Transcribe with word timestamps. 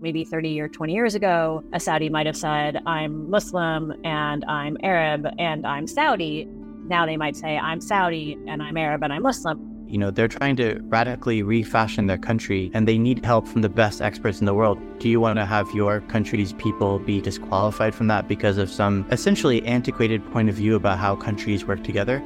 maybe 0.00 0.24
30 0.24 0.60
or 0.60 0.68
20 0.68 0.92
years 0.92 1.14
ago, 1.14 1.62
a 1.72 1.80
Saudi 1.80 2.08
might 2.08 2.26
have 2.26 2.36
said, 2.36 2.80
I'm 2.86 3.28
Muslim 3.30 3.94
and 4.04 4.44
I'm 4.46 4.76
Arab 4.82 5.26
and 5.38 5.66
I'm 5.66 5.86
Saudi. 5.86 6.46
Now 6.86 7.04
they 7.06 7.16
might 7.16 7.36
say, 7.36 7.58
I'm 7.58 7.80
Saudi 7.80 8.38
and 8.46 8.62
I'm 8.62 8.76
Arab 8.76 9.02
and 9.02 9.12
I'm 9.12 9.22
Muslim. 9.22 9.64
You 9.88 9.98
know, 9.98 10.10
they're 10.10 10.28
trying 10.28 10.56
to 10.56 10.78
radically 10.84 11.42
refashion 11.42 12.06
their 12.06 12.18
country 12.18 12.70
and 12.74 12.86
they 12.86 12.98
need 12.98 13.24
help 13.24 13.48
from 13.48 13.62
the 13.62 13.68
best 13.70 14.02
experts 14.02 14.40
in 14.40 14.46
the 14.46 14.54
world. 14.54 14.78
Do 14.98 15.08
you 15.08 15.18
want 15.18 15.38
to 15.38 15.46
have 15.46 15.66
your 15.74 16.00
country's 16.02 16.52
people 16.52 16.98
be 16.98 17.20
disqualified 17.20 17.94
from 17.94 18.06
that 18.08 18.28
because 18.28 18.58
of 18.58 18.70
some 18.70 19.06
essentially 19.10 19.64
antiquated 19.66 20.24
point 20.30 20.50
of 20.50 20.54
view 20.54 20.76
about 20.76 20.98
how 20.98 21.16
countries 21.16 21.64
work 21.64 21.82
together? 21.82 22.22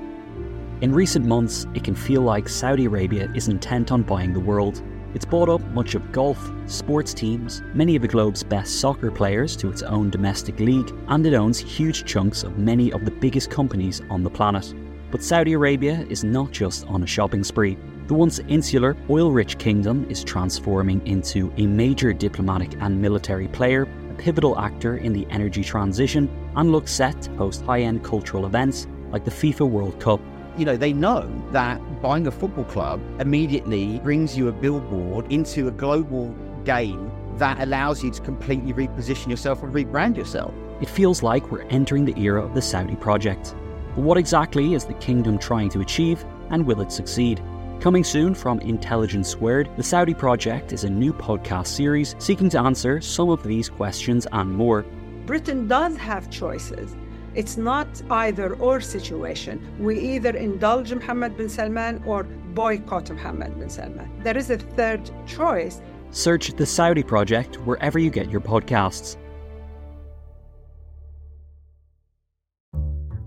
In 0.80 0.93
recent 0.93 1.25
months, 1.25 1.66
it 1.75 1.84
can 1.84 1.95
feel 1.95 2.23
like 2.23 2.48
Saudi 2.48 2.86
Arabia 2.86 3.30
is 3.36 3.46
intent 3.46 3.93
on 3.93 4.02
buying 4.02 4.32
the 4.32 4.41
world. 4.41 4.82
It's 5.15 5.27
bought 5.27 5.51
up 5.51 5.61
much 5.73 5.95
of 5.95 6.11
golf, 6.11 6.51
sports 6.65 7.13
teams, 7.13 7.63
many 7.75 7.97
of 7.97 8.03
the 8.03 8.09
globe's 8.09 8.43
best 8.43 8.81
soccer 8.81 9.11
players 9.11 9.55
to 9.57 9.69
its 9.69 9.82
own 9.82 10.09
domestic 10.09 10.59
league, 10.59 10.91
and 11.09 11.27
it 11.27 11.35
owns 11.35 11.59
huge 11.59 12.07
chunks 12.07 12.45
of 12.45 12.57
many 12.57 12.91
of 12.93 13.05
the 13.05 13.11
biggest 13.11 13.50
companies 13.50 14.00
on 14.09 14.22
the 14.22 14.31
planet. 14.31 14.75
But 15.11 15.22
Saudi 15.22 15.53
Arabia 15.53 16.07
is 16.09 16.25
not 16.25 16.50
just 16.50 16.86
on 16.86 17.03
a 17.03 17.07
shopping 17.07 17.45
spree. 17.45 17.77
The 18.07 18.14
once 18.14 18.39
insular, 18.49 18.96
oil 19.11 19.33
rich 19.33 19.59
kingdom 19.59 20.07
is 20.09 20.25
transforming 20.25 21.07
into 21.07 21.53
a 21.58 21.67
major 21.67 22.14
diplomatic 22.14 22.72
and 22.81 22.99
military 22.99 23.49
player, 23.49 23.83
a 23.83 24.14
pivotal 24.14 24.58
actor 24.58 24.97
in 24.97 25.13
the 25.13 25.27
energy 25.29 25.63
transition, 25.63 26.31
and 26.57 26.72
looks 26.72 26.91
set 26.91 27.21
to 27.22 27.36
host 27.36 27.63
high 27.67 27.83
end 27.83 28.03
cultural 28.03 28.47
events 28.47 28.86
like 29.11 29.27
the 29.27 29.31
FIFA 29.31 29.69
World 29.69 30.00
Cup. 30.00 30.21
You 30.59 30.67
know, 30.67 30.77
they 30.77 30.93
know 30.93 31.31
that 31.53 31.81
buying 32.03 32.27
a 32.27 32.31
football 32.31 32.65
club 32.65 33.01
immediately 33.20 33.98
brings 34.01 34.37
you 34.37 34.48
a 34.48 34.53
billboard 34.53 35.33
into 35.33 35.69
a 35.69 35.70
global 35.70 36.34
game 36.65 37.11
that 37.39 37.61
allows 37.61 38.05
you 38.05 38.11
to 38.11 38.20
completely 38.20 38.75
reposition 38.75 39.28
yourself 39.28 39.62
and 39.62 39.73
rebrand 39.73 40.17
yourself. 40.17 40.53
It 40.83 40.89
feels 40.89 41.23
like 41.23 41.50
we're 41.50 41.62
entering 41.62 42.05
the 42.05 42.19
era 42.20 42.44
of 42.44 42.55
the 42.55 42.61
Saudi 42.61 42.97
project. 42.97 43.55
But 43.94 44.03
what 44.03 44.19
exactly 44.19 44.75
is 44.75 44.84
the 44.84 44.94
kingdom 44.94 45.39
trying 45.39 45.70
to 45.70 45.81
achieve, 45.81 46.25
and 46.50 46.66
will 46.66 46.83
it 46.83 46.92
succeed? 46.92 47.42
Coming 47.81 48.05
soon 48.05 48.34
from 48.34 48.61
Intelligence 48.61 49.28
Squared, 49.28 49.70
the 49.77 49.83
Saudi 49.83 50.14
Project 50.14 50.72
is 50.72 50.84
a 50.84 50.91
new 50.91 51.12
podcast 51.12 51.69
series 51.69 52.14
seeking 52.19 52.48
to 52.50 52.61
answer 52.61 53.00
some 53.00 53.31
of 53.31 53.42
these 53.42 53.69
questions 53.69 54.27
and 54.33 54.53
more. 54.53 54.84
Britain 55.25 55.66
does 55.66 55.97
have 55.97 56.31
choices. 56.31 56.94
It's 57.34 57.56
not 57.56 57.88
either 58.11 58.55
or 58.56 58.80
situation. 58.80 59.61
We 59.78 59.98
either 59.98 60.36
indulge 60.36 60.92
Mohammed 60.92 61.36
bin 61.36 61.48
Salman 61.48 62.02
or 62.05 62.25
boycott 62.25 63.11
Mohammed 63.11 63.58
bin 63.58 63.70
Salman. 63.70 64.11
There 64.22 64.36
is 64.36 64.50
a 64.50 64.58
third 64.58 65.11
choice. 65.27 65.80
Search 66.10 66.53
the 66.53 66.66
Saudi 66.66 67.03
Project 67.03 67.56
wherever 67.66 67.98
you 67.98 68.10
get 68.10 68.30
your 68.30 68.42
podcasts. 68.42 69.16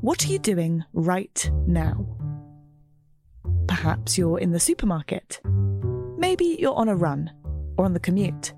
What 0.02 0.24
are 0.24 0.28
you 0.28 0.38
doing 0.38 0.84
right 0.94 1.50
now? 1.66 2.06
Perhaps 3.68 4.20
you're 4.20 4.38
in 4.38 4.52
the 4.52 4.60
supermarket. 4.60 5.42
Maybe 6.18 6.58
you're 6.60 6.76
on 6.76 6.90
a 6.90 6.96
run 6.96 7.32
or 7.78 7.86
on 7.86 7.94
the 7.94 8.00
commute. 8.00 8.54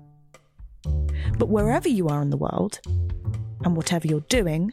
But 1.38 1.48
wherever 1.48 1.88
you 1.88 2.08
are 2.08 2.20
in 2.20 2.28
the 2.28 2.36
world, 2.36 2.80
and 3.64 3.76
whatever 3.76 4.06
you're 4.06 4.20
doing, 4.28 4.72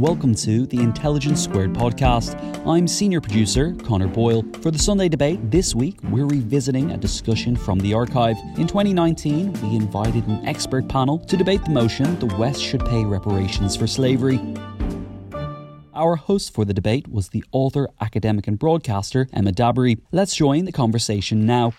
Welcome 0.00 0.34
to 0.36 0.64
the 0.64 0.78
Intelligence 0.78 1.44
Squared 1.44 1.74
podcast. 1.74 2.34
I'm 2.66 2.88
senior 2.88 3.20
producer 3.20 3.74
Connor 3.84 4.08
Boyle. 4.08 4.42
For 4.62 4.70
the 4.70 4.78
Sunday 4.78 5.10
debate 5.10 5.50
this 5.50 5.74
week, 5.74 5.98
we're 6.04 6.24
revisiting 6.24 6.92
a 6.92 6.96
discussion 6.96 7.54
from 7.54 7.78
the 7.80 7.92
archive. 7.92 8.38
In 8.56 8.66
2019, 8.66 9.52
we 9.52 9.76
invited 9.76 10.26
an 10.26 10.48
expert 10.48 10.88
panel 10.88 11.18
to 11.18 11.36
debate 11.36 11.62
the 11.66 11.72
motion 11.72 12.18
the 12.18 12.34
West 12.36 12.62
should 12.62 12.82
pay 12.86 13.04
reparations 13.04 13.76
for 13.76 13.86
slavery. 13.86 14.40
Our 15.92 16.16
host 16.16 16.54
for 16.54 16.64
the 16.64 16.72
debate 16.72 17.06
was 17.06 17.28
the 17.28 17.44
author, 17.52 17.86
academic, 18.00 18.48
and 18.48 18.58
broadcaster 18.58 19.28
Emma 19.34 19.52
Dabiri. 19.52 20.00
Let's 20.12 20.34
join 20.34 20.64
the 20.64 20.72
conversation 20.72 21.44
now. 21.44 21.74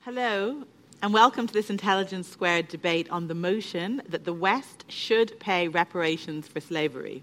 Hello, 0.00 0.64
and 1.02 1.14
welcome 1.14 1.46
to 1.46 1.52
this 1.54 1.70
Intelligence 1.70 2.28
Squared 2.28 2.68
debate 2.68 3.10
on 3.10 3.26
the 3.26 3.34
motion 3.34 4.02
that 4.10 4.24
the 4.24 4.34
West 4.34 4.84
should 4.88 5.38
pay 5.40 5.66
reparations 5.66 6.46
for 6.46 6.60
slavery. 6.60 7.22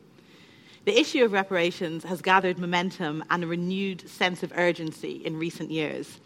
The 0.85 0.99
issue 0.99 1.23
of 1.23 1.31
reparations 1.31 2.03
has 2.03 2.23
gathered 2.23 2.57
momentum 2.57 3.23
and 3.29 3.43
a 3.43 3.47
renewed 3.47 4.09
sense 4.09 4.41
of 4.41 4.51
urgency 4.55 5.23
in 5.23 5.37
recent 5.37 5.69
years. 5.69 6.19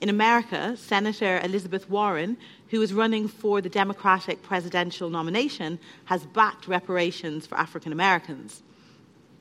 In 0.00 0.08
America, 0.08 0.76
Senator 0.76 1.40
Elizabeth 1.44 1.88
Warren, 1.88 2.36
who 2.70 2.82
is 2.82 2.92
running 2.92 3.28
for 3.28 3.60
the 3.60 3.68
Democratic 3.68 4.42
presidential 4.42 5.08
nomination, 5.08 5.78
has 6.06 6.26
backed 6.26 6.66
reparations 6.66 7.46
for 7.46 7.56
African 7.58 7.92
Americans. 7.92 8.64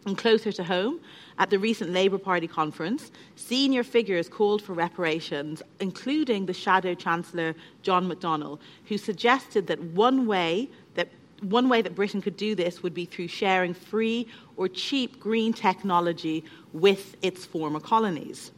And 0.05 0.15
closer 0.15 0.51
to 0.51 0.63
home, 0.63 0.99
at 1.39 1.49
the 1.49 1.59
recent 1.59 1.91
Labour 1.91 2.17
Party 2.17 2.47
conference, 2.47 3.11
senior 3.35 3.83
figures 3.83 4.27
called 4.27 4.61
for 4.61 4.73
reparations, 4.73 5.61
including 5.79 6.45
the 6.45 6.53
Shadow 6.53 6.93
Chancellor 6.95 7.55
John 7.83 8.09
McDonnell, 8.09 8.59
who 8.85 8.97
suggested 8.97 9.67
that 9.67 9.81
one 9.81 10.25
way 10.25 10.69
that 10.95 11.09
one 11.41 11.69
way 11.69 11.83
that 11.83 11.95
Britain 11.95 12.21
could 12.21 12.35
do 12.35 12.55
this 12.55 12.81
would 12.81 12.95
be 12.95 13.05
through 13.05 13.27
sharing 13.27 13.73
free 13.73 14.27
or 14.55 14.67
cheap 14.67 15.19
green 15.19 15.53
technology 15.53 16.43
with 16.73 17.15
its 17.21 17.45
former 17.45 17.79
colonies. 17.79 18.51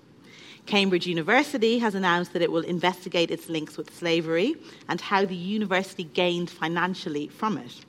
Cambridge 0.66 1.08
University 1.08 1.80
has 1.80 1.96
announced 1.96 2.32
that 2.34 2.42
it 2.42 2.52
will 2.52 2.64
investigate 2.64 3.32
its 3.32 3.50
links 3.50 3.76
with 3.76 3.94
slavery 3.94 4.56
and 4.88 5.02
how 5.02 5.26
the 5.26 5.36
university 5.36 6.04
gained 6.04 6.50
financially 6.50 7.28
from 7.28 7.58
it. 7.58 7.86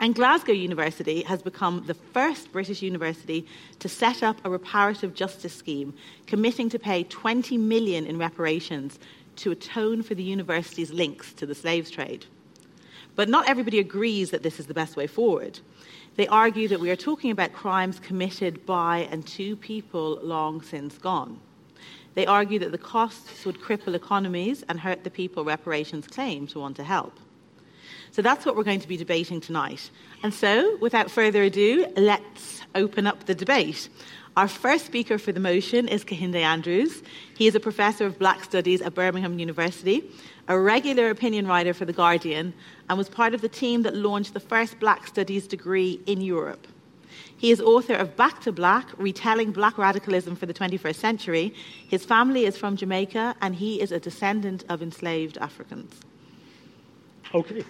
And 0.00 0.14
Glasgow 0.14 0.52
University 0.52 1.22
has 1.22 1.42
become 1.42 1.82
the 1.86 1.94
first 1.94 2.52
British 2.52 2.82
university 2.82 3.46
to 3.80 3.88
set 3.88 4.22
up 4.22 4.40
a 4.44 4.50
reparative 4.50 5.12
justice 5.12 5.54
scheme, 5.54 5.92
committing 6.26 6.68
to 6.70 6.78
pay 6.78 7.02
20 7.02 7.58
million 7.58 8.06
in 8.06 8.16
reparations 8.16 9.00
to 9.36 9.50
atone 9.50 10.02
for 10.02 10.14
the 10.14 10.22
university's 10.22 10.92
links 10.92 11.32
to 11.34 11.46
the 11.46 11.54
slaves 11.54 11.90
trade. 11.90 12.26
But 13.16 13.28
not 13.28 13.48
everybody 13.48 13.80
agrees 13.80 14.30
that 14.30 14.44
this 14.44 14.60
is 14.60 14.66
the 14.66 14.74
best 14.74 14.96
way 14.96 15.08
forward. 15.08 15.58
They 16.14 16.28
argue 16.28 16.68
that 16.68 16.80
we 16.80 16.90
are 16.90 16.96
talking 16.96 17.32
about 17.32 17.52
crimes 17.52 17.98
committed 17.98 18.64
by 18.66 19.08
and 19.10 19.26
to 19.28 19.56
people 19.56 20.20
long 20.22 20.62
since 20.62 20.96
gone. 20.98 21.40
They 22.14 22.26
argue 22.26 22.60
that 22.60 22.70
the 22.70 22.78
costs 22.78 23.44
would 23.44 23.60
cripple 23.60 23.94
economies 23.94 24.64
and 24.68 24.78
hurt 24.78 25.02
the 25.02 25.10
people 25.10 25.44
reparations 25.44 26.06
claim 26.06 26.46
to 26.48 26.60
want 26.60 26.76
to 26.76 26.84
help. 26.84 27.18
So 28.10 28.22
that's 28.22 28.44
what 28.46 28.56
we're 28.56 28.64
going 28.64 28.80
to 28.80 28.88
be 28.88 28.96
debating 28.96 29.40
tonight. 29.40 29.90
And 30.22 30.32
so, 30.32 30.76
without 30.78 31.10
further 31.10 31.42
ado, 31.42 31.86
let's 31.96 32.62
open 32.74 33.06
up 33.06 33.26
the 33.26 33.34
debate. 33.34 33.88
Our 34.36 34.46
first 34.46 34.86
speaker 34.86 35.18
for 35.18 35.32
the 35.32 35.40
motion 35.40 35.88
is 35.88 36.04
Kehinde 36.04 36.36
Andrews. 36.36 37.02
He 37.36 37.48
is 37.48 37.54
a 37.54 37.60
professor 37.60 38.06
of 38.06 38.18
Black 38.18 38.44
Studies 38.44 38.80
at 38.80 38.94
Birmingham 38.94 39.38
University, 39.38 40.08
a 40.46 40.58
regular 40.58 41.10
opinion 41.10 41.46
writer 41.46 41.74
for 41.74 41.84
The 41.84 41.92
Guardian, 41.92 42.54
and 42.88 42.96
was 42.96 43.08
part 43.08 43.34
of 43.34 43.40
the 43.40 43.48
team 43.48 43.82
that 43.82 43.96
launched 43.96 44.34
the 44.34 44.40
first 44.40 44.78
Black 44.78 45.08
Studies 45.08 45.48
degree 45.48 46.00
in 46.06 46.20
Europe. 46.20 46.68
He 47.36 47.50
is 47.50 47.60
author 47.60 47.94
of 47.94 48.16
Back 48.16 48.40
to 48.42 48.52
Black, 48.52 48.86
Retelling 48.96 49.52
Black 49.52 49.76
Radicalism 49.76 50.36
for 50.36 50.46
the 50.46 50.54
21st 50.54 50.96
Century. 50.96 51.54
His 51.88 52.04
family 52.04 52.44
is 52.44 52.56
from 52.56 52.76
Jamaica, 52.76 53.34
and 53.40 53.56
he 53.56 53.80
is 53.80 53.92
a 53.92 54.00
descendant 54.00 54.64
of 54.68 54.82
enslaved 54.82 55.38
Africans. 55.38 56.00
Okay. 57.34 57.62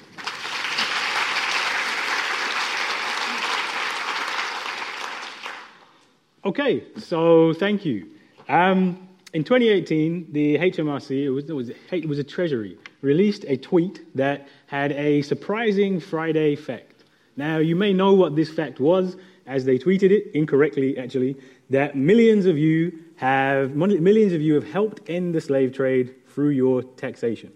Okay, 6.45 6.85
so 6.97 7.53
thank 7.55 7.85
you. 7.85 8.09
Um, 8.49 9.09
in 9.35 9.43
2018, 9.43 10.33
the 10.33 10.57
HMRC, 10.59 11.25
it 11.25 11.31
was, 11.31 11.51
it, 11.51 11.53
was, 11.53 11.71
it 11.91 12.09
was 12.09 12.19
a 12.19 12.25
treasury, 12.25 12.79
released 13.03 13.45
a 13.49 13.57
tweet 13.57 14.01
that 14.15 14.49
had 14.67 14.93
a 14.93 15.23
surprising 15.23 15.99
Friday 15.99 16.55
fact. 16.55 17.05
Now, 17.37 17.59
you 17.59 17.75
may 17.75 17.93
know 17.93 18.15
what 18.15 18.37
this 18.37 18.51
fact 18.51 18.79
was, 18.79 19.17
as 19.47 19.65
they 19.65 19.79
tweeted 19.79 20.11
it, 20.11 20.31
incorrectly 20.35 20.97
actually, 20.99 21.37
that 21.71 21.97
millions 21.97 22.47
of 22.47 22.57
you 22.57 22.97
have, 23.17 23.75
millions 23.75 24.33
of 24.33 24.41
you 24.41 24.55
have 24.55 24.71
helped 24.71 25.11
end 25.11 25.35
the 25.35 25.41
slave 25.41 25.73
trade 25.73 26.15
through 26.29 26.51
your 26.51 26.83
taxation. 26.83 27.53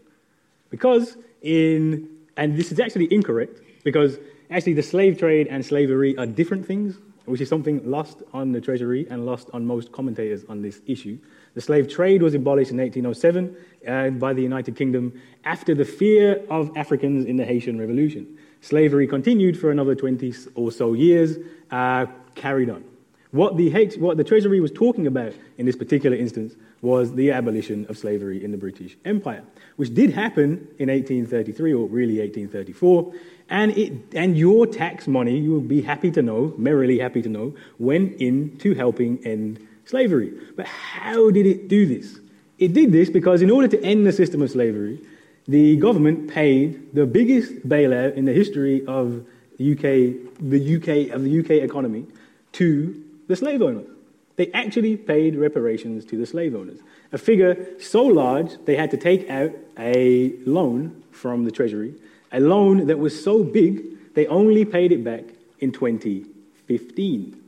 Because 0.69 1.17
in, 1.43 2.09
and 2.37 2.57
this 2.57 2.73
is 2.73 2.81
actually 2.81 3.13
incorrect, 3.13 3.61
because 3.85 4.19
actually 4.51 4.75
the 4.75 4.83
slave 4.83 5.19
trade 5.19 5.47
and 5.49 5.65
slavery 5.65 6.17
are 6.17 6.27
different 6.27 6.67
things, 6.67 6.99
which 7.25 7.41
is 7.41 7.49
something 7.49 7.81
lost 7.89 8.23
on 8.33 8.53
the 8.53 8.61
Treasury 8.61 9.07
and 9.11 9.25
lost 9.25 9.49
on 9.53 9.65
most 9.65 9.93
commentators 9.93 10.45
on 10.49 10.63
this 10.63 10.81
issue. 10.87 11.19
The 11.55 11.61
slave 11.61 11.89
trade 11.89 12.23
was 12.23 12.35
abolished 12.35 12.71
in 12.71 12.79
1807 12.79 13.57
uh, 13.87 14.11
by 14.11 14.33
the 14.33 14.43
United 14.43 14.77
Kingdom 14.77 15.21
after 15.45 15.75
the 15.75 15.85
fear 15.85 16.43
of 16.51 16.77
Africans 16.77 17.27
in 17.27 17.37
the 17.37 17.45
Haitian 17.45 17.79
Revolution. 17.79 18.39
Slavery 18.61 19.07
continued 19.07 19.59
for 19.59 19.71
another 19.71 19.95
20 19.95 20.35
or 20.55 20.73
so 20.73 20.95
years, 20.95 21.39
uh, 21.71 22.07
carried 22.35 22.71
on. 22.71 22.85
What 23.33 23.57
the, 23.57 23.71
what 23.99 24.17
the 24.17 24.25
Treasury 24.25 24.61
was 24.61 24.71
talking 24.71 25.07
about 25.07 25.33
in 25.59 25.67
this 25.67 25.77
particular 25.77 26.17
instance 26.17 26.55
was 26.83 27.15
the 27.15 27.31
abolition 27.31 27.87
of 27.89 27.97
slavery 27.97 28.45
in 28.45 28.51
the 28.51 28.59
British 28.59 28.97
Empire, 29.05 29.45
which 29.77 29.95
did 29.95 30.11
happen 30.11 30.69
in 30.79 30.91
1833 30.91 31.73
or 31.73 31.87
really 31.87 32.19
1834. 32.19 33.15
And, 33.49 33.71
it, 33.79 33.93
and 34.15 34.37
your 34.37 34.67
tax 34.67 35.07
money, 35.07 35.39
you 35.39 35.53
will 35.53 35.61
be 35.61 35.81
happy 35.81 36.11
to 36.11 36.23
know, 36.23 36.53
merrily 36.59 36.99
happy 36.99 37.23
to 37.23 37.29
know, 37.29 37.55
went 37.79 38.21
into 38.21 38.75
helping 38.75 39.25
end 39.25 39.67
slavery. 39.85 40.33
But 40.57 40.67
how 40.67 41.31
did 41.31 41.47
it 41.47 41.69
do 41.69 41.87
this? 41.87 42.19
It 42.59 42.73
did 42.73 42.91
this 42.93 43.11
because 43.11 43.43
in 43.43 43.51
order 43.51 43.69
to 43.69 43.83
end 43.83 44.05
the 44.05 44.13
system 44.13 44.43
of 44.43 44.51
slavery, 44.51 45.01
the 45.47 45.77
government 45.77 46.31
paid 46.31 46.95
the 46.95 47.07
biggest 47.07 47.69
bailout 47.69 48.15
in 48.15 48.25
the 48.25 48.33
history 48.33 48.85
of 48.87 49.25
the 49.59 49.73
UK, 49.73 50.41
the 50.41 50.77
UK 50.77 51.15
of 51.15 51.23
the 51.23 51.41
UK 51.41 51.63
economy 51.63 52.07
to 52.53 53.05
the 53.29 53.37
slave 53.37 53.63
owners. 53.63 53.92
They 54.37 54.51
actually 54.53 54.97
paid 54.97 55.37
reparations 55.37 56.05
to 56.07 56.17
the 56.17 56.27
slave 56.27 56.55
owners. 56.55 56.79
A 57.13 57.19
figure 57.19 57.67
so 57.79 58.03
large 58.03 58.57
they 58.65 58.77
had 58.77 58.91
to 58.93 58.97
take 58.97 59.29
out 59.29 59.53
a 59.79 60.33
loan 60.47 61.03
from 61.11 61.45
the 61.45 61.51
Treasury, 61.51 61.95
a 62.33 62.41
loan 62.41 62.87
that 62.87 62.99
was 62.99 63.23
so 63.23 63.45
big 63.45 64.15
they 64.15 64.27
only 64.27 64.65
paid 64.65 64.93
it 64.93 65.05
back 65.05 65.25
in 65.61 65.73
2015. 65.73 67.39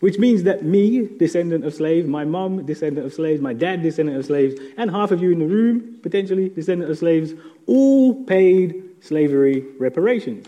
Which 0.00 0.18
means 0.18 0.42
that 0.42 0.62
me, 0.62 1.06
descendant 1.06 1.64
of 1.64 1.74
slaves, 1.74 2.06
my 2.06 2.24
mom, 2.24 2.66
descendant 2.66 3.06
of 3.06 3.14
slaves, 3.14 3.40
my 3.40 3.54
dad, 3.54 3.82
descendant 3.82 4.18
of 4.18 4.26
slaves, 4.26 4.54
and 4.76 4.90
half 4.90 5.10
of 5.10 5.22
you 5.22 5.32
in 5.32 5.38
the 5.38 5.46
room, 5.46 5.98
potentially 6.02 6.50
descendant 6.50 6.90
of 6.90 6.98
slaves, 6.98 7.32
all 7.66 8.24
paid 8.24 8.84
slavery 9.00 9.64
reparations 9.78 10.46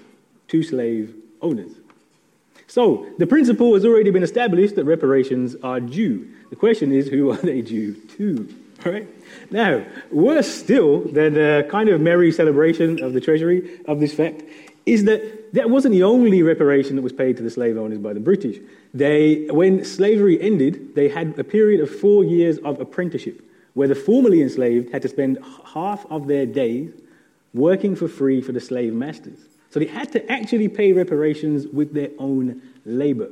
to 0.49 0.63
slave 0.63 1.15
owners. 1.41 1.73
So 2.69 3.07
the 3.19 3.27
principle 3.27 3.75
has 3.75 3.85
already 3.85 4.11
been 4.11 4.23
established 4.23 4.77
that 4.77 4.85
reparations 4.85 5.57
are 5.63 5.81
due. 5.81 6.29
The 6.51 6.57
question 6.57 6.93
is, 6.93 7.09
who 7.09 7.33
are 7.33 7.37
they 7.51 7.63
due 7.63 7.95
to? 7.95 8.55
All 8.87 8.93
right? 8.93 9.09
Now, 9.51 9.85
worse 10.13 10.47
still 10.47 11.01
than 11.01 11.35
the 11.35 11.67
kind 11.71 11.89
of 11.89 12.01
merry 12.01 12.31
celebration 12.31 13.03
of 13.03 13.15
the 13.15 13.21
Treasury 13.21 13.81
of 13.87 13.99
this 13.99 14.15
fact 14.15 14.43
is 14.87 15.05
that 15.05 15.53
that 15.55 15.71
wasn't 15.71 15.93
the 15.93 16.03
only 16.03 16.43
reparation 16.43 16.97
that 16.97 17.03
was 17.03 17.13
paid 17.13 17.37
to 17.39 17.43
the 17.43 17.51
slave 17.51 17.77
owners 17.77 17.99
by 17.99 18.13
the 18.13 18.21
British. 18.21 18.59
They, 18.95 19.47
when 19.51 19.85
slavery 19.85 20.41
ended, 20.41 20.95
they 20.95 21.09
had 21.09 21.39
a 21.39 21.45
period 21.45 21.81
of 21.81 21.91
four 21.91 22.23
years 22.23 22.59
of 22.59 22.81
apprenticeship 22.81 23.43
where 23.75 23.89
the 23.89 23.95
formerly 23.95 24.43
enslaved 24.43 24.91
had 24.93 25.03
to 25.03 25.09
spend 25.09 25.39
half 25.65 26.05
of 26.11 26.27
their 26.27 26.47
days 26.47 26.93
working 27.55 27.97
for 27.97 28.09
free 28.09 28.41
for 28.41 28.53
the 28.53 28.61
slave 28.61 28.93
masters. 28.93 29.48
So 29.71 29.81
they 29.81 29.87
had 29.87 30.11
to 30.13 30.31
actually 30.31 30.69
pay 30.69 30.93
reparations 30.93 31.67
with 31.67 31.93
their 31.93 32.11
own 32.19 32.63
labor. 32.85 33.31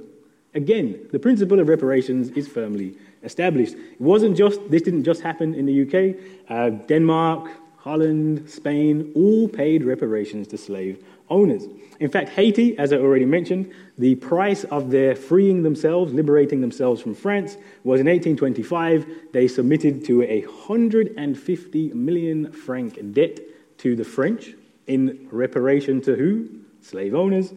Again, 0.54 1.08
the 1.12 1.18
principle 1.18 1.60
of 1.60 1.68
reparations 1.68 2.30
is 2.30 2.48
firmly 2.48 2.96
established. 3.22 3.74
It 3.74 4.00
wasn't 4.00 4.36
just, 4.36 4.70
this 4.70 4.82
didn't 4.82 5.04
just 5.04 5.20
happen 5.20 5.54
in 5.54 5.66
the 5.66 5.82
UK. 5.82 6.16
Uh, 6.48 6.70
Denmark, 6.86 7.50
Holland, 7.76 8.48
Spain 8.48 9.12
all 9.14 9.48
paid 9.48 9.84
reparations 9.84 10.48
to 10.48 10.58
slave 10.58 11.04
owners. 11.28 11.64
In 12.00 12.10
fact, 12.10 12.30
Haiti, 12.30 12.76
as 12.78 12.92
I 12.92 12.96
already 12.96 13.24
mentioned, 13.24 13.72
the 13.98 14.14
price 14.16 14.64
of 14.64 14.90
their 14.90 15.16
freeing 15.16 15.62
themselves, 15.62 16.12
liberating 16.12 16.60
themselves 16.60 17.00
from 17.00 17.14
France, 17.14 17.56
was 17.84 18.00
in 18.00 18.06
1825. 18.06 19.06
They 19.32 19.48
submitted 19.48 20.04
to 20.06 20.22
a 20.22 20.42
150 20.42 21.92
million 21.94 22.52
franc 22.52 22.98
debt 23.12 23.40
to 23.78 23.96
the 23.96 24.04
French 24.04 24.54
in 24.86 25.28
reparation 25.30 26.00
to 26.02 26.14
who? 26.14 26.48
Slave 26.82 27.14
owners. 27.14 27.52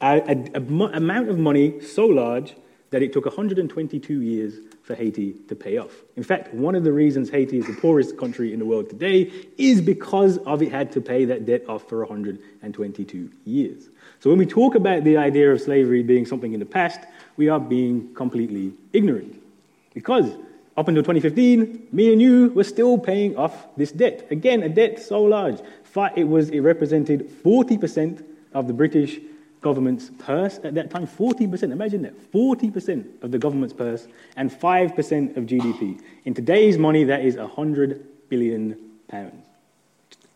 An 0.00 0.50
amount 0.54 1.28
of 1.28 1.38
money 1.38 1.80
so 1.80 2.06
large 2.06 2.54
that 2.90 3.02
it 3.02 3.12
took 3.12 3.24
122 3.24 4.20
years 4.20 4.54
for 4.82 4.94
Haiti 4.94 5.32
to 5.48 5.56
pay 5.56 5.78
off. 5.78 5.90
In 6.14 6.22
fact, 6.22 6.52
one 6.52 6.74
of 6.74 6.84
the 6.84 6.92
reasons 6.92 7.30
Haiti 7.30 7.58
is 7.58 7.66
the 7.66 7.72
poorest 7.72 8.18
country 8.18 8.52
in 8.52 8.58
the 8.58 8.66
world 8.66 8.90
today 8.90 9.32
is 9.56 9.80
because 9.80 10.36
of 10.38 10.62
it 10.62 10.70
had 10.70 10.92
to 10.92 11.00
pay 11.00 11.24
that 11.24 11.46
debt 11.46 11.68
off 11.68 11.88
for 11.88 12.00
122 12.00 13.30
years. 13.44 13.88
So 14.20 14.30
when 14.30 14.38
we 14.38 14.46
talk 14.46 14.74
about 14.74 15.04
the 15.04 15.16
idea 15.16 15.50
of 15.50 15.60
slavery 15.60 16.02
being 16.02 16.26
something 16.26 16.52
in 16.52 16.60
the 16.60 16.66
past, 16.66 17.00
we 17.36 17.48
are 17.48 17.58
being 17.58 18.14
completely 18.14 18.74
ignorant. 18.92 19.42
Because 19.94 20.26
up 20.76 20.88
until 20.88 21.02
2015, 21.02 21.88
me 21.92 22.12
and 22.12 22.20
you 22.20 22.50
were 22.50 22.64
still 22.64 22.98
paying 22.98 23.36
off 23.36 23.66
this 23.76 23.90
debt. 23.90 24.26
Again, 24.30 24.62
a 24.62 24.68
debt 24.68 25.00
so 25.00 25.22
large 25.22 25.60
it 26.16 26.24
was 26.24 26.50
it 26.50 26.60
represented 26.60 27.30
40% 27.42 28.24
of 28.52 28.66
the 28.66 28.72
British 28.72 29.20
government's 29.60 30.10
purse 30.18 30.60
at 30.62 30.74
that 30.74 30.90
time. 30.90 31.06
40%, 31.06 31.72
imagine 31.72 32.02
that. 32.02 32.32
40% 32.32 33.22
of 33.22 33.30
the 33.30 33.38
government's 33.38 33.72
purse 33.72 34.06
and 34.36 34.50
5% 34.50 35.36
of 35.36 35.44
GDP. 35.44 36.00
In 36.24 36.34
today's 36.34 36.76
money, 36.78 37.04
that 37.04 37.24
is 37.24 37.36
100 37.36 38.28
billion 38.28 38.76
pounds. 39.08 39.43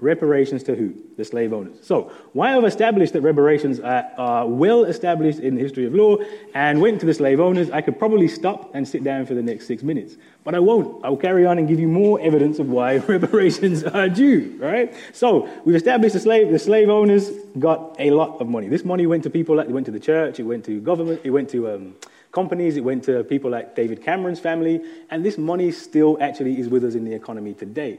Reparations 0.01 0.63
to 0.63 0.77
who? 0.77 0.95
The 1.17 1.25
slave 1.25 1.53
owners. 1.53 1.77
So, 1.83 2.13
why 2.33 2.57
I've 2.57 2.63
established 2.63 3.15
that 3.15 3.23
reparations 3.23 3.81
are, 3.81 4.09
are, 4.17 4.47
well 4.47 4.85
established 4.85 5.41
in 5.41 5.57
the 5.57 5.61
history 5.61 5.87
of 5.87 5.95
law 5.95 6.19
and 6.55 6.81
went 6.81 7.01
to 7.01 7.07
the 7.07 7.15
slave 7.15 7.41
owners, 7.41 7.69
I 7.71 7.81
could 7.81 7.99
probably 7.99 8.29
stop 8.29 8.71
and 8.77 8.87
sit 8.87 9.03
down 9.03 9.27
for 9.27 9.35
the 9.35 9.43
next 9.43 9.67
six 9.67 9.83
minutes. 9.83 10.15
But 10.45 10.55
I 10.55 10.61
won't. 10.61 11.05
I'll 11.05 11.17
carry 11.17 11.45
on 11.47 11.59
and 11.59 11.67
give 11.67 11.81
you 11.81 11.89
more 11.89 12.21
evidence 12.21 12.61
of 12.61 12.69
why 12.69 12.97
reparations 13.09 13.83
are 13.83 14.09
due, 14.09 14.57
right? 14.61 14.95
So, 15.13 15.49
we've 15.65 15.75
established 15.75 16.13
the 16.13 16.21
slave, 16.21 16.53
the 16.53 16.61
slave 16.61 16.89
owners 16.89 17.31
got 17.59 17.97
a 17.99 18.13
lot 18.13 18.41
of 18.41 18.49
money. 18.49 18.69
This 18.69 18.85
money 18.85 19.05
went 19.09 19.25
to 19.25 19.31
people 19.31 19.57
like, 19.57 19.69
it 19.69 19.73
went 19.73 19.87
to 19.87 19.93
the 19.93 19.99
church, 19.99 20.39
it 20.39 20.45
went 20.45 20.65
to 20.67 20.81
government, 20.81 21.23
it 21.25 21.31
went 21.31 21.51
to 21.51 21.75
um, 21.75 21.97
companies, 22.31 22.77
it 22.77 22.85
went 22.85 23.03
to 23.05 23.25
people 23.25 23.51
like 23.51 23.75
David 23.75 24.05
Cameron's 24.05 24.39
family, 24.39 24.81
and 25.11 25.25
this 25.25 25.39
money 25.39 25.73
still 25.73 26.17
actually 26.21 26.61
is 26.61 26.69
with 26.69 26.85
us 26.85 26.95
in 26.95 27.05
the 27.05 27.15
economy 27.15 27.53
today. 27.53 27.99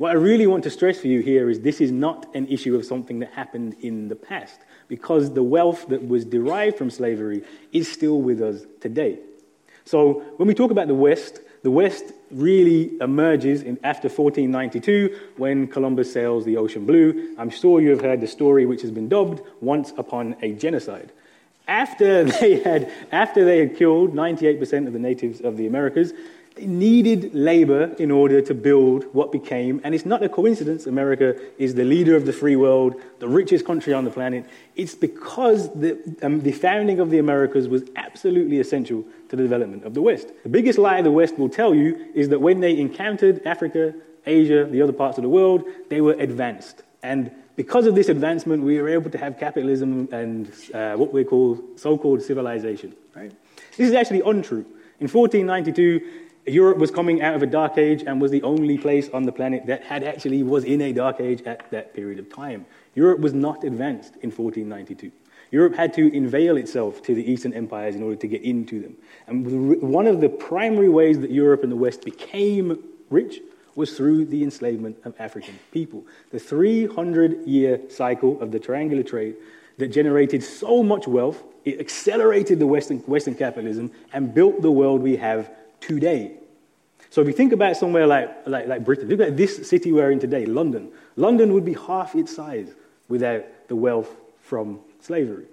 What 0.00 0.12
I 0.12 0.14
really 0.14 0.46
want 0.46 0.64
to 0.64 0.70
stress 0.70 0.98
for 0.98 1.08
you 1.08 1.20
here 1.20 1.50
is 1.50 1.60
this 1.60 1.78
is 1.78 1.92
not 1.92 2.34
an 2.34 2.46
issue 2.46 2.74
of 2.74 2.86
something 2.86 3.18
that 3.18 3.34
happened 3.34 3.76
in 3.82 4.08
the 4.08 4.16
past, 4.16 4.58
because 4.88 5.34
the 5.34 5.42
wealth 5.42 5.88
that 5.88 6.08
was 6.08 6.24
derived 6.24 6.78
from 6.78 6.88
slavery 6.88 7.44
is 7.72 7.92
still 7.92 8.22
with 8.22 8.40
us 8.40 8.62
today. 8.80 9.18
So 9.84 10.22
when 10.38 10.48
we 10.48 10.54
talk 10.54 10.70
about 10.70 10.88
the 10.88 10.94
West, 10.94 11.40
the 11.62 11.70
West 11.70 12.14
really 12.30 12.96
emerges 13.02 13.60
in, 13.60 13.78
after 13.84 14.08
1492 14.08 15.34
when 15.36 15.66
Columbus 15.66 16.10
sails 16.10 16.46
the 16.46 16.56
ocean 16.56 16.86
blue. 16.86 17.34
I'm 17.36 17.50
sure 17.50 17.82
you 17.82 17.90
have 17.90 18.00
heard 18.00 18.22
the 18.22 18.26
story 18.26 18.64
which 18.64 18.80
has 18.80 18.90
been 18.90 19.10
dubbed 19.10 19.42
Once 19.60 19.92
Upon 19.98 20.34
a 20.40 20.52
Genocide. 20.52 21.12
After 21.68 22.24
they 22.40 22.60
had, 22.60 22.90
after 23.12 23.44
they 23.44 23.58
had 23.58 23.76
killed 23.76 24.14
98% 24.14 24.86
of 24.86 24.94
the 24.94 24.98
natives 24.98 25.42
of 25.42 25.58
the 25.58 25.66
Americas, 25.66 26.14
needed 26.58 27.34
labor 27.34 27.94
in 27.98 28.10
order 28.10 28.40
to 28.40 28.54
build 28.54 29.04
what 29.14 29.32
became, 29.32 29.80
and 29.84 29.94
it's 29.94 30.04
not 30.04 30.22
a 30.22 30.28
coincidence, 30.28 30.86
America 30.86 31.34
is 31.58 31.74
the 31.74 31.84
leader 31.84 32.16
of 32.16 32.26
the 32.26 32.32
free 32.32 32.56
world, 32.56 32.94
the 33.18 33.28
richest 33.28 33.64
country 33.64 33.92
on 33.92 34.04
the 34.04 34.10
planet. 34.10 34.44
It's 34.76 34.94
because 34.94 35.72
the, 35.74 35.98
um, 36.22 36.40
the 36.40 36.52
founding 36.52 37.00
of 37.00 37.10
the 37.10 37.18
Americas 37.18 37.68
was 37.68 37.84
absolutely 37.96 38.58
essential 38.58 39.04
to 39.28 39.36
the 39.36 39.42
development 39.42 39.84
of 39.84 39.94
the 39.94 40.02
West. 40.02 40.28
The 40.42 40.48
biggest 40.48 40.78
lie 40.78 41.02
the 41.02 41.10
West 41.10 41.38
will 41.38 41.48
tell 41.48 41.74
you 41.74 42.08
is 42.14 42.28
that 42.30 42.40
when 42.40 42.60
they 42.60 42.78
encountered 42.78 43.46
Africa, 43.46 43.94
Asia, 44.26 44.64
the 44.64 44.82
other 44.82 44.92
parts 44.92 45.18
of 45.18 45.22
the 45.22 45.28
world, 45.28 45.64
they 45.88 46.00
were 46.00 46.14
advanced. 46.14 46.82
And 47.02 47.30
because 47.56 47.86
of 47.86 47.94
this 47.94 48.08
advancement, 48.08 48.62
we 48.62 48.80
were 48.80 48.88
able 48.88 49.10
to 49.10 49.18
have 49.18 49.38
capitalism 49.38 50.08
and 50.12 50.52
uh, 50.74 50.94
what 50.94 51.12
we 51.12 51.24
call 51.24 51.58
so 51.76 51.96
called 51.96 52.22
civilization. 52.22 52.94
Right? 53.14 53.32
This 53.76 53.88
is 53.88 53.94
actually 53.94 54.20
untrue. 54.20 54.66
In 54.98 55.08
1492, 55.08 56.29
Europe 56.46 56.78
was 56.78 56.90
coming 56.90 57.22
out 57.22 57.34
of 57.34 57.42
a 57.42 57.46
dark 57.46 57.76
age 57.76 58.02
and 58.06 58.20
was 58.20 58.30
the 58.30 58.42
only 58.42 58.78
place 58.78 59.08
on 59.10 59.24
the 59.24 59.32
planet 59.32 59.66
that 59.66 59.84
had 59.84 60.02
actually 60.02 60.42
was 60.42 60.64
in 60.64 60.80
a 60.80 60.92
dark 60.92 61.20
age 61.20 61.42
at 61.42 61.70
that 61.70 61.94
period 61.94 62.18
of 62.18 62.32
time. 62.32 62.64
Europe 62.94 63.20
was 63.20 63.34
not 63.34 63.62
advanced 63.64 64.14
in 64.22 64.30
1492. 64.30 65.12
Europe 65.50 65.74
had 65.74 65.92
to 65.94 66.16
unveil 66.16 66.56
itself 66.56 67.02
to 67.02 67.14
the 67.14 67.30
Eastern 67.30 67.52
empires 67.52 67.94
in 67.94 68.02
order 68.02 68.16
to 68.16 68.26
get 68.26 68.42
into 68.42 68.80
them. 68.80 68.96
And 69.26 69.80
one 69.82 70.06
of 70.06 70.20
the 70.20 70.28
primary 70.28 70.88
ways 70.88 71.18
that 71.20 71.30
Europe 71.30 71.62
and 71.62 71.72
the 71.72 71.76
West 71.76 72.04
became 72.04 72.82
rich 73.10 73.40
was 73.74 73.96
through 73.96 74.26
the 74.26 74.42
enslavement 74.42 74.98
of 75.04 75.14
African 75.18 75.58
people. 75.72 76.06
The 76.30 76.38
300 76.38 77.46
year 77.46 77.80
cycle 77.88 78.40
of 78.40 78.52
the 78.52 78.58
triangular 78.58 79.02
trade 79.02 79.36
that 79.78 79.88
generated 79.88 80.42
so 80.44 80.82
much 80.82 81.08
wealth, 81.08 81.42
it 81.64 81.80
accelerated 81.80 82.58
the 82.58 82.66
Western, 82.66 82.98
Western 83.00 83.34
capitalism 83.34 83.90
and 84.12 84.32
built 84.32 84.62
the 84.62 84.70
world 84.70 85.00
we 85.00 85.16
have 85.16 85.50
today. 85.80 86.32
So 87.10 87.20
if 87.20 87.26
you 87.26 87.32
think 87.32 87.52
about 87.52 87.76
somewhere 87.76 88.06
like, 88.06 88.46
like, 88.46 88.68
like 88.68 88.84
Britain, 88.84 89.08
look 89.08 89.20
at 89.20 89.36
this 89.36 89.68
city 89.68 89.90
we're 89.90 90.12
in 90.12 90.20
today, 90.20 90.46
London. 90.46 90.90
London 91.16 91.52
would 91.52 91.64
be 91.64 91.74
half 91.74 92.14
its 92.14 92.34
size 92.34 92.68
without 93.08 93.44
the 93.68 93.74
wealth 93.74 94.14
from 94.42 94.80
slavery. 95.00 95.46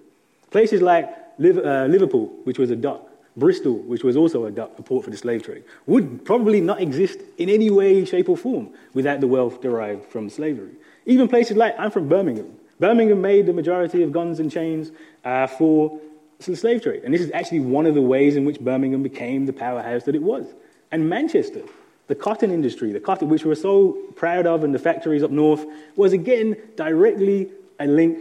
Places 0.50 0.80
like 0.82 1.08
uh, 1.08 1.86
Liverpool, 1.86 2.26
which 2.44 2.58
was 2.58 2.70
a 2.70 2.76
dock, 2.76 3.08
Bristol, 3.36 3.78
which 3.78 4.04
was 4.04 4.16
also 4.16 4.46
a, 4.46 4.50
dock, 4.50 4.72
a 4.78 4.82
port 4.82 5.04
for 5.04 5.10
the 5.10 5.16
slave 5.16 5.42
trade, 5.42 5.64
would 5.86 6.24
probably 6.24 6.60
not 6.60 6.80
exist 6.80 7.20
in 7.38 7.48
any 7.48 7.70
way, 7.70 8.04
shape, 8.04 8.28
or 8.28 8.36
form 8.36 8.70
without 8.94 9.20
the 9.20 9.26
wealth 9.26 9.60
derived 9.60 10.04
from 10.06 10.30
slavery. 10.30 10.72
Even 11.06 11.28
places 11.28 11.56
like, 11.56 11.74
I'm 11.78 11.90
from 11.90 12.08
Birmingham. 12.08 12.52
Birmingham 12.80 13.20
made 13.20 13.46
the 13.46 13.52
majority 13.52 14.02
of 14.02 14.12
guns 14.12 14.40
and 14.40 14.50
chains 14.50 14.92
uh, 15.24 15.46
for 15.46 16.00
the 16.46 16.56
slave 16.56 16.82
trade. 16.82 17.02
And 17.04 17.12
this 17.12 17.20
is 17.20 17.30
actually 17.32 17.60
one 17.60 17.86
of 17.86 17.94
the 17.94 18.02
ways 18.02 18.36
in 18.36 18.44
which 18.44 18.60
Birmingham 18.60 19.02
became 19.02 19.46
the 19.46 19.52
powerhouse 19.52 20.04
that 20.04 20.14
it 20.14 20.22
was. 20.22 20.46
And 20.92 21.08
Manchester, 21.08 21.62
the 22.06 22.14
cotton 22.14 22.50
industry, 22.50 22.92
the 22.92 23.00
cotton 23.00 23.28
which 23.28 23.44
we're 23.44 23.54
so 23.54 23.92
proud 24.16 24.46
of, 24.46 24.64
and 24.64 24.74
the 24.74 24.78
factories 24.78 25.22
up 25.22 25.30
north, 25.30 25.64
was 25.96 26.12
again 26.12 26.56
directly 26.76 27.50
a 27.80 27.86
link 27.86 28.18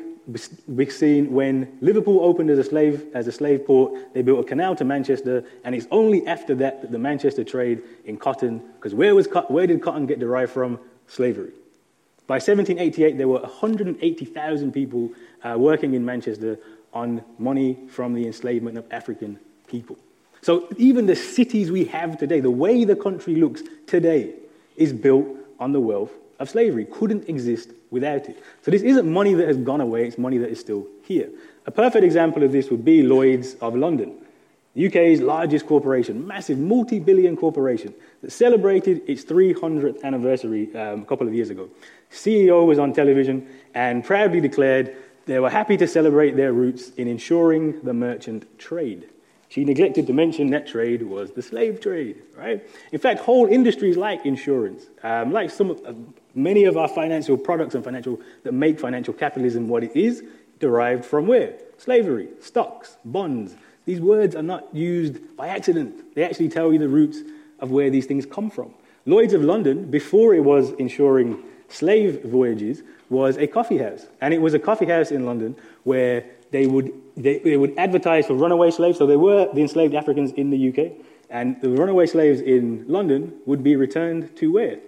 we've 0.67 0.91
seen 0.91 1.31
when 1.31 1.77
Liverpool 1.79 2.19
opened 2.21 2.49
as 2.49 2.59
a 2.59 2.63
slave 2.63 3.05
as 3.13 3.27
a 3.27 3.31
slave 3.31 3.65
port. 3.65 4.13
They 4.13 4.21
built 4.21 4.39
a 4.39 4.43
canal 4.43 4.75
to 4.75 4.83
Manchester, 4.83 5.45
and 5.63 5.73
it's 5.73 5.87
only 5.89 6.27
after 6.27 6.53
that 6.55 6.81
that 6.81 6.91
the 6.91 6.99
Manchester 6.99 7.43
trade 7.43 7.81
in 8.05 8.17
cotton, 8.17 8.61
because 8.75 8.93
where 8.93 9.15
was 9.15 9.27
where 9.47 9.67
did 9.67 9.81
cotton 9.81 10.05
get 10.05 10.19
derived 10.19 10.51
from? 10.51 10.79
Slavery. 11.07 11.51
By 12.27 12.35
1788, 12.35 13.17
there 13.17 13.29
were 13.29 13.39
180,000 13.39 14.73
people 14.73 15.11
uh, 15.43 15.55
working 15.57 15.93
in 15.93 16.03
Manchester 16.03 16.59
on 16.97 17.23
money 17.37 17.77
from 17.89 18.15
the 18.15 18.25
enslavement 18.25 18.75
of 18.75 18.85
African 18.89 19.39
people. 19.67 19.95
So 20.41 20.67
even 20.77 21.05
the 21.05 21.15
cities 21.15 21.69
we 21.71 21.85
have 21.85 22.17
today, 22.17 22.39
the 22.39 22.49
way 22.49 22.85
the 22.85 22.95
country 22.95 23.35
looks 23.35 23.61
today, 23.85 24.33
is 24.75 24.93
built 24.93 25.27
on 25.59 25.73
the 25.73 25.79
wealth 25.79 26.11
of 26.39 26.49
slavery. 26.49 26.85
Couldn't 26.85 27.29
exist 27.29 27.69
without 27.91 28.27
it. 28.29 28.43
So 28.63 28.71
this 28.71 28.81
isn't 28.81 29.07
money 29.07 29.35
that 29.35 29.47
has 29.47 29.57
gone 29.57 29.81
away, 29.81 30.07
it's 30.07 30.17
money 30.17 30.39
that 30.39 30.49
is 30.49 30.59
still 30.59 30.87
here. 31.03 31.29
A 31.67 31.71
perfect 31.71 32.03
example 32.03 32.41
of 32.43 32.51
this 32.51 32.69
would 32.71 32.83
be 32.83 33.03
Lloyd's 33.03 33.53
of 33.55 33.75
London, 33.75 34.15
UK's 34.77 35.21
largest 35.21 35.67
corporation, 35.67 36.25
massive 36.25 36.57
multi 36.57 36.99
billion 36.99 37.37
corporation 37.37 37.93
that 38.21 38.31
celebrated 38.31 39.01
its 39.07 39.23
300th 39.23 40.03
anniversary 40.03 40.75
um, 40.75 41.01
a 41.01 41.05
couple 41.05 41.27
of 41.27 41.33
years 41.33 41.49
ago. 41.51 41.69
CEO 42.11 42.65
was 42.65 42.79
on 42.79 42.93
television 42.93 43.47
and 43.75 44.03
proudly 44.03 44.41
declared 44.41 44.95
they 45.27 45.39
were 45.39 45.49
happy 45.49 45.77
to 45.77 45.87
celebrate 45.87 46.35
their 46.35 46.53
roots 46.53 46.89
in 46.91 47.07
ensuring 47.07 47.81
the 47.81 47.93
merchant 47.93 48.57
trade. 48.57 49.09
She 49.49 49.63
neglected 49.63 50.07
to 50.07 50.13
mention 50.13 50.49
that 50.51 50.67
trade 50.67 51.03
was 51.03 51.31
the 51.31 51.41
slave 51.41 51.79
trade, 51.79 52.21
right? 52.35 52.67
In 52.91 52.99
fact, 52.99 53.21
whole 53.21 53.45
industries 53.45 53.95
like 53.95 54.25
insurance, 54.25 54.87
um, 55.03 55.31
like 55.31 55.49
some 55.51 55.71
of, 55.71 55.85
uh, 55.85 55.93
many 56.33 56.65
of 56.65 56.75
our 56.75 56.87
financial 56.87 57.37
products 57.37 57.75
and 57.75 57.83
financial 57.83 58.19
that 58.43 58.53
make 58.53 58.79
financial 58.79 59.13
capitalism 59.13 59.67
what 59.67 59.83
it 59.83 59.95
is, 59.95 60.23
derived 60.59 61.05
from 61.05 61.27
where? 61.27 61.53
Slavery, 61.77 62.29
stocks, 62.41 62.97
bonds. 63.05 63.55
These 63.85 64.01
words 64.01 64.35
are 64.35 64.43
not 64.43 64.73
used 64.73 65.37
by 65.37 65.47
accident. 65.47 66.15
They 66.15 66.23
actually 66.23 66.49
tell 66.49 66.73
you 66.73 66.79
the 66.79 66.89
roots 66.89 67.19
of 67.59 67.71
where 67.71 67.89
these 67.89 68.05
things 68.05 68.25
come 68.25 68.49
from. 68.49 68.73
Lloyd's 69.05 69.33
of 69.33 69.43
London, 69.43 69.89
before 69.89 70.33
it 70.35 70.43
was 70.43 70.71
insuring 70.71 71.41
slave 71.69 72.23
voyages, 72.23 72.83
was 73.09 73.37
a 73.37 73.47
coffee 73.47 73.77
house. 73.77 74.07
And 74.21 74.33
it 74.33 74.41
was 74.41 74.53
a 74.53 74.59
coffee 74.59 74.85
house 74.85 75.11
in 75.11 75.25
London 75.25 75.55
where 75.83 76.25
they 76.51 76.67
would, 76.67 76.91
they, 77.15 77.39
they 77.39 77.57
would 77.57 77.77
advertise 77.77 78.27
for 78.27 78.33
runaway 78.33 78.71
slaves. 78.71 78.97
So 78.97 79.05
they 79.05 79.15
were 79.15 79.49
the 79.53 79.61
enslaved 79.61 79.93
Africans 79.93 80.31
in 80.33 80.49
the 80.49 80.69
UK. 80.69 80.91
And 81.29 81.59
the 81.61 81.69
runaway 81.69 82.05
slaves 82.05 82.41
in 82.41 82.85
London 82.87 83.33
would 83.45 83.63
be 83.63 83.75
returned 83.75 84.35
to 84.37 84.51
where? 84.51 84.79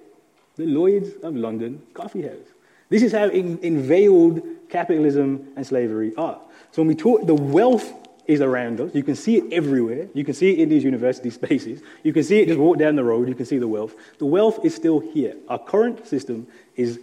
The 0.55 0.65
Lloyds 0.65 1.09
of 1.23 1.35
London 1.35 1.81
coffee 1.93 2.23
house. 2.23 2.47
This 2.89 3.03
is 3.03 3.11
how 3.11 3.27
in, 3.29 3.59
unveiled 3.63 4.41
capitalism 4.69 5.47
and 5.55 5.65
slavery 5.65 6.13
are. 6.15 6.39
So 6.71 6.81
when 6.81 6.87
we 6.87 6.95
talk, 6.95 7.25
the 7.25 7.35
wealth 7.35 7.93
is 8.29 8.41
around 8.41 8.79
us. 8.79 8.93
You 8.93 9.01
can 9.01 9.15
see 9.15 9.37
it 9.37 9.51
everywhere. 9.51 10.07
You 10.13 10.23
can 10.23 10.35
see 10.35 10.51
it 10.51 10.59
in 10.59 10.69
these 10.69 10.83
university 10.83 11.29
spaces. 11.41 11.81
You 12.03 12.13
can 12.13 12.23
see 12.23 12.39
it 12.39 12.47
just 12.47 12.59
walk 12.59 12.77
down 12.77 12.95
the 12.95 13.03
road. 13.03 13.27
You 13.27 13.33
can 13.33 13.47
see 13.47 13.57
the 13.57 13.67
wealth. 13.67 13.95
The 14.19 14.27
wealth 14.27 14.63
is 14.63 14.75
still 14.75 14.99
here. 14.99 15.35
Our 15.47 15.57
current 15.57 16.07
system 16.07 16.47
is, 16.75 16.99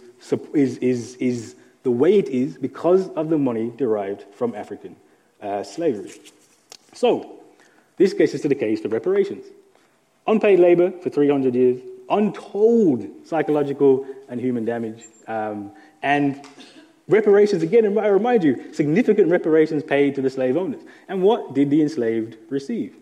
is, 0.53 0.77
is, 0.77 1.15
is 1.15 1.55
the 1.83 1.91
way 1.91 2.17
it 2.17 2.29
is 2.29 2.57
because 2.57 3.09
of 3.09 3.29
the 3.29 3.37
money 3.37 3.73
derived 3.75 4.23
from 4.33 4.55
African 4.55 4.95
uh, 5.41 5.63
slavery. 5.63 6.13
So, 6.93 7.41
this 7.97 8.13
gets 8.13 8.33
us 8.33 8.41
to 8.41 8.47
the 8.47 8.55
case 8.55 8.79
for 8.79 8.87
reparations. 8.87 9.45
Unpaid 10.27 10.59
labor 10.59 10.91
for 10.91 11.09
300 11.09 11.53
years, 11.55 11.81
untold 12.09 13.05
psychological 13.25 14.05
and 14.29 14.39
human 14.39 14.63
damage, 14.63 15.03
um, 15.27 15.71
and 16.01 16.41
reparations, 17.07 17.63
again, 17.63 17.85
and 17.85 17.97
I 17.99 18.07
remind 18.07 18.43
you, 18.43 18.73
significant 18.73 19.29
reparations 19.29 19.83
paid 19.83 20.15
to 20.15 20.21
the 20.21 20.29
slave 20.29 20.57
owners. 20.57 20.81
And 21.07 21.21
what 21.21 21.53
did 21.53 21.69
the 21.69 21.81
enslaved 21.81 22.37
receive? 22.49 22.95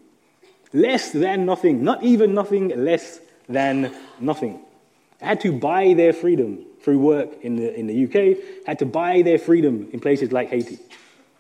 Less 0.74 1.12
than 1.12 1.46
nothing, 1.46 1.84
not 1.84 2.04
even 2.04 2.34
nothing, 2.34 2.70
less 2.84 3.20
than 3.48 3.94
nothing. 4.20 4.60
They 5.20 5.26
had 5.26 5.42
to 5.42 5.52
buy 5.52 5.94
their 5.94 6.14
freedom 6.14 6.66
through 6.82 7.00
work 7.00 7.30
in 7.42 7.56
the, 7.56 7.74
in 7.74 7.88
the 7.88 8.04
UK, 8.06 8.68
had 8.68 8.80
to 8.80 8.86
buy 8.86 9.22
their 9.22 9.40
freedom 9.40 9.90
in 9.92 10.00
places 10.00 10.32
like 10.32 10.50
Haiti. 10.50 10.80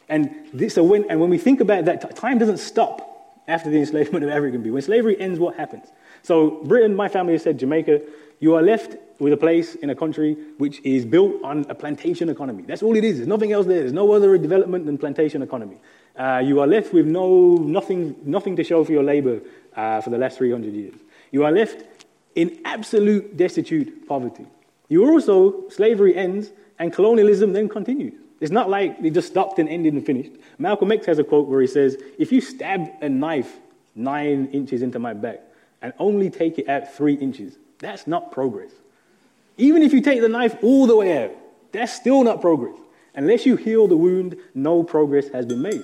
And, 0.07 0.33
this, 0.53 0.75
so 0.75 0.83
when, 0.83 1.09
and 1.09 1.19
when 1.19 1.29
we 1.29 1.37
think 1.37 1.61
about 1.61 1.85
that, 1.85 2.15
time 2.15 2.37
doesn't 2.37 2.57
stop 2.57 3.11
after 3.47 3.69
the 3.69 3.79
enslavement 3.79 4.23
of 4.23 4.31
African 4.31 4.61
people. 4.61 4.73
When 4.73 4.81
slavery 4.81 5.19
ends, 5.19 5.39
what 5.39 5.55
happens? 5.55 5.87
So, 6.23 6.63
Britain, 6.63 6.95
my 6.95 7.09
family 7.09 7.33
has 7.33 7.43
said, 7.43 7.59
Jamaica, 7.59 8.01
you 8.39 8.55
are 8.55 8.61
left 8.61 8.95
with 9.19 9.33
a 9.33 9.37
place 9.37 9.75
in 9.75 9.89
a 9.89 9.95
country 9.95 10.35
which 10.57 10.81
is 10.83 11.05
built 11.05 11.43
on 11.43 11.65
a 11.69 11.75
plantation 11.75 12.29
economy. 12.29 12.63
That's 12.63 12.83
all 12.83 12.95
it 12.95 13.03
is. 13.03 13.17
There's 13.17 13.27
nothing 13.27 13.51
else 13.51 13.65
there. 13.65 13.79
There's 13.79 13.93
no 13.93 14.11
other 14.11 14.37
development 14.37 14.85
than 14.85 14.97
plantation 14.97 15.41
economy. 15.41 15.77
Uh, 16.17 16.41
you 16.43 16.59
are 16.59 16.67
left 16.67 16.93
with 16.93 17.05
no, 17.05 17.55
nothing, 17.55 18.15
nothing 18.23 18.55
to 18.55 18.63
show 18.63 18.83
for 18.83 18.91
your 18.91 19.03
labor 19.03 19.41
uh, 19.75 20.01
for 20.01 20.09
the 20.09 20.17
last 20.17 20.37
300 20.37 20.73
years. 20.73 20.95
You 21.31 21.43
are 21.43 21.51
left 21.51 21.83
in 22.35 22.59
absolute 22.65 23.37
destitute 23.37 24.07
poverty. 24.07 24.45
You 24.87 25.09
also, 25.09 25.67
slavery 25.69 26.15
ends 26.15 26.51
and 26.79 26.93
colonialism 26.93 27.53
then 27.53 27.69
continues. 27.69 28.13
It's 28.41 28.51
not 28.51 28.69
like 28.69 29.01
they 29.01 29.09
just 29.09 29.29
stopped 29.29 29.59
and 29.59 29.69
ended 29.69 29.93
and 29.93 30.05
finished. 30.05 30.31
Malcolm 30.57 30.91
X 30.91 31.05
has 31.05 31.19
a 31.19 31.23
quote 31.23 31.47
where 31.47 31.61
he 31.61 31.67
says, 31.67 31.97
If 32.19 32.31
you 32.31 32.41
stab 32.41 32.89
a 33.01 33.09
knife 33.09 33.59
nine 33.95 34.47
inches 34.51 34.81
into 34.81 34.99
my 34.99 35.13
back 35.13 35.41
and 35.81 35.93
only 35.99 36.29
take 36.29 36.59
it 36.59 36.67
out 36.67 36.93
three 36.93 37.15
inches, 37.15 37.57
that's 37.79 38.07
not 38.07 38.31
progress. 38.31 38.71
Even 39.57 39.81
if 39.81 39.93
you 39.93 40.01
take 40.01 40.21
the 40.21 40.29
knife 40.29 40.55
all 40.61 40.87
the 40.87 40.95
way 40.95 41.23
out, 41.23 41.31
that's 41.71 41.93
still 41.93 42.23
not 42.23 42.41
progress. 42.41 42.77
Unless 43.15 43.45
you 43.45 43.55
heal 43.55 43.87
the 43.87 43.97
wound, 43.97 44.35
no 44.53 44.83
progress 44.83 45.29
has 45.29 45.45
been 45.45 45.61
made. 45.61 45.83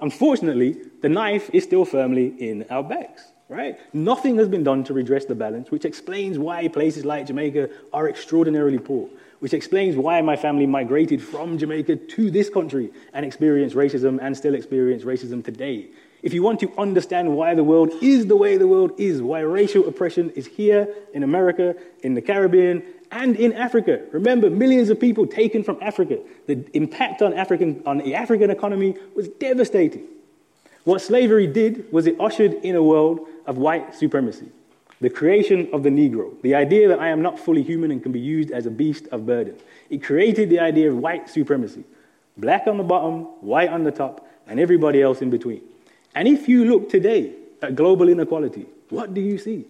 Unfortunately, 0.00 0.76
the 1.00 1.08
knife 1.08 1.50
is 1.52 1.64
still 1.64 1.84
firmly 1.84 2.34
in 2.38 2.66
our 2.70 2.82
backs 2.82 3.32
right? 3.48 3.78
Nothing 3.94 4.36
has 4.36 4.48
been 4.48 4.62
done 4.62 4.84
to 4.84 4.94
redress 4.94 5.24
the 5.24 5.34
balance, 5.34 5.70
which 5.70 5.84
explains 5.84 6.38
why 6.38 6.68
places 6.68 7.04
like 7.04 7.26
Jamaica 7.26 7.70
are 7.92 8.08
extraordinarily 8.08 8.78
poor, 8.78 9.08
which 9.40 9.54
explains 9.54 9.96
why 9.96 10.20
my 10.20 10.36
family 10.36 10.66
migrated 10.66 11.22
from 11.22 11.56
Jamaica 11.56 11.96
to 11.96 12.30
this 12.30 12.50
country 12.50 12.90
and 13.14 13.24
experienced 13.24 13.74
racism 13.74 14.18
and 14.20 14.36
still 14.36 14.54
experience 14.54 15.02
racism 15.04 15.42
today. 15.42 15.88
If 16.20 16.34
you 16.34 16.42
want 16.42 16.60
to 16.60 16.72
understand 16.76 17.34
why 17.36 17.54
the 17.54 17.64
world 17.64 17.90
is 18.02 18.26
the 18.26 18.36
way 18.36 18.56
the 18.56 18.66
world 18.66 18.92
is, 18.98 19.22
why 19.22 19.40
racial 19.40 19.88
oppression 19.88 20.30
is 20.30 20.46
here 20.46 20.92
in 21.14 21.22
America, 21.22 21.76
in 22.02 22.14
the 22.14 22.22
Caribbean, 22.22 22.82
and 23.10 23.36
in 23.36 23.52
Africa. 23.52 24.02
Remember, 24.12 24.50
millions 24.50 24.90
of 24.90 25.00
people 25.00 25.26
taken 25.26 25.62
from 25.62 25.78
Africa. 25.80 26.18
The 26.46 26.64
impact 26.74 27.22
on, 27.22 27.32
African, 27.34 27.82
on 27.86 27.98
the 27.98 28.14
African 28.14 28.50
economy 28.50 28.96
was 29.14 29.28
devastating. 29.28 30.04
What 30.84 31.00
slavery 31.00 31.46
did 31.46 31.90
was 31.92 32.06
it 32.06 32.16
ushered 32.20 32.54
in 32.62 32.74
a 32.74 32.82
world 32.82 33.26
of 33.46 33.58
white 33.58 33.94
supremacy, 33.94 34.48
the 35.00 35.10
creation 35.10 35.68
of 35.72 35.82
the 35.82 35.90
Negro, 35.90 36.40
the 36.42 36.54
idea 36.54 36.88
that 36.88 36.98
I 36.98 37.08
am 37.08 37.22
not 37.22 37.38
fully 37.38 37.62
human 37.62 37.90
and 37.90 38.02
can 38.02 38.12
be 38.12 38.20
used 38.20 38.50
as 38.50 38.66
a 38.66 38.70
beast 38.70 39.06
of 39.12 39.26
burden. 39.26 39.56
It 39.90 40.02
created 40.02 40.50
the 40.50 40.60
idea 40.60 40.90
of 40.90 40.98
white 40.98 41.28
supremacy 41.28 41.84
black 42.38 42.66
on 42.66 42.78
the 42.78 42.84
bottom, 42.84 43.22
white 43.40 43.68
on 43.68 43.84
the 43.84 43.90
top, 43.90 44.26
and 44.46 44.58
everybody 44.58 45.02
else 45.02 45.20
in 45.20 45.28
between. 45.28 45.60
And 46.14 46.26
if 46.26 46.48
you 46.48 46.64
look 46.64 46.88
today 46.88 47.34
at 47.60 47.74
global 47.74 48.08
inequality, 48.08 48.66
what 48.88 49.12
do 49.12 49.20
you 49.20 49.38
see? 49.38 49.66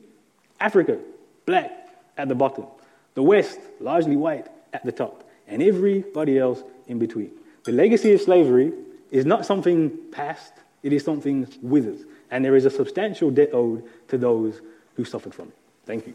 Africa, 0.60 0.98
black 1.46 1.88
at 2.16 2.28
the 2.28 2.34
bottom. 2.34 2.66
The 3.14 3.22
West, 3.22 3.58
largely 3.80 4.16
white 4.16 4.46
at 4.72 4.84
the 4.84 4.92
top. 4.92 5.28
And 5.46 5.62
everybody 5.62 6.38
else 6.38 6.62
in 6.86 6.98
between. 6.98 7.30
The 7.64 7.72
legacy 7.72 8.12
of 8.12 8.20
slavery 8.20 8.72
is 9.10 9.24
not 9.24 9.46
something 9.46 9.96
past, 10.12 10.52
it 10.82 10.92
is 10.92 11.04
something 11.04 11.48
with 11.62 11.86
us. 11.86 12.06
And 12.30 12.44
there 12.44 12.56
is 12.56 12.64
a 12.64 12.70
substantial 12.70 13.30
debt 13.30 13.50
owed 13.52 13.84
to 14.08 14.18
those 14.18 14.60
who 14.94 15.04
suffered 15.04 15.34
from 15.34 15.48
it. 15.48 15.54
Thank 15.86 16.06
you. 16.06 16.14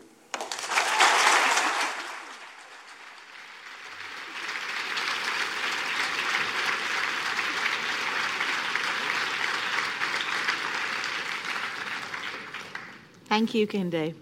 Thank 13.33 13.55
you, 13.55 13.65
Kehinde. 13.65 14.13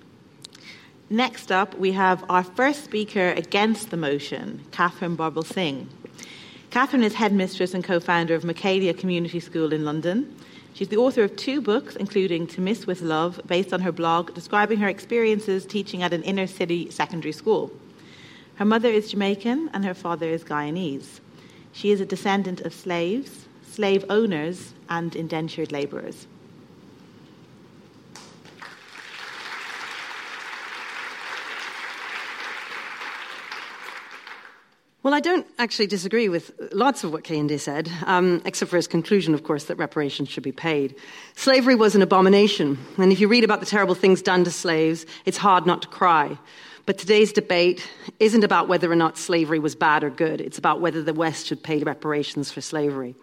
Next 1.12 1.52
up, 1.52 1.78
we 1.78 1.92
have 1.92 2.24
our 2.30 2.42
first 2.42 2.86
speaker 2.86 3.32
against 3.32 3.90
the 3.90 3.98
motion, 3.98 4.64
Catherine 4.72 5.18
Barbel 5.18 5.44
Singh. 5.44 5.90
Katharine 6.70 7.04
is 7.04 7.16
headmistress 7.16 7.74
and 7.74 7.84
co 7.84 8.00
founder 8.00 8.34
of 8.34 8.46
Michaela 8.46 8.94
Community 8.94 9.42
School 9.42 9.74
in 9.74 9.84
London. 9.84 10.34
She's 10.74 10.88
the 10.88 10.96
author 10.96 11.24
of 11.24 11.36
two 11.36 11.60
books, 11.60 11.98
including 11.98 12.48
To 12.48 12.62
Miss 12.62 12.88
with 12.88 13.02
Love, 13.02 13.42
based 13.46 13.74
on 13.74 13.82
her 13.82 13.92
blog 13.92 14.34
describing 14.34 14.80
her 14.80 14.88
experiences 14.88 15.66
teaching 15.66 16.02
at 16.02 16.14
an 16.14 16.24
inner 16.24 16.48
city 16.48 16.90
secondary 16.90 17.34
school. 17.34 17.74
Her 18.56 18.64
mother 18.64 18.88
is 18.88 19.12
Jamaican 19.12 19.70
and 19.74 19.84
her 19.84 19.94
father 19.94 20.30
is 20.30 20.46
Guyanese. 20.46 21.20
She 21.74 21.92
is 21.92 22.00
a 22.00 22.06
descendant 22.06 22.62
of 22.62 22.74
slaves, 22.74 23.48
slave 23.70 24.06
owners, 24.10 24.74
and 24.90 25.14
indentured 25.14 25.74
labourers. 25.74 26.26
Well, 35.04 35.16
I 35.16 35.20
don't 35.20 35.48
actually 35.58 35.88
disagree 35.88 36.30
with 36.30 36.52
lots 36.74 37.04
of 37.04 37.12
what 37.12 37.24
Kehinde 37.24 37.60
said, 37.60 37.90
um, 38.06 38.40
except 38.46 38.70
for 38.70 38.78
his 38.78 38.86
conclusion, 38.86 39.34
of 39.34 39.44
course, 39.44 39.64
that 39.64 39.78
reparations 39.78 40.30
should 40.30 40.44
be 40.44 40.52
paid. 40.52 40.96
Slavery 41.36 41.74
was 41.74 41.96
an 41.96 42.04
abomination, 42.04 42.78
and 43.00 43.12
if 43.12 43.20
you 43.20 43.28
read 43.28 43.44
about 43.44 43.62
the 43.62 43.66
terrible 43.66 43.96
things 43.96 44.22
done 44.22 44.44
to 44.44 44.52
slaves, 44.52 45.08
it's 45.26 45.38
hard 45.38 45.66
not 45.66 45.82
to 45.82 45.88
cry. 45.88 46.38
But 46.86 47.00
today's 47.00 47.34
debate 47.34 47.90
isn't 48.20 48.44
about 48.44 48.68
whether 48.68 48.92
or 48.92 48.96
not 48.96 49.18
slavery 49.18 49.58
was 49.58 49.74
bad 49.74 50.04
or 50.04 50.12
good, 50.12 50.40
it's 50.40 50.60
about 50.60 50.82
whether 50.82 51.02
the 51.02 51.16
West 51.16 51.48
should 51.48 51.64
pay 51.64 51.80
reparations 51.80 52.52
for 52.52 52.62
slavery. 52.62 53.16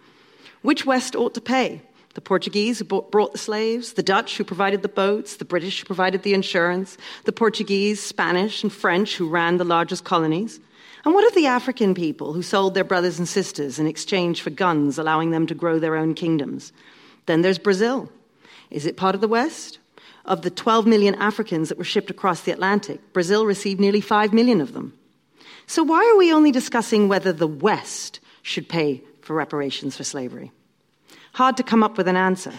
Which 0.63 0.85
West 0.85 1.15
ought 1.15 1.33
to 1.35 1.41
pay? 1.41 1.81
The 2.13 2.21
Portuguese 2.21 2.79
who 2.79 2.85
brought 2.85 3.31
the 3.31 3.37
slaves, 3.37 3.93
the 3.93 4.03
Dutch 4.03 4.35
who 4.35 4.43
provided 4.43 4.81
the 4.81 4.89
boats, 4.89 5.37
the 5.37 5.45
British 5.45 5.79
who 5.79 5.85
provided 5.85 6.23
the 6.23 6.33
insurance, 6.33 6.97
the 7.23 7.31
Portuguese, 7.31 8.03
Spanish, 8.03 8.63
and 8.63 8.73
French 8.73 9.15
who 9.15 9.29
ran 9.29 9.55
the 9.55 9.63
largest 9.63 10.03
colonies. 10.03 10.59
And 11.05 11.13
what 11.13 11.25
of 11.25 11.33
the 11.33 11.47
African 11.47 11.93
people 11.93 12.33
who 12.33 12.41
sold 12.41 12.73
their 12.73 12.83
brothers 12.83 13.19
and 13.19 13.27
sisters 13.27 13.79
in 13.79 13.87
exchange 13.87 14.41
for 14.41 14.49
guns, 14.49 14.97
allowing 14.97 15.31
them 15.31 15.47
to 15.47 15.55
grow 15.55 15.79
their 15.79 15.95
own 15.95 16.13
kingdoms? 16.13 16.73
Then 17.25 17.41
there's 17.41 17.57
Brazil. 17.57 18.11
Is 18.69 18.85
it 18.85 18.97
part 18.97 19.15
of 19.15 19.21
the 19.21 19.27
West? 19.27 19.79
Of 20.25 20.41
the 20.41 20.49
12 20.49 20.85
million 20.85 21.15
Africans 21.15 21.69
that 21.69 21.77
were 21.77 21.83
shipped 21.83 22.11
across 22.11 22.41
the 22.41 22.51
Atlantic, 22.51 23.13
Brazil 23.13 23.45
received 23.45 23.79
nearly 23.79 24.01
5 24.01 24.33
million 24.33 24.61
of 24.61 24.73
them. 24.73 24.93
So 25.65 25.83
why 25.83 26.05
are 26.05 26.17
we 26.17 26.33
only 26.33 26.51
discussing 26.51 27.07
whether 27.07 27.31
the 27.31 27.47
West 27.47 28.19
should 28.41 28.67
pay 28.67 29.03
for 29.21 29.35
reparations 29.35 29.95
for 29.95 30.03
slavery? 30.03 30.51
Hard 31.33 31.57
to 31.57 31.63
come 31.63 31.83
up 31.83 31.97
with 31.97 32.07
an 32.07 32.15
answer. 32.15 32.53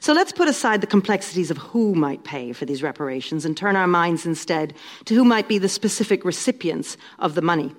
So 0.00 0.12
let's 0.12 0.32
put 0.32 0.48
aside 0.48 0.80
the 0.80 0.86
complexities 0.86 1.50
of 1.50 1.58
who 1.58 1.94
might 1.94 2.24
pay 2.24 2.52
for 2.52 2.64
these 2.64 2.82
reparations 2.82 3.44
and 3.44 3.56
turn 3.56 3.76
our 3.76 3.86
minds 3.86 4.26
instead 4.26 4.74
to 5.06 5.14
who 5.14 5.24
might 5.24 5.48
be 5.48 5.58
the 5.58 5.68
specific 5.68 6.24
recipients 6.24 6.96
of 7.18 7.34
the 7.34 7.42
money. 7.42 7.74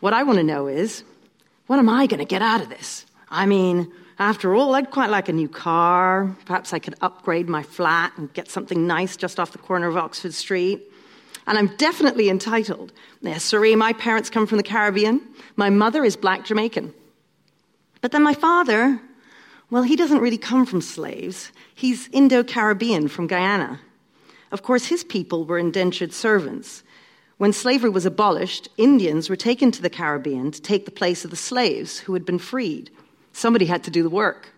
What 0.00 0.12
I 0.12 0.22
want 0.22 0.38
to 0.38 0.44
know 0.44 0.66
is 0.66 1.04
what 1.66 1.78
am 1.78 1.88
I 1.88 2.06
going 2.06 2.18
to 2.18 2.24
get 2.24 2.42
out 2.42 2.60
of 2.60 2.68
this? 2.68 3.06
I 3.28 3.46
mean, 3.46 3.92
after 4.18 4.54
all, 4.54 4.74
I'd 4.74 4.90
quite 4.90 5.08
like 5.08 5.28
a 5.28 5.32
new 5.32 5.48
car. 5.48 6.34
Perhaps 6.44 6.72
I 6.72 6.78
could 6.78 6.94
upgrade 7.00 7.48
my 7.48 7.62
flat 7.62 8.12
and 8.18 8.32
get 8.34 8.50
something 8.50 8.86
nice 8.86 9.16
just 9.16 9.40
off 9.40 9.52
the 9.52 9.58
corner 9.58 9.88
of 9.88 9.96
Oxford 9.96 10.34
Street. 10.34 10.82
And 11.46 11.56
I'm 11.56 11.74
definitely 11.76 12.28
entitled. 12.28 12.92
Yes, 13.22 13.44
sorry, 13.44 13.74
my 13.76 13.92
parents 13.94 14.28
come 14.28 14.46
from 14.46 14.58
the 14.58 14.62
Caribbean. 14.62 15.22
My 15.56 15.70
mother 15.70 16.04
is 16.04 16.16
black 16.16 16.44
Jamaican. 16.44 16.92
But 18.02 18.12
then 18.12 18.22
my 18.22 18.34
father, 18.34 19.00
well, 19.70 19.82
he 19.82 19.96
doesn't 19.96 20.20
really 20.20 20.38
come 20.38 20.66
from 20.66 20.80
slaves. 20.80 21.52
He's 21.74 22.08
Indo 22.12 22.42
Caribbean 22.42 23.08
from 23.08 23.26
Guyana. 23.26 23.80
Of 24.50 24.62
course, 24.62 24.86
his 24.86 25.04
people 25.04 25.44
were 25.44 25.58
indentured 25.58 26.12
servants. 26.12 26.82
When 27.38 27.52
slavery 27.52 27.90
was 27.90 28.04
abolished, 28.04 28.68
Indians 28.76 29.30
were 29.30 29.36
taken 29.36 29.70
to 29.70 29.80
the 29.80 29.88
Caribbean 29.88 30.50
to 30.50 30.60
take 30.60 30.84
the 30.84 30.90
place 30.90 31.24
of 31.24 31.30
the 31.30 31.36
slaves 31.36 32.00
who 32.00 32.14
had 32.14 32.26
been 32.26 32.38
freed. 32.38 32.90
Somebody 33.32 33.66
had 33.66 33.84
to 33.84 33.90
do 33.90 34.02
the 34.02 34.10
work. 34.10 34.48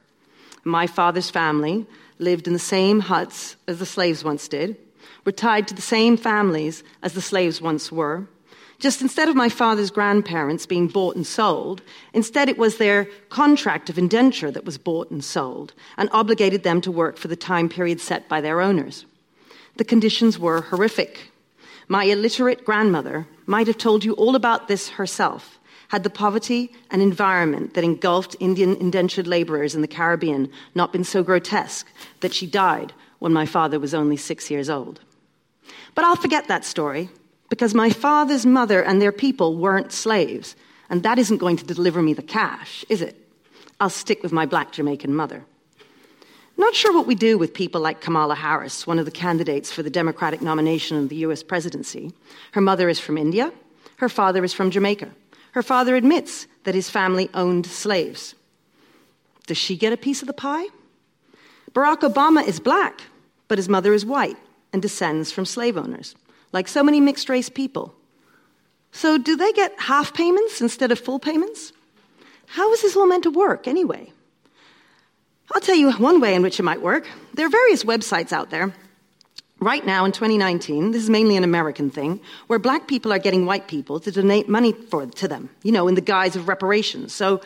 My 0.64 0.86
father's 0.86 1.30
family 1.30 1.86
lived 2.18 2.46
in 2.46 2.52
the 2.54 2.58
same 2.58 3.00
huts 3.00 3.56
as 3.68 3.78
the 3.78 3.86
slaves 3.86 4.24
once 4.24 4.48
did, 4.48 4.76
were 5.24 5.32
tied 5.32 5.68
to 5.68 5.74
the 5.74 5.82
same 5.82 6.16
families 6.16 6.82
as 7.02 7.12
the 7.12 7.20
slaves 7.22 7.60
once 7.60 7.92
were, 7.92 8.26
just 8.82 9.00
instead 9.00 9.28
of 9.28 9.36
my 9.36 9.48
father's 9.48 9.92
grandparents 9.92 10.66
being 10.66 10.88
bought 10.88 11.14
and 11.14 11.24
sold, 11.24 11.80
instead 12.12 12.48
it 12.48 12.58
was 12.58 12.76
their 12.76 13.04
contract 13.28 13.88
of 13.88 13.96
indenture 13.96 14.50
that 14.50 14.64
was 14.64 14.76
bought 14.76 15.08
and 15.08 15.24
sold 15.24 15.72
and 15.96 16.08
obligated 16.12 16.64
them 16.64 16.80
to 16.80 16.90
work 16.90 17.16
for 17.16 17.28
the 17.28 17.36
time 17.36 17.68
period 17.68 18.00
set 18.00 18.28
by 18.28 18.40
their 18.40 18.60
owners. 18.60 19.06
The 19.76 19.84
conditions 19.84 20.36
were 20.36 20.62
horrific. 20.62 21.30
My 21.86 22.04
illiterate 22.04 22.64
grandmother 22.64 23.28
might 23.46 23.68
have 23.68 23.78
told 23.78 24.04
you 24.04 24.14
all 24.14 24.34
about 24.34 24.66
this 24.66 24.88
herself 24.88 25.60
had 25.88 26.02
the 26.02 26.10
poverty 26.10 26.72
and 26.90 27.00
environment 27.00 27.74
that 27.74 27.84
engulfed 27.84 28.34
Indian 28.40 28.74
indentured 28.76 29.28
laborers 29.28 29.76
in 29.76 29.82
the 29.82 29.86
Caribbean 29.86 30.50
not 30.74 30.92
been 30.92 31.04
so 31.04 31.22
grotesque 31.22 31.86
that 32.18 32.34
she 32.34 32.48
died 32.48 32.92
when 33.20 33.32
my 33.32 33.46
father 33.46 33.78
was 33.78 33.94
only 33.94 34.16
six 34.16 34.50
years 34.50 34.68
old. 34.68 34.98
But 35.94 36.04
I'll 36.04 36.16
forget 36.16 36.48
that 36.48 36.64
story 36.64 37.10
because 37.52 37.74
my 37.74 37.90
father's 37.90 38.46
mother 38.46 38.82
and 38.82 39.02
their 39.02 39.12
people 39.12 39.58
weren't 39.58 39.92
slaves, 39.92 40.56
and 40.88 41.02
that 41.02 41.18
isn't 41.18 41.36
going 41.36 41.58
to 41.58 41.66
deliver 41.66 42.00
me 42.00 42.14
the 42.14 42.22
cash, 42.22 42.82
is 42.88 43.02
it? 43.02 43.14
I'll 43.78 43.90
stick 43.90 44.22
with 44.22 44.32
my 44.32 44.46
black 44.46 44.72
Jamaican 44.72 45.14
mother. 45.14 45.44
Not 46.56 46.74
sure 46.74 46.94
what 46.94 47.06
we 47.06 47.14
do 47.14 47.36
with 47.36 47.52
people 47.52 47.82
like 47.82 48.00
Kamala 48.00 48.36
Harris, 48.36 48.86
one 48.86 48.98
of 48.98 49.04
the 49.04 49.10
candidates 49.10 49.70
for 49.70 49.82
the 49.82 49.90
Democratic 49.90 50.40
nomination 50.40 50.96
of 50.96 51.10
the 51.10 51.16
US 51.16 51.42
presidency. 51.42 52.14
Her 52.52 52.62
mother 52.62 52.88
is 52.88 52.98
from 52.98 53.18
India, 53.18 53.52
her 53.96 54.08
father 54.08 54.42
is 54.44 54.54
from 54.54 54.70
Jamaica. 54.70 55.10
Her 55.50 55.62
father 55.62 55.94
admits 55.94 56.46
that 56.64 56.74
his 56.74 56.88
family 56.88 57.28
owned 57.34 57.66
slaves. 57.66 58.34
Does 59.46 59.58
she 59.58 59.76
get 59.76 59.92
a 59.92 59.98
piece 59.98 60.22
of 60.22 60.26
the 60.26 60.32
pie? 60.32 60.68
Barack 61.72 62.00
Obama 62.00 62.48
is 62.48 62.60
black, 62.60 63.02
but 63.46 63.58
his 63.58 63.68
mother 63.68 63.92
is 63.92 64.06
white 64.06 64.38
and 64.72 64.80
descends 64.80 65.30
from 65.30 65.44
slave 65.44 65.76
owners 65.76 66.14
like 66.52 66.68
so 66.68 66.82
many 66.82 67.00
mixed 67.00 67.28
race 67.28 67.48
people. 67.48 67.94
So, 68.92 69.16
do 69.16 69.36
they 69.36 69.52
get 69.52 69.72
half 69.78 70.12
payments 70.12 70.60
instead 70.60 70.92
of 70.92 70.98
full 70.98 71.18
payments? 71.18 71.72
How 72.46 72.70
is 72.72 72.82
this 72.82 72.94
all 72.94 73.06
meant 73.06 73.22
to 73.22 73.30
work 73.30 73.66
anyway? 73.66 74.12
I'll 75.54 75.60
tell 75.60 75.74
you 75.74 75.92
one 75.92 76.20
way 76.20 76.34
in 76.34 76.42
which 76.42 76.60
it 76.60 76.62
might 76.62 76.82
work. 76.82 77.06
There 77.34 77.46
are 77.46 77.50
various 77.50 77.84
websites 77.84 78.32
out 78.32 78.50
there. 78.50 78.74
Right 79.60 79.84
now 79.86 80.04
in 80.04 80.12
2019, 80.12 80.90
this 80.90 81.02
is 81.02 81.10
mainly 81.10 81.36
an 81.36 81.44
American 81.44 81.88
thing, 81.88 82.20
where 82.48 82.58
black 82.58 82.88
people 82.88 83.12
are 83.12 83.18
getting 83.18 83.46
white 83.46 83.68
people 83.68 84.00
to 84.00 84.10
donate 84.10 84.48
money 84.48 84.72
for, 84.72 85.06
to 85.06 85.28
them, 85.28 85.50
you 85.62 85.72
know, 85.72 85.88
in 85.88 85.94
the 85.94 86.00
guise 86.00 86.36
of 86.36 86.48
reparations. 86.48 87.14
So 87.14 87.40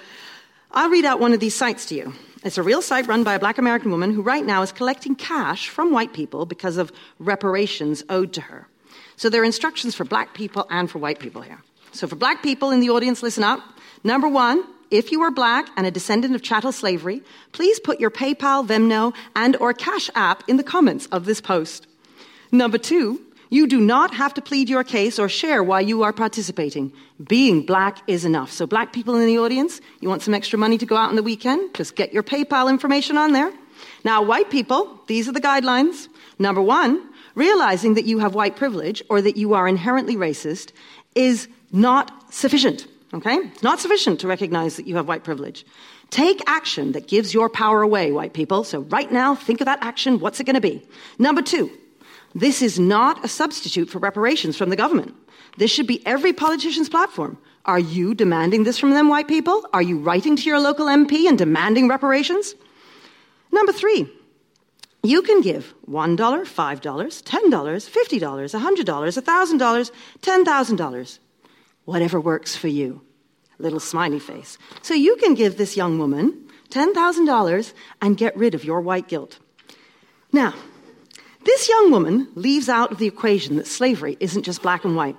I'll 0.73 0.89
read 0.89 1.05
out 1.05 1.21
one 1.21 1.33
of 1.33 1.41
these 1.41 1.55
sites 1.55 1.87
to 1.87 1.95
you. 1.95 2.15
It's 2.43 2.59
a 2.59 2.63
real 2.63 2.81
site 2.81 3.07
run 3.07 3.23
by 3.23 3.35
a 3.35 3.39
black 3.39 3.59
American 3.59 3.91
woman 3.91 4.15
who 4.15 4.23
right 4.23 4.45
now 4.45 4.63
is 4.63 4.73
collecting 4.73 5.15
cash 5.15 5.69
from 5.69 5.93
white 5.93 6.13
people 6.13 6.47
because 6.47 6.77
of 6.77 6.93
reparations 7.19 8.03
owed 8.09 8.33
to 8.35 8.41
her. 8.41 8.67
So 9.17 9.29
there 9.29 9.43
are 9.43 9.45
instructions 9.45 9.95
for 9.95 10.05
black 10.05 10.35
people 10.35 10.67
and 10.71 10.91
for 10.91 10.99
white 10.99 11.19
people 11.19 11.43
here. 11.43 11.63
So 11.93 12.07
for 12.07 12.17
black 12.17 12.43
people 12.43 12.71
in 12.71 12.81
the 12.81 12.91
audience, 12.91 13.23
listen 13.23 13.43
up. 13.43 13.61
Number 14.05 14.29
one, 14.29 14.65
if 14.91 15.11
you 15.11 15.23
are 15.23 15.31
black 15.31 15.69
and 15.77 15.87
a 15.87 15.91
descendant 15.91 16.35
of 16.35 16.43
chattel 16.43 16.71
slavery, 16.73 17.23
please 17.53 17.81
put 17.81 17.99
your 17.99 18.11
PayPal, 18.11 18.67
Venmo, 18.67 19.15
and 19.35 19.57
or 19.57 19.73
Cash 19.73 20.11
App 20.15 20.45
in 20.49 20.59
the 20.59 20.63
comments 20.63 21.07
of 21.07 21.25
this 21.25 21.41
post. 21.41 21.87
Number 22.53 22.79
two, 22.79 23.21
you 23.49 23.67
do 23.67 23.81
not 23.81 24.13
have 24.15 24.35
to 24.35 24.43
plead 24.43 24.69
your 24.69 24.85
case 24.85 25.19
or 25.19 25.29
share 25.29 25.63
why 25.63 25.81
you 25.81 26.03
are 26.03 26.13
participating. 26.13 26.93
Being 27.27 27.65
black 27.65 27.99
is 28.07 28.25
enough. 28.25 28.53
So 28.53 28.67
black 28.67 28.93
people 28.93 29.17
in 29.17 29.27
the 29.27 29.39
audience, 29.39 29.81
you 30.01 30.09
want 30.09 30.23
some 30.23 30.35
extra 30.35 30.59
money 30.59 30.79
to 30.79 30.87
go 30.87 30.97
out 30.97 31.09
on 31.09 31.17
the 31.17 31.23
weekend? 31.23 31.75
Just 31.75 31.97
get 31.97 32.13
your 32.13 32.23
PayPal 32.23 32.69
information 32.69 33.17
on 33.17 33.33
there. 33.33 33.53
Now, 34.05 34.23
white 34.23 34.51
people, 34.51 35.01
these 35.07 35.29
are 35.29 35.33
the 35.33 35.41
guidelines. 35.41 36.09
Number 36.39 36.61
one, 36.61 37.09
realizing 37.37 37.95
that 37.95 38.07
you 38.07 38.19
have 38.19 38.35
white 38.35 38.57
privilege 38.57 39.01
or 39.09 39.23
that 39.23 39.37
you 39.37 39.55
are 39.55 39.69
inherently 39.69 40.17
racist 40.17 40.73
is 41.15 41.47
not 41.71 42.35
sufficient. 42.35 42.89
Okay? 43.15 43.37
It's 43.37 43.63
not 43.63 43.79
sufficient 43.79 44.19
to 44.21 44.27
recognize 44.27 44.77
that 44.77 44.89
you 44.89 44.97
have 44.97 45.07
white 45.07 45.23
privilege. 45.23 45.65
Take 46.11 46.41
action 46.49 46.93
that 46.93 47.07
gives 47.07 47.33
your 47.33 47.49
power 47.49 47.83
away, 47.83 48.11
white 48.11 48.33
people. 48.33 48.65
So, 48.65 48.81
right 48.81 49.11
now, 49.11 49.35
think 49.35 49.61
of 49.61 49.67
that 49.67 49.83
action. 49.83 50.19
What's 50.19 50.41
it 50.41 50.45
going 50.45 50.55
to 50.55 50.61
be? 50.61 50.83
Number 51.19 51.43
two, 51.43 51.71
This 52.37 52.61
is 52.61 52.79
not 52.79 53.25
a 53.25 53.29
substitute 53.29 53.89
for 53.89 53.99
reparations 53.99 54.59
from 54.59 54.69
the 54.69 54.77
government. 54.77 55.15
This 55.57 55.71
should 55.71 55.87
be 55.87 56.07
every 56.07 56.35
politician's 56.35 56.91
platform. 56.91 57.39
Are 57.65 57.79
you 57.79 58.15
demanding 58.15 58.65
this 58.65 58.79
from 58.79 58.91
them, 58.91 59.09
white 59.09 59.27
people? 59.27 59.67
Are 59.73 59.81
you 59.81 59.99
writing 59.99 60.37
to 60.37 60.43
your 60.43 60.61
local 60.61 60.85
MP 60.85 61.27
and 61.27 61.39
demanding 61.39 61.89
reparations? 61.89 62.55
Number 63.53 63.73
three, 63.73 64.07
you 65.09 65.23
can 65.23 65.41
give 65.41 65.75
$1, 65.89 66.17
$5, 66.17 66.47
$10, 66.81 67.51
$50, 67.51 68.21
$100, 68.21 68.85
$1,000, 68.85 69.91
$10,000, 70.21 71.19
whatever 71.85 72.21
works 72.21 72.57
for 72.57 72.69
you. 72.69 73.03
Little 73.59 73.81
smiley 73.81 74.19
face. 74.19 74.59
So 74.83 74.95
you 74.95 75.17
can 75.17 75.35
give 75.35 75.57
this 75.57 75.77
young 75.77 75.99
woman 75.99 76.49
$10,000 76.71 77.73
and 78.03 78.17
get 78.17 78.37
rid 78.37 78.55
of 78.55 78.65
your 78.65 78.81
white 78.81 79.09
guilt. 79.09 79.39
Now, 80.33 80.55
this 81.45 81.69
young 81.69 81.91
woman 81.91 82.29
leaves 82.35 82.69
out 82.69 82.93
of 82.93 82.99
the 82.99 83.07
equation 83.07 83.57
that 83.57 83.67
slavery 83.67 84.17
isn't 84.21 84.43
just 84.43 84.63
black 84.63 84.85
and 84.85 84.97
white. 84.97 85.17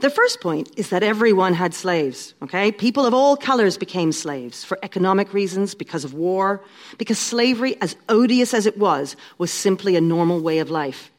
The 0.00 0.08
first 0.08 0.40
point 0.40 0.70
is 0.78 0.88
that 0.88 1.02
everyone 1.02 1.52
had 1.52 1.74
slaves, 1.74 2.32
okay? 2.42 2.72
People 2.72 3.04
of 3.04 3.12
all 3.12 3.36
colors 3.36 3.76
became 3.76 4.12
slaves 4.12 4.64
for 4.64 4.78
economic 4.82 5.34
reasons, 5.34 5.74
because 5.74 6.04
of 6.04 6.14
war, 6.14 6.64
because 6.96 7.18
slavery, 7.18 7.76
as 7.82 7.96
odious 8.08 8.54
as 8.54 8.64
it 8.64 8.78
was, 8.78 9.14
was 9.36 9.50
simply 9.50 9.96
a 9.96 10.00
normal 10.00 10.40
way 10.40 10.60
of 10.60 10.70
life. 10.70 11.10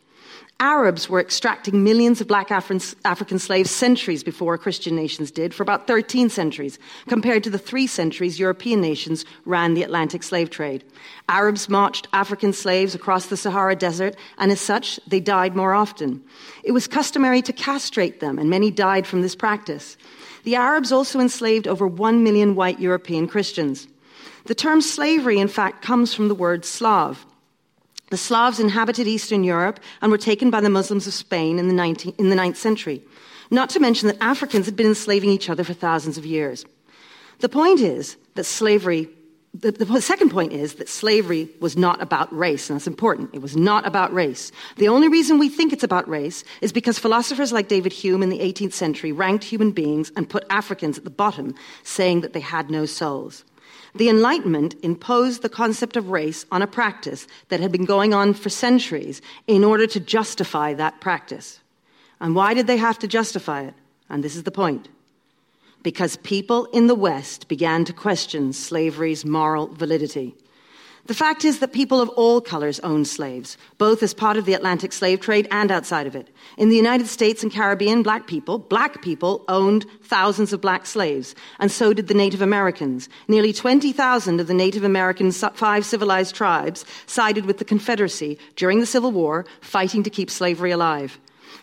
Arabs 0.62 1.10
were 1.10 1.20
extracting 1.20 1.84
millions 1.84 2.22
of 2.22 2.28
black 2.28 2.52
African 2.52 3.40
slaves 3.40 3.72
centuries 3.72 4.24
before 4.24 4.56
Christian 4.60 4.96
nations 4.96 5.32
did, 5.32 5.56
for 5.56 5.64
about 5.64 5.88
13 5.88 6.30
centuries, 6.30 6.78
compared 7.08 7.44
to 7.44 7.50
the 7.50 7.58
three 7.58 7.88
centuries 7.88 8.40
European 8.40 8.80
nations 8.80 9.26
ran 9.46 9.74
the 9.74 9.82
Atlantic 9.82 10.22
slave 10.22 10.52
trade. 10.52 10.84
Arabs 11.28 11.68
marched 11.68 12.08
African 12.14 12.54
slaves 12.54 12.94
across 12.94 13.26
the 13.26 13.38
Sahara 13.38 13.76
Desert, 13.76 14.16
and 14.38 14.52
as 14.52 14.62
such, 14.62 15.00
they 15.08 15.20
died 15.20 15.56
more 15.56 15.74
often. 15.74 16.24
It 16.64 16.74
was 16.74 16.88
customary 16.88 17.42
to 17.42 17.54
castrate 17.54 18.20
them, 18.20 18.38
and 18.38 18.48
many 18.48 18.70
died 18.70 19.08
from 19.08 19.24
this 19.24 19.36
practice. 19.36 19.98
The 20.44 20.58
Arabs 20.58 20.92
also 20.92 21.20
enslaved 21.20 21.68
over 21.68 21.88
1 21.88 22.24
million 22.24 22.54
white 22.54 22.80
European 22.80 23.28
Christians. 23.28 23.88
The 24.46 24.54
term 24.54 24.82
slavery, 24.82 25.40
in 25.40 25.48
fact, 25.48 25.82
comes 25.82 26.14
from 26.14 26.28
the 26.28 26.36
word 26.36 26.66
Slav. 26.66 27.26
The 28.12 28.18
Slavs 28.18 28.60
inhabited 28.60 29.08
Eastern 29.08 29.46
Europe 29.46 29.80
and 30.02 30.12
were 30.12 30.18
taken 30.18 30.52
by 30.52 30.60
the 30.60 30.70
Muslims 30.70 31.08
of 31.08 31.14
Spain 31.14 31.58
in 31.58 31.70
the, 31.70 31.74
19, 31.74 32.14
in 32.18 32.30
the 32.30 32.36
9th 32.36 32.58
century. 32.58 33.02
Not 33.50 33.70
to 33.70 33.80
mention 33.80 34.08
that 34.10 34.22
Africans 34.22 34.66
had 34.66 34.76
been 34.76 34.88
enslaving 34.88 35.30
each 35.30 35.50
other 35.50 35.64
for 35.64 35.74
thousands 35.74 36.18
of 36.18 36.26
years. 36.26 36.66
The 37.40 37.48
point 37.48 37.80
is 37.80 38.18
that 38.36 38.44
slavery, 38.44 39.08
the, 39.54 39.72
the, 39.72 40.02
second 40.02 40.30
point 40.30 40.52
is 40.52 40.76
that 40.76 40.90
slavery 40.90 41.48
was 41.62 41.78
not 41.78 42.02
about 42.02 42.32
race, 42.38 42.70
and 42.70 42.78
that's 42.78 42.86
important. 42.86 43.30
It 43.34 43.42
was 43.42 43.56
not 43.56 43.88
about 43.88 44.14
race. 44.14 44.52
The 44.76 44.90
only 44.90 45.08
reason 45.08 45.40
we 45.40 45.48
think 45.48 45.72
it's 45.72 45.84
about 45.84 46.08
race 46.10 46.44
is 46.60 46.74
because 46.74 47.00
philosophers 47.00 47.54
like 47.54 47.70
David 47.70 47.94
Hume 47.94 48.24
in 48.24 48.30
the 48.30 48.40
18th 48.40 48.74
century 48.74 49.14
ranked 49.14 49.46
human 49.46 49.72
beings 49.72 50.12
and 50.18 50.30
put 50.30 50.44
Africans 50.50 50.98
at 50.98 51.06
the 51.06 51.10
bottom, 51.10 51.56
saying 51.84 52.22
that 52.22 52.34
they 52.34 52.42
had 52.42 52.70
no 52.70 52.86
souls. 52.86 53.46
The 53.94 54.10
Enlightenment 54.10 54.76
imposed 54.84 55.42
the 55.42 55.50
concept 55.50 55.98
of 55.98 56.10
race 56.10 56.46
on 56.52 56.62
a 56.62 56.68
practice 56.68 57.28
that 57.50 57.60
had 57.60 57.72
been 57.72 57.86
going 57.86 58.14
on 58.14 58.34
for 58.34 58.50
centuries 58.50 59.22
in 59.48 59.64
order 59.64 59.86
to 59.88 60.00
justify 60.00 60.74
that 60.74 61.02
practice. 61.02 61.60
And 62.20 62.36
why 62.36 62.54
did 62.54 62.68
they 62.68 62.78
have 62.78 63.00
to 63.00 63.08
justify 63.08 63.64
it? 63.64 63.74
And 64.10 64.24
this 64.24 64.36
is 64.36 64.44
the 64.44 64.52
point. 64.52 64.88
Because 65.84 66.18
people 66.18 66.66
in 66.66 66.88
the 66.88 66.96
West 66.96 67.48
began 67.48 67.84
to 67.86 67.94
question 67.94 68.54
slavery's 68.54 69.26
moral 69.26 69.68
validity. 69.68 70.36
The 71.08 71.14
fact 71.16 71.44
is 71.44 71.60
that 71.60 71.74
people 71.74 72.00
of 72.00 72.10
all 72.10 72.42
colors 72.42 72.80
owned 72.82 73.08
slaves, 73.08 73.58
both 73.78 74.04
as 74.04 74.14
part 74.14 74.38
of 74.38 74.46
the 74.46 74.54
Atlantic 74.54 74.94
slave 74.94 75.20
trade 75.20 75.48
and 75.50 75.72
outside 75.72 76.06
of 76.06 76.16
it. 76.16 76.30
In 76.58 76.70
the 76.70 76.76
United 76.76 77.08
States 77.08 77.42
and 77.42 77.52
Caribbean, 77.52 78.04
black 78.04 78.28
people, 78.28 78.60
black 78.60 79.02
people 79.02 79.44
owned 79.48 79.86
thousands 80.04 80.54
of 80.54 80.62
black 80.62 80.86
slaves, 80.86 81.34
and 81.60 81.72
so 81.72 81.92
did 81.92 82.08
the 82.08 82.14
Native 82.14 82.42
Americans. 82.42 83.10
Nearly 83.28 83.52
20,000 83.52 84.40
of 84.40 84.48
the 84.48 84.54
Native 84.54 84.84
American 84.84 85.32
five 85.32 85.86
civilized 85.86 86.36
tribes 86.36 86.86
sided 87.08 87.46
with 87.46 87.58
the 87.58 87.66
Confederacy 87.66 88.38
during 88.56 88.80
the 88.80 88.86
Civil 88.86 89.12
War, 89.12 89.46
fighting 89.60 90.04
to 90.04 90.10
keep 90.10 90.30
slavery 90.30 90.72
alive. 90.72 91.20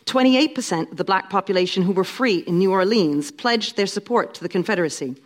28% 0.07 0.91
of 0.91 0.97
the 0.97 1.05
black 1.05 1.31
population 1.31 1.83
who 1.83 1.93
were 1.93 2.05
free 2.05 2.39
in 2.39 2.59
New 2.59 2.73
Orleans 2.73 3.31
pledged 3.31 3.77
their 3.77 3.87
support 3.87 4.35
to 4.35 4.43
the 4.43 4.49
Confederacy. 4.49 5.17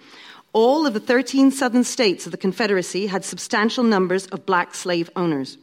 All 0.52 0.86
of 0.86 0.92
the 0.92 1.00
13 1.00 1.50
southern 1.50 1.84
states 1.84 2.26
of 2.26 2.32
the 2.32 2.38
Confederacy 2.38 3.06
had 3.06 3.24
substantial 3.24 3.84
numbers 3.84 4.26
of 4.26 4.44
black 4.44 4.74
slave 4.74 5.08
owners. 5.16 5.56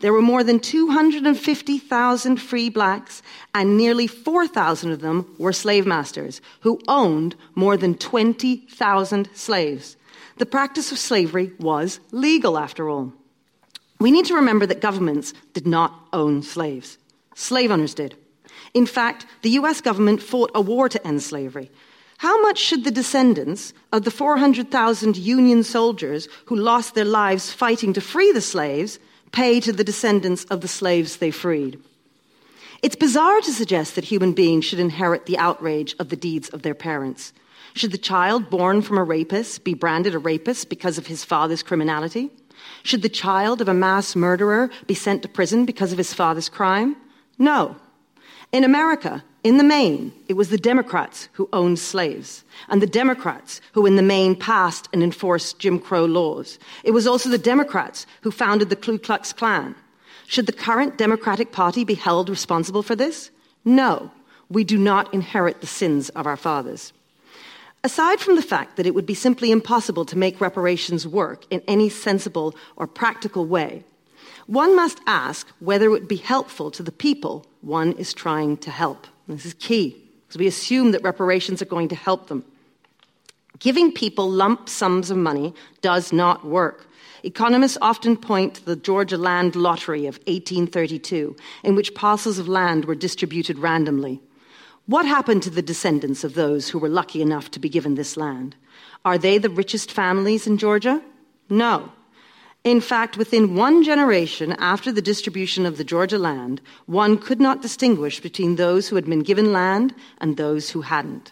There 0.00 0.12
were 0.12 0.20
more 0.20 0.44
than 0.44 0.60
250,000 0.60 2.36
free 2.36 2.68
blacks, 2.68 3.22
and 3.54 3.78
nearly 3.78 4.06
4,000 4.06 4.92
of 4.92 5.00
them 5.00 5.34
were 5.38 5.54
slave 5.54 5.86
masters 5.86 6.42
who 6.60 6.78
owned 6.86 7.34
more 7.54 7.78
than 7.78 7.94
20,000 7.94 9.28
slaves. 9.32 9.96
The 10.36 10.44
practice 10.44 10.92
of 10.92 10.98
slavery 10.98 11.52
was 11.58 11.98
legal, 12.12 12.58
after 12.58 12.90
all. 12.90 13.14
We 13.98 14.10
need 14.10 14.26
to 14.26 14.34
remember 14.34 14.66
that 14.66 14.82
governments 14.82 15.32
did 15.54 15.66
not 15.66 16.08
own 16.12 16.42
slaves, 16.42 16.98
slave 17.34 17.70
owners 17.70 17.94
did. 17.94 18.14
In 18.74 18.84
fact, 18.84 19.24
the 19.40 19.50
US 19.50 19.80
government 19.80 20.22
fought 20.22 20.50
a 20.54 20.60
war 20.60 20.90
to 20.90 21.06
end 21.06 21.22
slavery. 21.22 21.70
How 22.18 22.40
much 22.40 22.58
should 22.58 22.84
the 22.84 22.90
descendants 22.90 23.74
of 23.92 24.04
the 24.04 24.10
400,000 24.10 25.16
Union 25.16 25.62
soldiers 25.62 26.28
who 26.46 26.56
lost 26.56 26.94
their 26.94 27.04
lives 27.04 27.52
fighting 27.52 27.92
to 27.92 28.00
free 28.00 28.32
the 28.32 28.40
slaves 28.40 28.98
pay 29.32 29.60
to 29.60 29.72
the 29.72 29.84
descendants 29.84 30.44
of 30.44 30.60
the 30.60 30.68
slaves 30.68 31.16
they 31.16 31.30
freed? 31.30 31.78
It's 32.82 32.96
bizarre 32.96 33.40
to 33.40 33.52
suggest 33.52 33.94
that 33.94 34.04
human 34.04 34.32
beings 34.32 34.64
should 34.64 34.78
inherit 34.78 35.26
the 35.26 35.38
outrage 35.38 35.94
of 35.98 36.08
the 36.08 36.16
deeds 36.16 36.48
of 36.50 36.62
their 36.62 36.74
parents. 36.74 37.32
Should 37.74 37.92
the 37.92 37.98
child 37.98 38.48
born 38.48 38.80
from 38.80 38.96
a 38.96 39.04
rapist 39.04 39.64
be 39.64 39.74
branded 39.74 40.14
a 40.14 40.18
rapist 40.18 40.70
because 40.70 40.96
of 40.96 41.06
his 41.06 41.24
father's 41.24 41.62
criminality? 41.62 42.30
Should 42.82 43.02
the 43.02 43.08
child 43.10 43.60
of 43.60 43.68
a 43.68 43.74
mass 43.74 44.16
murderer 44.16 44.70
be 44.86 44.94
sent 44.94 45.22
to 45.22 45.28
prison 45.28 45.66
because 45.66 45.92
of 45.92 45.98
his 45.98 46.14
father's 46.14 46.48
crime? 46.48 46.96
No. 47.38 47.76
In 48.52 48.64
America, 48.64 49.22
in 49.46 49.58
the 49.58 49.62
main, 49.62 50.12
it 50.26 50.34
was 50.34 50.48
the 50.48 50.58
Democrats 50.58 51.28
who 51.34 51.48
owned 51.52 51.78
slaves, 51.78 52.42
and 52.68 52.82
the 52.82 52.86
Democrats 52.86 53.60
who, 53.74 53.86
in 53.86 53.94
the 53.94 54.02
main, 54.02 54.34
passed 54.34 54.88
and 54.92 55.04
enforced 55.04 55.60
Jim 55.60 55.78
Crow 55.78 56.04
laws. 56.04 56.58
It 56.82 56.90
was 56.90 57.06
also 57.06 57.28
the 57.28 57.38
Democrats 57.38 58.06
who 58.22 58.32
founded 58.32 58.70
the 58.70 58.74
Ku 58.74 58.98
Klux 58.98 59.32
Klan. 59.32 59.76
Should 60.26 60.46
the 60.46 60.52
current 60.52 60.98
Democratic 60.98 61.52
Party 61.52 61.84
be 61.84 61.94
held 61.94 62.28
responsible 62.28 62.82
for 62.82 62.96
this? 62.96 63.30
No, 63.64 64.10
we 64.50 64.64
do 64.64 64.76
not 64.76 65.14
inherit 65.14 65.60
the 65.60 65.68
sins 65.68 66.08
of 66.08 66.26
our 66.26 66.36
fathers. 66.36 66.92
Aside 67.84 68.18
from 68.18 68.34
the 68.34 68.42
fact 68.42 68.76
that 68.76 68.86
it 68.86 68.96
would 68.96 69.06
be 69.06 69.14
simply 69.14 69.52
impossible 69.52 70.04
to 70.06 70.18
make 70.18 70.40
reparations 70.40 71.06
work 71.06 71.44
in 71.50 71.62
any 71.68 71.88
sensible 71.88 72.56
or 72.74 72.88
practical 72.88 73.46
way, 73.46 73.84
one 74.48 74.74
must 74.74 74.98
ask 75.06 75.46
whether 75.60 75.86
it 75.86 75.90
would 75.90 76.08
be 76.08 76.16
helpful 76.16 76.72
to 76.72 76.82
the 76.82 76.90
people 76.90 77.46
one 77.60 77.92
is 77.92 78.12
trying 78.12 78.56
to 78.56 78.72
help. 78.72 79.06
This 79.28 79.44
is 79.44 79.54
key, 79.54 79.96
because 80.26 80.38
we 80.38 80.46
assume 80.46 80.92
that 80.92 81.02
reparations 81.02 81.60
are 81.60 81.66
going 81.66 81.88
to 81.88 81.96
help 81.96 82.28
them. 82.28 82.44
Giving 83.58 83.90
people 83.90 84.30
lump 84.30 84.68
sums 84.68 85.10
of 85.10 85.16
money 85.16 85.54
does 85.80 86.12
not 86.12 86.44
work. 86.44 86.86
Economists 87.22 87.78
often 87.80 88.16
point 88.16 88.54
to 88.54 88.64
the 88.64 88.76
Georgia 88.76 89.16
Land 89.16 89.56
Lottery 89.56 90.06
of 90.06 90.16
1832, 90.26 91.34
in 91.64 91.74
which 91.74 91.94
parcels 91.94 92.38
of 92.38 92.46
land 92.46 92.84
were 92.84 92.94
distributed 92.94 93.58
randomly. 93.58 94.20
What 94.86 95.06
happened 95.06 95.42
to 95.42 95.50
the 95.50 95.62
descendants 95.62 96.22
of 96.22 96.34
those 96.34 96.68
who 96.68 96.78
were 96.78 96.88
lucky 96.88 97.20
enough 97.20 97.50
to 97.52 97.58
be 97.58 97.68
given 97.68 97.96
this 97.96 98.16
land? 98.16 98.54
Are 99.04 99.18
they 99.18 99.38
the 99.38 99.50
richest 99.50 99.90
families 99.90 100.46
in 100.46 100.58
Georgia? 100.58 101.02
No. 101.48 101.90
In 102.66 102.80
fact, 102.80 103.16
within 103.16 103.54
one 103.54 103.84
generation 103.84 104.50
after 104.58 104.90
the 104.90 105.00
distribution 105.00 105.66
of 105.66 105.76
the 105.76 105.84
Georgia 105.84 106.18
land, 106.18 106.60
one 106.86 107.16
could 107.16 107.40
not 107.40 107.62
distinguish 107.62 108.18
between 108.18 108.56
those 108.56 108.88
who 108.88 108.96
had 108.96 109.04
been 109.04 109.22
given 109.22 109.52
land 109.52 109.94
and 110.18 110.36
those 110.36 110.70
who 110.70 110.80
hadn't. 110.80 111.30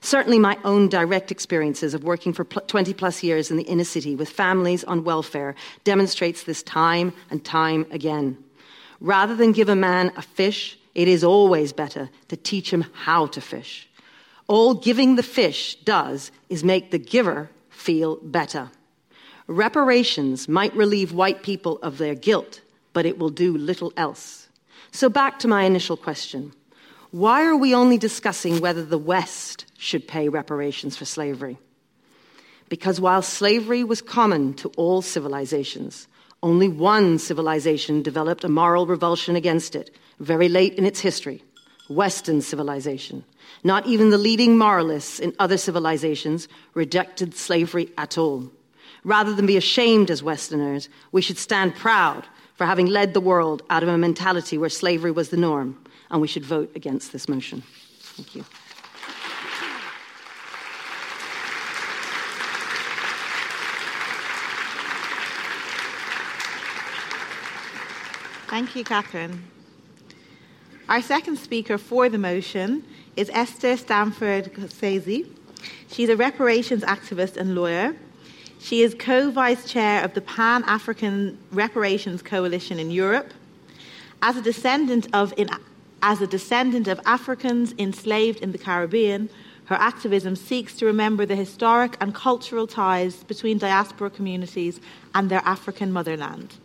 Certainly, 0.00 0.40
my 0.40 0.58
own 0.64 0.88
direct 0.88 1.30
experiences 1.30 1.94
of 1.94 2.02
working 2.02 2.32
for 2.32 2.42
20 2.42 2.92
plus 2.92 3.22
years 3.22 3.52
in 3.52 3.56
the 3.56 3.70
inner 3.70 3.84
city 3.84 4.16
with 4.16 4.28
families 4.30 4.82
on 4.82 5.04
welfare 5.04 5.54
demonstrates 5.84 6.42
this 6.42 6.64
time 6.64 7.12
and 7.30 7.44
time 7.44 7.86
again. 7.92 8.36
Rather 8.98 9.36
than 9.36 9.52
give 9.52 9.68
a 9.68 9.76
man 9.76 10.10
a 10.16 10.22
fish, 10.22 10.76
it 10.96 11.06
is 11.06 11.22
always 11.22 11.72
better 11.72 12.10
to 12.26 12.36
teach 12.36 12.72
him 12.72 12.84
how 13.04 13.26
to 13.26 13.40
fish. 13.40 13.88
All 14.48 14.74
giving 14.74 15.14
the 15.14 15.22
fish 15.22 15.76
does 15.84 16.32
is 16.48 16.64
make 16.64 16.90
the 16.90 16.98
giver 16.98 17.48
feel 17.70 18.16
better. 18.16 18.72
Reparations 19.48 20.48
might 20.48 20.74
relieve 20.76 21.12
white 21.12 21.42
people 21.42 21.78
of 21.78 21.98
their 21.98 22.14
guilt, 22.14 22.60
but 22.92 23.06
it 23.06 23.18
will 23.18 23.30
do 23.30 23.56
little 23.56 23.92
else. 23.96 24.48
So, 24.92 25.08
back 25.08 25.40
to 25.40 25.48
my 25.48 25.64
initial 25.64 25.96
question 25.96 26.52
why 27.10 27.44
are 27.44 27.56
we 27.56 27.74
only 27.74 27.98
discussing 27.98 28.60
whether 28.60 28.84
the 28.84 28.98
West 28.98 29.64
should 29.78 30.06
pay 30.06 30.28
reparations 30.28 30.96
for 30.96 31.06
slavery? 31.06 31.58
Because 32.68 33.00
while 33.00 33.22
slavery 33.22 33.82
was 33.82 34.02
common 34.02 34.52
to 34.54 34.68
all 34.76 35.00
civilizations, 35.00 36.06
Only 36.42 36.68
one 36.68 37.18
civilization 37.18 38.02
developed 38.02 38.44
a 38.44 38.48
moral 38.48 38.86
revulsion 38.86 39.34
against 39.34 39.74
it, 39.74 39.90
very 40.20 40.48
late 40.48 40.74
in 40.74 40.84
its 40.84 41.00
history 41.00 41.42
Western 41.88 42.42
civilization. 42.42 43.24
Not 43.64 43.86
even 43.86 44.10
the 44.10 44.18
leading 44.18 44.58
moralists 44.58 45.18
in 45.18 45.34
other 45.38 45.56
civilizations 45.56 46.46
rejected 46.74 47.34
slavery 47.34 47.88
at 47.96 48.18
all. 48.18 48.50
Rather 49.08 49.32
than 49.32 49.46
be 49.46 49.56
ashamed 49.56 50.10
as 50.10 50.22
Westerners, 50.22 50.90
we 51.12 51.22
should 51.22 51.38
stand 51.38 51.74
proud 51.74 52.26
for 52.56 52.66
having 52.66 52.84
led 52.84 53.14
the 53.14 53.22
world 53.22 53.62
out 53.70 53.82
of 53.82 53.88
a 53.88 53.96
mentality 53.96 54.58
where 54.58 54.68
slavery 54.68 55.10
was 55.10 55.30
the 55.30 55.36
norm, 55.38 55.82
and 56.10 56.20
we 56.20 56.28
should 56.28 56.44
vote 56.44 56.70
against 56.76 57.10
this 57.10 57.26
motion. 57.26 57.62
Thank 58.00 58.34
you. 58.34 58.44
Thank 68.50 68.76
you, 68.76 68.84
Katharine. 68.84 69.42
Our 70.86 71.00
second 71.00 71.38
speaker 71.38 71.78
for 71.78 72.10
the 72.10 72.18
motion 72.18 72.84
is 73.16 73.30
Esther 73.32 73.78
Stanford 73.78 74.52
Xosei. 74.52 75.26
She's 75.90 76.10
a 76.10 76.16
reparations 76.16 76.82
activist 76.82 77.38
and 77.38 77.54
lawyer. 77.54 77.96
She 78.60 78.82
is 78.82 78.94
co 78.94 79.30
vice 79.30 79.70
chair 79.70 80.04
of 80.04 80.14
the 80.14 80.20
Pan 80.20 80.64
African 80.64 81.38
Reparations 81.52 82.22
Coalition 82.22 82.78
in 82.78 82.90
Europe. 82.90 83.32
As 84.20 84.36
a 84.36 84.42
descendant 84.42 85.06
of 85.12 85.32
in, 85.36 85.48
as 86.02 86.20
a 86.20 86.26
descendant 86.26 86.88
of 86.88 87.00
Africans 87.06 87.72
enslaved 87.78 88.40
in 88.40 88.52
the 88.52 88.58
Caribbean, 88.58 89.30
her 89.66 89.76
activism 89.76 90.34
seeks 90.34 90.76
to 90.76 90.86
remember 90.86 91.24
the 91.26 91.36
historic 91.36 91.96
and 92.00 92.14
cultural 92.14 92.66
ties 92.66 93.22
between 93.24 93.58
diaspora 93.58 94.10
communities 94.10 94.80
and 95.14 95.30
their 95.30 95.42
African 95.44 95.92
motherland. 95.92 96.56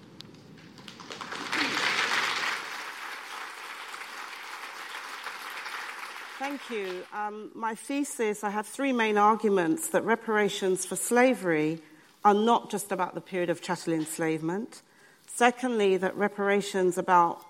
Thank 6.54 6.70
you. 6.70 7.04
Um, 7.12 7.50
my 7.56 7.74
thesis 7.74 8.44
I 8.44 8.52
have 8.52 8.68
three 8.68 8.94
main 8.94 9.18
arguments 9.18 9.88
that 9.88 10.06
reparations 10.06 10.86
for 10.86 10.96
slavery 10.96 11.80
are 12.24 12.36
not 12.36 12.70
just 12.70 12.92
about 12.92 13.16
the 13.16 13.22
period 13.22 13.50
of 13.50 13.60
chattel 13.60 13.92
enslavement. 13.92 14.84
Secondly, 15.26 15.98
that 15.98 16.16
reparations 16.16 17.00
about, 17.00 17.44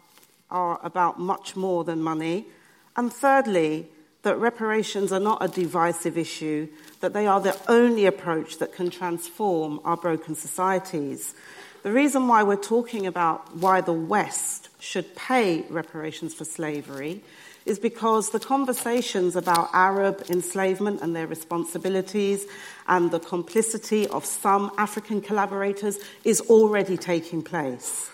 are 0.49 0.79
about 0.83 1.19
much 1.19 1.57
more 1.57 1.83
than 1.83 2.01
money. 2.01 2.45
And 2.95 3.11
thirdly, 3.11 3.87
that 4.21 4.37
reparations 4.37 5.11
are 5.11 5.19
not 5.19 5.43
a 5.43 5.49
divisive 5.49 6.17
issue, 6.17 6.69
that 7.01 7.11
they 7.11 7.27
are 7.27 7.41
the 7.41 7.59
only 7.67 8.05
approach 8.05 8.59
that 8.59 8.73
can 8.73 8.89
transform 8.89 9.81
our 9.83 9.97
broken 9.97 10.33
societies. 10.33 11.35
The 11.81 11.91
reason 11.91 12.29
why 12.29 12.43
we're 12.43 12.55
talking 12.55 13.05
about 13.05 13.53
why 13.57 13.81
the 13.81 13.91
West 13.91 14.69
should 14.79 15.13
pay 15.13 15.65
reparations 15.69 16.33
for 16.33 16.45
slavery 16.45 17.21
is 17.65 17.80
because 17.80 18.30
the 18.30 18.39
conversations 18.39 19.36
about 19.36 19.69
Arab 19.73 20.23
enslavement 20.30 21.02
and 21.02 21.15
their 21.15 21.28
responsibilities 21.28 22.45
and 22.88 23.12
the 23.12 23.19
complicity 23.19 24.08
of 24.08 24.26
some 24.26 24.71
African 24.78 25.21
collaborators 25.21 25.97
is 26.23 26.41
already 26.41 26.97
taking 26.97 27.41
place. 27.41 28.10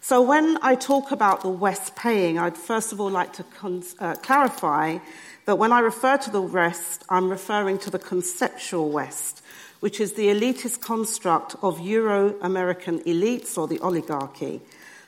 So, 0.00 0.22
when 0.22 0.58
I 0.62 0.76
talk 0.76 1.10
about 1.10 1.40
the 1.40 1.48
West 1.48 1.96
paying, 1.96 2.38
I'd 2.38 2.56
first 2.56 2.92
of 2.92 3.00
all 3.00 3.10
like 3.10 3.32
to 3.34 3.42
con- 3.42 3.82
uh, 3.98 4.14
clarify 4.14 4.98
that 5.46 5.58
when 5.58 5.72
I 5.72 5.80
refer 5.80 6.16
to 6.16 6.30
the 6.30 6.42
West, 6.42 7.04
I'm 7.08 7.28
referring 7.28 7.78
to 7.78 7.90
the 7.90 7.98
conceptual 7.98 8.90
West, 8.90 9.42
which 9.80 10.00
is 10.00 10.12
the 10.12 10.28
elitist 10.28 10.80
construct 10.80 11.56
of 11.60 11.80
Euro 11.80 12.36
American 12.40 13.00
elites 13.00 13.58
or 13.58 13.66
the 13.66 13.80
oligarchy. 13.80 14.60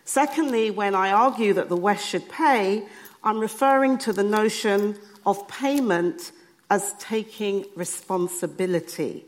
Secondly, 0.04 0.70
when 0.70 0.94
I 0.94 1.12
argue 1.12 1.52
that 1.52 1.68
the 1.68 1.76
West 1.76 2.08
should 2.08 2.28
pay, 2.28 2.84
I'm 3.28 3.40
referring 3.40 3.98
to 3.98 4.12
the 4.14 4.22
notion 4.22 4.96
of 5.26 5.46
payment 5.48 6.32
as 6.70 6.94
taking 6.98 7.66
responsibility 7.76 9.26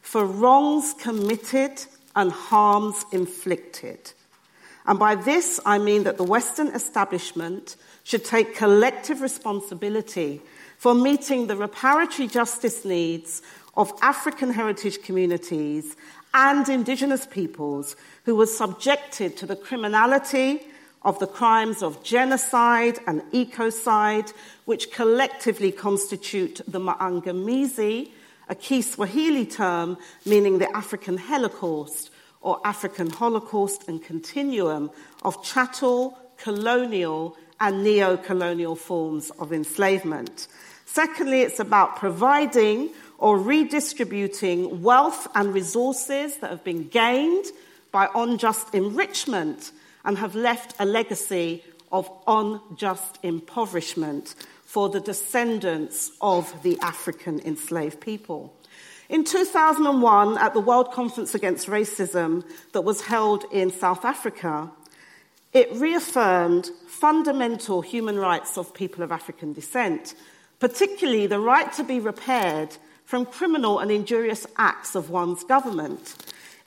for 0.00 0.26
wrongs 0.26 0.92
committed 0.98 1.84
and 2.16 2.32
harms 2.32 3.04
inflicted. 3.12 4.10
And 4.86 4.98
by 4.98 5.14
this, 5.14 5.60
I 5.64 5.78
mean 5.78 6.02
that 6.02 6.16
the 6.16 6.24
Western 6.24 6.66
establishment 6.74 7.76
should 8.02 8.24
take 8.24 8.56
collective 8.56 9.20
responsibility 9.20 10.42
for 10.78 10.92
meeting 10.92 11.46
the 11.46 11.54
reparatory 11.54 12.28
justice 12.28 12.84
needs 12.84 13.40
of 13.76 13.92
African 14.02 14.52
heritage 14.52 15.00
communities 15.00 15.94
and 16.34 16.68
indigenous 16.68 17.24
peoples 17.24 17.94
who 18.24 18.34
were 18.34 18.46
subjected 18.46 19.36
to 19.36 19.46
the 19.46 19.54
criminality 19.54 20.66
of 21.04 21.18
the 21.18 21.26
crimes 21.26 21.82
of 21.82 22.02
genocide 22.02 22.98
and 23.06 23.22
ecocide, 23.32 24.32
which 24.64 24.92
collectively 24.92 25.72
constitute 25.72 26.60
the 26.66 26.78
Maangamizi, 26.78 28.10
a 28.48 28.54
Kiswahili 28.54 29.46
term 29.46 29.96
meaning 30.24 30.58
the 30.58 30.76
African 30.76 31.16
Holocaust 31.16 32.10
or 32.40 32.60
African 32.64 33.10
Holocaust 33.10 33.88
and 33.88 34.02
continuum 34.02 34.90
of 35.22 35.42
chattel, 35.44 36.18
colonial, 36.36 37.36
and 37.60 37.84
neo 37.84 38.16
colonial 38.16 38.74
forms 38.74 39.30
of 39.38 39.52
enslavement. 39.52 40.48
Secondly, 40.84 41.42
it's 41.42 41.60
about 41.60 41.96
providing 41.96 42.90
or 43.18 43.38
redistributing 43.38 44.82
wealth 44.82 45.28
and 45.36 45.54
resources 45.54 46.36
that 46.38 46.50
have 46.50 46.64
been 46.64 46.88
gained 46.88 47.46
by 47.92 48.08
unjust 48.14 48.74
enrichment 48.74 49.70
and 50.04 50.18
have 50.18 50.34
left 50.34 50.74
a 50.78 50.84
legacy 50.84 51.62
of 51.90 52.10
unjust 52.26 53.18
impoverishment 53.22 54.34
for 54.64 54.88
the 54.88 55.00
descendants 55.00 56.10
of 56.20 56.62
the 56.62 56.78
African 56.80 57.40
enslaved 57.40 58.00
people. 58.00 58.56
In 59.08 59.24
2001, 59.24 60.38
at 60.38 60.54
the 60.54 60.60
World 60.60 60.90
Conference 60.92 61.34
Against 61.34 61.68
Racism 61.68 62.44
that 62.72 62.80
was 62.80 63.02
held 63.02 63.44
in 63.52 63.70
South 63.70 64.06
Africa, 64.06 64.70
it 65.52 65.70
reaffirmed 65.74 66.70
fundamental 66.86 67.82
human 67.82 68.16
rights 68.16 68.56
of 68.56 68.72
people 68.72 69.02
of 69.02 69.12
African 69.12 69.52
descent, 69.52 70.14
particularly 70.60 71.26
the 71.26 71.40
right 71.40 71.70
to 71.74 71.84
be 71.84 72.00
repaired 72.00 72.74
from 73.04 73.26
criminal 73.26 73.78
and 73.78 73.90
injurious 73.90 74.46
acts 74.56 74.94
of 74.94 75.10
one's 75.10 75.44
government. 75.44 76.16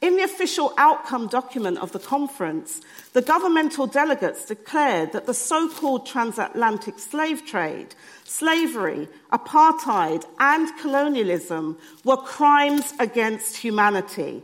In 0.02 0.18
the 0.18 0.24
official 0.24 0.74
outcome 0.78 1.28
document 1.28 1.78
of 1.78 1.92
the 1.92 2.00
conference, 2.00 2.82
the 3.14 3.22
governmental 3.22 3.88
delegates 3.88 4.46
declared 4.46 5.14
that 5.14 5.26
the 5.26 5.34
so 5.34 5.70
called 5.70 6.06
transatlantic 6.06 7.00
slave 7.00 7.46
trade, 7.46 7.96
slavery, 8.26 9.08
apartheid, 9.32 10.26
and 10.40 10.78
colonialism 10.80 11.78
were 12.04 12.18
crimes 12.18 12.94
against 13.00 13.58
humanity. 13.58 14.44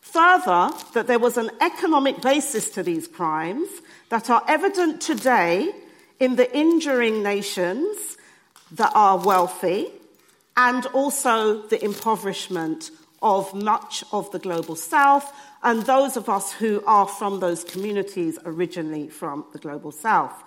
Further, 0.00 0.70
that 0.94 1.06
there 1.06 1.18
was 1.18 1.36
an 1.36 1.50
economic 1.60 2.20
basis 2.20 2.70
to 2.70 2.82
these 2.82 3.08
crimes 3.08 3.68
that 4.08 4.30
are 4.30 4.44
evident 4.46 5.00
today 5.00 5.72
in 6.20 6.36
the 6.36 6.56
injuring 6.56 7.22
nations 7.22 8.16
that 8.72 8.92
are 8.94 9.18
wealthy 9.18 9.88
and 10.56 10.86
also 10.86 11.62
the 11.68 11.82
impoverishment 11.84 12.90
of 13.22 13.54
much 13.54 14.04
of 14.12 14.30
the 14.32 14.38
global 14.38 14.76
south 14.76 15.32
and 15.62 15.82
those 15.84 16.16
of 16.16 16.28
us 16.28 16.52
who 16.52 16.82
are 16.86 17.06
from 17.06 17.40
those 17.40 17.64
communities 17.64 18.38
originally 18.44 19.08
from 19.08 19.44
the 19.52 19.58
global 19.58 19.92
south. 19.92 20.42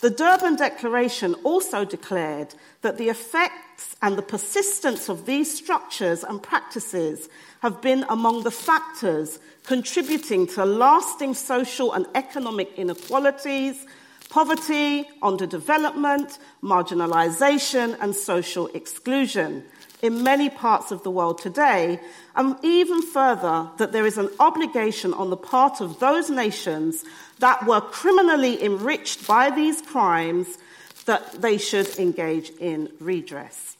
The 0.00 0.10
Durban 0.10 0.56
Declaration 0.56 1.34
also 1.44 1.84
declared 1.84 2.54
that 2.80 2.96
the 2.96 3.10
effects 3.10 3.96
and 4.00 4.16
the 4.16 4.22
persistence 4.22 5.08
of 5.08 5.26
these 5.26 5.54
structures 5.54 6.24
and 6.24 6.42
practices 6.42 7.28
have 7.60 7.82
been 7.82 8.06
among 8.08 8.42
the 8.42 8.50
factors 8.50 9.38
contributing 9.64 10.46
to 10.46 10.64
lasting 10.64 11.34
social 11.34 11.92
and 11.92 12.06
economic 12.14 12.72
inequalities, 12.78 13.86
poverty, 14.30 15.04
underdevelopment, 15.22 16.38
marginalization, 16.62 17.96
and 18.00 18.16
social 18.16 18.68
exclusion 18.68 19.64
in 20.02 20.22
many 20.22 20.48
parts 20.48 20.90
of 20.90 21.02
the 21.02 21.10
world 21.10 21.38
today, 21.38 22.00
and 22.34 22.56
even 22.62 23.02
further, 23.02 23.68
that 23.78 23.92
there 23.92 24.06
is 24.06 24.18
an 24.18 24.30
obligation 24.38 25.12
on 25.14 25.30
the 25.30 25.36
part 25.36 25.80
of 25.80 26.00
those 26.00 26.30
nations 26.30 27.04
that 27.38 27.66
were 27.66 27.80
criminally 27.80 28.62
enriched 28.62 29.26
by 29.26 29.50
these 29.50 29.82
crimes 29.82 30.58
that 31.06 31.42
they 31.42 31.58
should 31.58 31.98
engage 31.98 32.50
in 32.60 32.90
redress. 33.00 33.76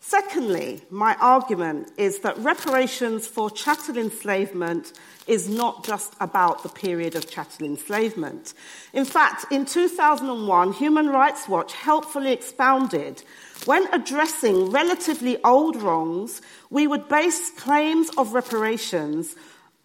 Secondly, 0.00 0.82
my 0.90 1.14
argument 1.20 1.92
is 1.96 2.18
that 2.18 2.36
reparations 2.38 3.26
for 3.26 3.48
chattel 3.48 3.96
enslavement 3.96 4.92
is 5.28 5.48
not 5.48 5.84
just 5.84 6.14
about 6.20 6.64
the 6.64 6.68
period 6.68 7.14
of 7.14 7.30
chattel 7.30 7.66
enslavement. 7.66 8.52
In 8.92 9.04
fact, 9.04 9.46
in 9.52 9.64
2001, 9.64 10.72
Human 10.72 11.08
Rights 11.08 11.48
Watch 11.48 11.72
helpfully 11.72 12.32
expounded 12.32 13.22
when 13.64 13.86
addressing 13.92 14.70
relatively 14.70 15.42
old 15.44 15.76
wrongs, 15.76 16.42
we 16.70 16.86
would 16.86 17.08
base 17.08 17.50
claims 17.50 18.10
of 18.16 18.34
reparations 18.34 19.36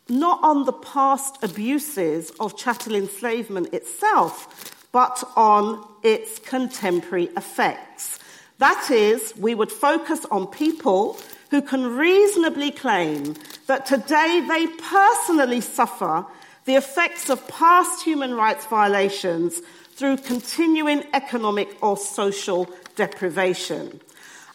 not 0.09 0.39
on 0.43 0.65
the 0.65 0.73
past 0.73 1.43
abuses 1.43 2.31
of 2.39 2.57
chattel 2.57 2.95
enslavement 2.95 3.73
itself, 3.73 4.87
but 4.91 5.23
on 5.35 5.85
its 6.01 6.39
contemporary 6.39 7.25
effects. 7.37 8.19
That 8.59 8.89
is, 8.89 9.33
we 9.37 9.53
would 9.53 9.71
focus 9.71 10.25
on 10.31 10.47
people 10.47 11.19
who 11.51 11.61
can 11.61 11.95
reasonably 11.95 12.71
claim 12.71 13.35
that 13.67 13.85
today 13.85 14.43
they 14.47 14.67
personally 14.67 15.61
suffer 15.61 16.25
the 16.65 16.75
effects 16.75 17.29
of 17.29 17.47
past 17.47 18.03
human 18.03 18.33
rights 18.33 18.65
violations 18.65 19.61
through 19.91 20.17
continuing 20.17 21.03
economic 21.13 21.77
or 21.81 21.95
social 21.97 22.69
deprivation. 22.97 24.01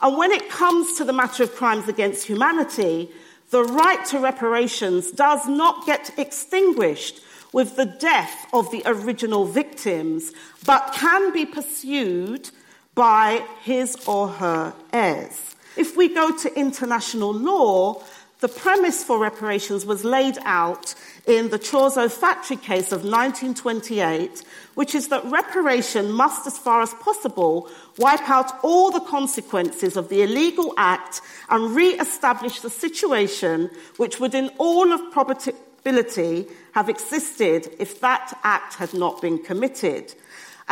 And 0.03 0.19
when 0.19 0.33
it 0.33 0.51
comes 0.51 0.99
to 0.99 1.05
the 1.05 1.13
matter 1.15 1.45
of 1.45 1.55
crimes 1.55 1.89
against 1.89 2.27
humanity, 2.27 3.11
the 3.51 3.65
right 3.65 4.05
to 4.07 4.19
reparations 4.19 5.11
does 5.13 5.47
not 5.47 5.87
get 5.87 6.13
extinguished 6.19 7.23
with 7.53 7.77
the 7.77 7.87
death 7.87 8.47
of 8.53 8.71
the 8.71 8.83
original 8.85 9.45
victims, 9.45 10.33
but 10.67 10.93
can 10.95 11.33
be 11.33 11.47
pursued 11.47 12.51
by 12.95 13.47
his 13.63 13.97
or 14.07 14.29
her 14.29 14.75
heirs. 14.93 15.55
If 15.77 15.97
we 15.97 16.09
go 16.09 16.37
to 16.37 16.59
international 16.59 17.33
law, 17.33 18.03
the 18.43 18.49
premise 18.49 19.05
for 19.05 19.21
reparations 19.21 19.87
was 19.87 20.05
laid 20.05 20.37
out 20.45 20.97
in 21.27 21.51
the 21.51 21.61
Chorzów 21.61 22.11
factory 22.11 22.57
case 22.57 22.91
of 22.91 23.05
1928, 23.05 24.43
which 24.75 24.97
is 24.97 25.09
that 25.09 25.25
reparation 25.27 26.11
must, 26.11 26.45
as 26.49 26.59
far 26.59 26.83
as 26.83 26.93
possible, 26.95 27.69
wipe 27.99 28.29
out 28.29 28.53
all 28.65 28.91
the 28.91 28.99
consequences 29.01 29.97
of 29.97 30.09
the 30.09 30.23
illegal 30.23 30.75
act 30.77 31.21
and 31.51 31.77
re 31.77 31.91
establish 32.01 32.59
the 32.61 32.69
situation 32.69 33.71
which 33.97 34.19
would, 34.19 34.35
in 34.35 34.51
all 34.59 34.93
of 34.93 35.13
probability, 35.13 36.47
have 36.73 36.89
existed 36.89 37.71
if 37.79 38.01
that 38.01 38.37
act 38.43 38.75
had 38.75 38.93
not 38.93 39.23
been 39.23 39.39
committed. 39.39 40.13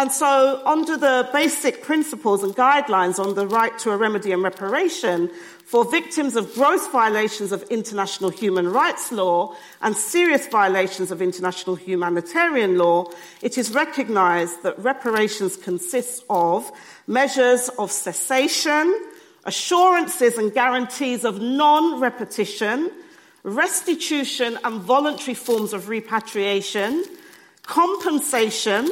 And 0.01 0.11
so, 0.11 0.63
under 0.65 0.97
the 0.97 1.29
basic 1.31 1.83
principles 1.83 2.43
and 2.43 2.57
guidelines 2.57 3.23
on 3.23 3.35
the 3.35 3.47
right 3.47 3.79
to 3.81 3.91
a 3.91 3.99
remedy 3.99 4.33
and 4.33 4.43
reparation 4.43 5.29
for 5.67 5.85
victims 5.85 6.37
of 6.37 6.55
gross 6.55 6.87
violations 6.87 7.53
of 7.53 7.63
international 7.65 8.31
human 8.31 8.73
rights 8.73 9.13
law 9.13 9.55
and 9.83 9.95
serious 9.95 10.47
violations 10.47 11.11
of 11.11 11.21
international 11.21 11.77
humanitarian 11.77 12.79
law, 12.79 13.11
it 13.43 13.59
is 13.59 13.75
recognized 13.75 14.63
that 14.63 14.79
reparations 14.79 15.59
consist 15.59 16.25
of 16.31 16.73
measures 17.07 17.69
of 17.79 17.93
cessation, 17.93 18.99
assurances 19.45 20.39
and 20.39 20.55
guarantees 20.55 21.27
of 21.27 21.43
non 21.43 22.01
repetition, 22.01 22.91
restitution 23.43 24.59
and 24.65 24.81
voluntary 24.81 25.35
forms 25.35 25.75
of 25.75 25.91
repatriation, 25.91 27.05
compensation, 27.65 28.89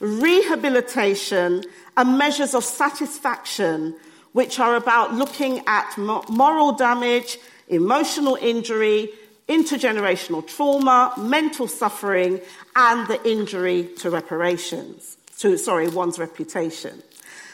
rehabilitation, 0.00 1.64
and 1.96 2.18
measures 2.18 2.54
of 2.54 2.64
satisfaction, 2.64 3.94
which 4.32 4.58
are 4.60 4.76
about 4.76 5.14
looking 5.14 5.62
at 5.66 5.96
moral 5.96 6.72
damage, 6.72 7.38
emotional 7.68 8.36
injury, 8.40 9.08
intergenerational 9.48 10.46
trauma, 10.46 11.12
mental 11.16 11.68
suffering, 11.68 12.40
and 12.74 13.08
the 13.08 13.28
injury 13.28 13.88
to 13.96 14.10
reparations, 14.10 15.16
to, 15.38 15.56
sorry, 15.56 15.88
one's 15.88 16.18
reputation. 16.18 17.02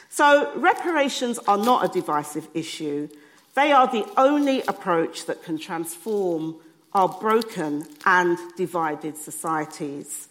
So, 0.08 0.52
reparations 0.56 1.38
are 1.46 1.58
not 1.58 1.84
a 1.84 1.88
divisive 1.88 2.48
issue. 2.52 3.08
They 3.54 3.72
are 3.72 3.86
the 3.86 4.06
only 4.16 4.62
approach 4.62 5.26
that 5.26 5.42
can 5.42 5.58
transform 5.58 6.56
our 6.94 7.08
broken 7.08 7.86
and 8.04 8.38
divided 8.56 9.16
societies. 9.16 10.28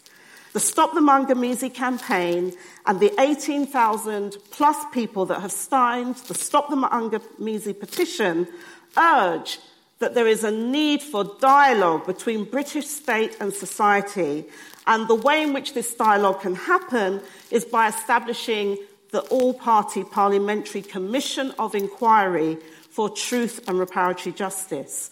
The 0.54 0.60
Stop 0.60 0.94
the 0.94 1.00
Maangamizi 1.00 1.74
campaign 1.74 2.54
and 2.86 3.00
the 3.00 3.14
18,000 3.20 4.36
plus 4.52 4.78
people 4.92 5.26
that 5.28 5.40
have 5.42 5.52
signed 5.52 6.16
the 6.28 6.34
Stop 6.34 6.70
the 6.70 6.76
Maangamizi 6.76 7.80
petition 7.80 8.48
urge 8.98 9.60
that 10.00 10.14
there 10.14 10.28
is 10.28 10.44
a 10.44 10.52
need 10.52 11.02
for 11.02 11.24
dialogue 11.40 12.06
between 12.06 12.44
British 12.44 12.88
state 12.88 13.38
and 13.40 13.54
society. 13.54 14.46
And 14.88 15.08
the 15.08 15.16
way 15.16 15.44
in 15.44 15.54
which 15.54 15.74
this 15.74 15.94
dialogue 15.94 16.42
can 16.42 16.56
happen 16.56 17.22
is 17.50 17.64
by 17.64 17.88
establishing 17.88 18.78
the 19.12 19.22
all 19.30 19.54
party 19.54 20.04
parliamentary 20.04 20.82
commission 20.82 21.54
of 21.60 21.76
inquiry 21.76 22.58
for 22.90 23.10
truth 23.10 23.66
and 23.70 23.78
reparatory 23.78 24.36
justice, 24.36 25.12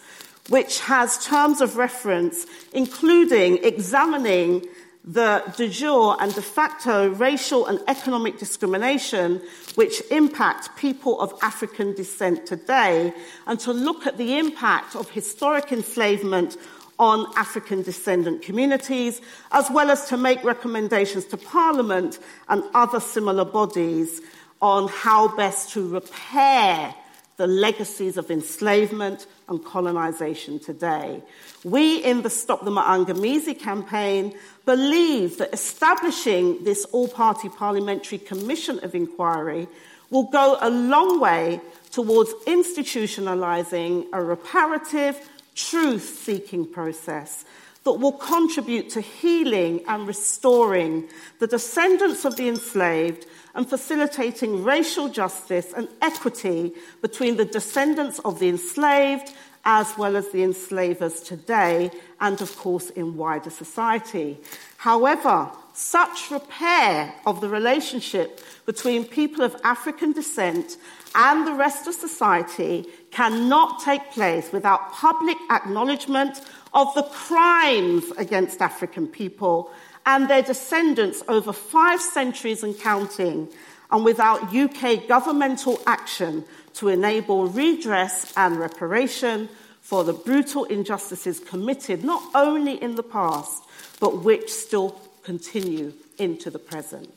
which 0.49 0.81
has 0.81 1.23
terms 1.25 1.61
of 1.61 1.77
reference 1.77 2.45
including 2.73 3.63
examining 3.63 4.65
the 5.03 5.43
de 5.57 5.69
jure 5.69 6.17
and 6.19 6.33
de 6.35 6.41
facto 6.41 7.09
racial 7.09 7.65
and 7.65 7.79
economic 7.87 8.37
discrimination 8.37 9.41
which 9.75 10.01
impact 10.11 10.75
people 10.77 11.19
of 11.21 11.33
African 11.41 11.93
descent 11.93 12.45
today, 12.45 13.13
and 13.47 13.59
to 13.61 13.71
look 13.71 14.05
at 14.05 14.17
the 14.17 14.37
impact 14.37 14.95
of 14.95 15.09
historic 15.09 15.71
enslavement 15.71 16.57
on 16.99 17.25
African 17.37 17.81
descendant 17.81 18.41
communities, 18.41 19.21
as 19.53 19.69
well 19.71 19.89
as 19.89 20.05
to 20.09 20.17
make 20.17 20.43
recommendations 20.43 21.25
to 21.25 21.37
Parliament 21.37 22.19
and 22.49 22.61
other 22.73 22.99
similar 22.99 23.45
bodies 23.45 24.21
on 24.61 24.89
how 24.89 25.33
best 25.37 25.71
to 25.71 25.87
repair 25.87 26.93
the 27.39 27.47
legacies 27.47 28.17
of 28.17 28.29
enslavement 28.29 29.25
and 29.47 29.63
colonization 29.63 30.59
today. 30.59 31.23
We 31.63 32.03
in 32.03 32.21
the 32.21 32.29
Stop 32.29 32.65
the 32.65 32.69
Maangamizi 32.69 33.57
campaign 33.57 34.37
believe 34.65 35.37
that 35.37 35.53
establishing 35.53 36.65
this 36.65 36.83
all 36.91 37.07
party 37.07 37.47
parliamentary 37.47 38.17
commission 38.17 38.83
of 38.83 38.93
inquiry 38.93 39.69
will 40.09 40.23
go 40.25 40.57
a 40.59 40.69
long 40.69 41.21
way 41.21 41.61
towards 41.91 42.33
institutionalizing 42.45 44.07
a 44.11 44.21
reparative, 44.21 45.17
truth 45.55 46.19
seeking 46.19 46.69
process 46.69 47.45
that 47.83 47.93
will 47.93 48.11
contribute 48.11 48.89
to 48.89 49.01
healing 49.01 49.81
and 49.87 50.07
restoring 50.07 51.07
the 51.39 51.47
descendants 51.47 52.25
of 52.25 52.35
the 52.35 52.49
enslaved 52.49 53.25
and 53.55 53.69
facilitating 53.69 54.63
racial 54.63 55.09
justice 55.09 55.73
and 55.75 55.87
equity 56.01 56.73
between 57.01 57.37
the 57.37 57.45
descendants 57.45 58.19
of 58.19 58.39
the 58.39 58.49
enslaved 58.49 59.33
as 59.65 59.97
well 59.97 60.15
as 60.15 60.29
the 60.29 60.43
enslavers 60.43 61.21
today 61.21 61.91
and, 62.21 62.41
of 62.41 62.55
course, 62.57 62.89
in 62.91 63.17
wider 63.17 63.49
society. 63.49 64.37
However, 64.77 65.49
such 65.73 66.31
repair 66.31 67.13
of 67.25 67.41
the 67.41 67.49
relationship 67.49 68.41
between 68.65 69.05
people 69.05 69.43
of 69.43 69.55
African 69.63 70.11
descent 70.11 70.77
and 71.15 71.45
the 71.45 71.53
rest 71.53 71.87
of 71.87 71.93
society 71.93 72.85
cannot 73.11 73.81
take 73.81 74.11
place 74.11 74.51
without 74.51 74.91
public 74.93 75.37
acknowledgement 75.49 76.41
of 76.73 76.93
the 76.95 77.03
crimes 77.03 78.11
against 78.17 78.61
African 78.61 79.07
people 79.07 79.71
and 80.05 80.29
their 80.29 80.41
descendants 80.41 81.23
over 81.27 81.53
five 81.53 82.01
centuries 82.01 82.63
and 82.63 82.79
counting, 82.79 83.47
and 83.91 84.05
without 84.05 84.55
UK 84.55 85.07
governmental 85.07 85.81
action 85.85 86.43
to 86.75 86.89
enable 86.89 87.47
redress 87.47 88.31
and 88.37 88.57
reparation 88.57 89.49
for 89.81 90.03
the 90.03 90.13
brutal 90.13 90.65
injustices 90.65 91.39
committed 91.39 92.03
not 92.03 92.23
only 92.35 92.81
in 92.81 92.95
the 92.95 93.03
past, 93.03 93.63
but 93.99 94.23
which 94.23 94.51
still 94.51 94.99
continue 95.23 95.91
into 96.17 96.49
the 96.49 96.59
present. 96.59 97.11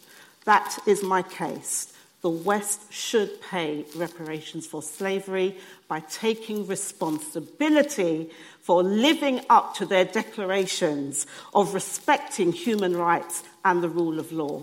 That 0.45 0.79
is 0.87 1.03
my 1.03 1.23
case. 1.23 1.93
The 2.23 2.31
West 2.31 2.93
should 2.93 3.43
pay 3.43 3.85
reparations 3.97 4.67
for 4.67 4.83
slavery 4.83 5.57
by 5.89 6.01
taking 6.01 6.67
responsibility 6.67 8.31
for 8.63 8.83
living 8.83 9.45
up 9.51 9.75
to 9.75 9.85
their 9.85 10.05
declarations 10.05 11.27
of 11.53 11.75
respecting 11.75 12.53
human 12.53 12.97
rights 12.97 13.43
and 13.65 13.83
the 13.83 13.89
rule 13.89 14.19
of 14.19 14.33
law. 14.33 14.63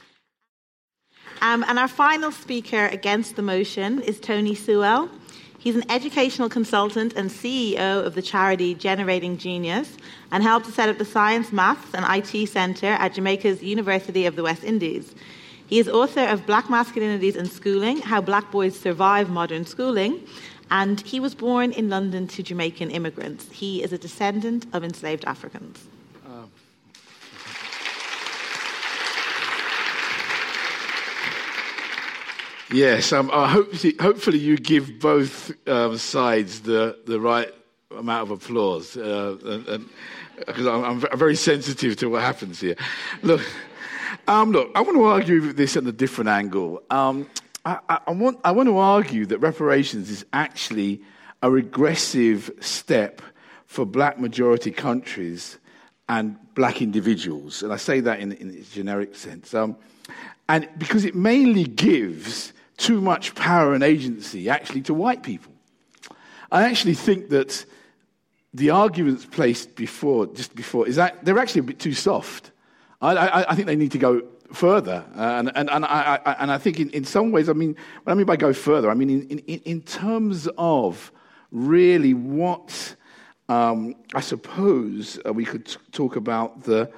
Um, 1.41 1.65
and 1.67 1.79
our 1.79 1.87
final 1.87 2.31
speaker 2.31 2.85
against 2.85 3.35
the 3.35 3.41
motion 3.41 4.01
is 4.01 4.19
Tony 4.19 4.53
Sewell. 4.53 5.09
He's 5.57 5.75
an 5.75 5.89
educational 5.89 6.49
consultant 6.49 7.13
and 7.15 7.31
CEO 7.31 8.05
of 8.05 8.13
the 8.13 8.21
charity 8.21 8.75
Generating 8.75 9.37
Genius 9.37 9.97
and 10.31 10.43
helped 10.43 10.67
to 10.67 10.71
set 10.71 10.87
up 10.87 10.99
the 10.99 11.05
Science, 11.05 11.51
Maths 11.51 11.93
and 11.95 12.05
IT 12.07 12.47
Centre 12.47 12.93
at 12.93 13.15
Jamaica's 13.15 13.63
University 13.63 14.27
of 14.27 14.35
the 14.35 14.43
West 14.43 14.63
Indies. 14.63 15.15
He 15.65 15.79
is 15.79 15.89
author 15.89 16.25
of 16.25 16.45
Black 16.45 16.65
Masculinities 16.65 17.35
in 17.35 17.47
Schooling 17.47 18.01
How 18.01 18.21
Black 18.21 18.51
Boys 18.51 18.79
Survive 18.79 19.29
Modern 19.29 19.65
Schooling, 19.65 20.21
and 20.69 21.01
he 21.01 21.19
was 21.19 21.33
born 21.33 21.71
in 21.71 21.89
London 21.89 22.27
to 22.27 22.43
Jamaican 22.43 22.91
immigrants. 22.91 23.49
He 23.51 23.81
is 23.81 23.91
a 23.91 23.97
descendant 23.97 24.67
of 24.73 24.83
enslaved 24.83 25.25
Africans. 25.25 25.87
Yes, 32.71 33.11
um, 33.11 33.29
I 33.33 33.49
hope, 33.49 33.73
hopefully 33.99 34.37
you 34.37 34.57
give 34.57 34.99
both 34.99 35.51
um, 35.67 35.97
sides 35.97 36.61
the, 36.61 36.97
the 37.05 37.19
right 37.19 37.53
amount 37.97 38.23
of 38.23 38.31
applause, 38.31 38.93
because 38.93 40.65
uh, 40.65 40.81
I'm, 40.81 41.05
I'm, 41.05 41.17
very 41.17 41.35
sensitive 41.35 41.97
to 41.97 42.09
what 42.09 42.21
happens 42.21 42.61
here. 42.61 42.77
Look, 43.23 43.41
um, 44.29 44.53
look, 44.53 44.71
I 44.73 44.81
want 44.81 44.95
to 44.95 45.03
argue 45.03 45.51
this 45.51 45.75
at 45.75 45.85
a 45.85 45.91
different 45.91 46.29
angle. 46.29 46.81
Um, 46.89 47.29
I, 47.65 47.79
I, 47.89 47.99
I, 48.07 48.11
want, 48.11 48.39
I 48.45 48.51
want 48.51 48.67
to 48.67 48.77
argue 48.77 49.25
that 49.25 49.39
reparations 49.39 50.09
is 50.09 50.25
actually 50.31 51.01
a 51.41 51.51
regressive 51.51 52.51
step 52.61 53.21
for 53.65 53.85
black 53.85 54.17
majority 54.17 54.71
countries 54.71 55.57
and 56.07 56.37
black 56.55 56.81
individuals. 56.81 57.63
And 57.63 57.73
I 57.73 57.77
say 57.77 57.99
that 57.99 58.21
in, 58.21 58.31
in 58.31 58.49
a 58.49 58.61
generic 58.61 59.15
sense. 59.15 59.53
Um, 59.53 59.75
and 60.47 60.69
because 60.77 61.03
it 61.03 61.15
mainly 61.15 61.65
gives 61.65 62.53
too 62.77 63.01
much 63.01 63.35
power 63.35 63.73
and 63.73 63.83
agency 63.83 64.49
actually 64.49 64.81
to 64.81 64.93
white 64.93 65.23
people. 65.23 65.51
I 66.51 66.63
actually 66.63 66.95
think 66.95 67.29
that 67.29 67.65
the 68.53 68.71
arguments 68.71 69.25
placed 69.25 69.75
before, 69.75 70.27
just 70.27 70.55
before, 70.55 70.87
is 70.87 70.97
that 70.97 71.23
they're 71.23 71.39
actually 71.39 71.59
a 71.59 71.63
bit 71.63 71.79
too 71.79 71.93
soft. 71.93 72.51
I, 73.01 73.15
I, 73.15 73.51
I 73.51 73.55
think 73.55 73.67
they 73.67 73.75
need 73.75 73.91
to 73.93 73.97
go 73.97 74.23
further. 74.51 75.05
Uh, 75.15 75.21
and, 75.21 75.51
and, 75.55 75.69
and, 75.69 75.85
I, 75.85 76.19
I, 76.25 76.31
and 76.33 76.51
I 76.51 76.57
think 76.57 76.79
in, 76.79 76.89
in 76.89 77.05
some 77.05 77.31
ways, 77.31 77.47
I 77.47 77.53
mean, 77.53 77.75
what 78.03 78.11
I 78.11 78.15
mean 78.15 78.25
by 78.25 78.35
go 78.35 78.51
further, 78.51 78.91
I 78.91 78.93
mean 78.93 79.09
in, 79.09 79.39
in, 79.39 79.59
in 79.59 79.81
terms 79.81 80.49
of 80.57 81.11
really 81.51 82.13
what 82.13 82.95
um, 83.49 83.95
I 84.13 84.21
suppose 84.21 85.19
uh, 85.25 85.33
we 85.33 85.45
could 85.45 85.65
t- 85.65 85.77
talk 85.91 86.15
about 86.15 86.63
the 86.63 86.89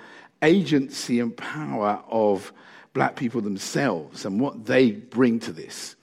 agency 0.44 1.20
and 1.20 1.36
power 1.36 2.04
of 2.08 2.54
black 2.94 3.16
people 3.16 3.42
themselves 3.42 4.26
and 4.26 4.40
what 4.40 4.66
they 4.66 4.92
bring 4.92 5.40
to 5.42 5.52
this. 5.52 5.96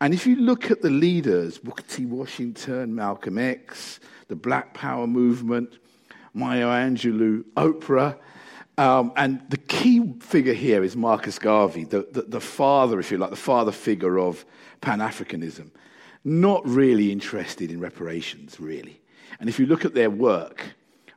And 0.00 0.12
if 0.12 0.26
you 0.26 0.36
look 0.36 0.70
at 0.70 0.82
the 0.82 0.90
leaders, 0.90 1.58
Booker 1.58 1.84
T. 1.84 2.06
Washington, 2.06 2.94
Malcolm 2.94 3.38
X, 3.38 4.00
the 4.26 4.34
Black 4.34 4.74
Power 4.74 5.06
movement, 5.06 5.78
Maya 6.34 6.66
Angelou, 6.66 7.44
Oprah, 7.56 8.16
um, 8.78 9.12
and 9.16 9.42
the 9.50 9.58
key 9.58 10.14
figure 10.20 10.54
here 10.54 10.82
is 10.82 10.96
Marcus 10.96 11.38
Garvey, 11.38 11.84
the, 11.84 12.08
the, 12.10 12.22
the 12.22 12.40
father, 12.40 12.98
if 12.98 13.10
you 13.10 13.18
like, 13.18 13.30
the 13.30 13.36
father 13.36 13.70
figure 13.70 14.18
of 14.18 14.44
Pan 14.80 14.98
Africanism. 14.98 15.70
Not 16.24 16.66
really 16.66 17.12
interested 17.12 17.70
in 17.70 17.80
reparations, 17.80 18.58
really. 18.58 19.00
And 19.40 19.48
if 19.48 19.58
you 19.58 19.66
look 19.66 19.84
at 19.84 19.94
their 19.94 20.10
work, 20.10 20.64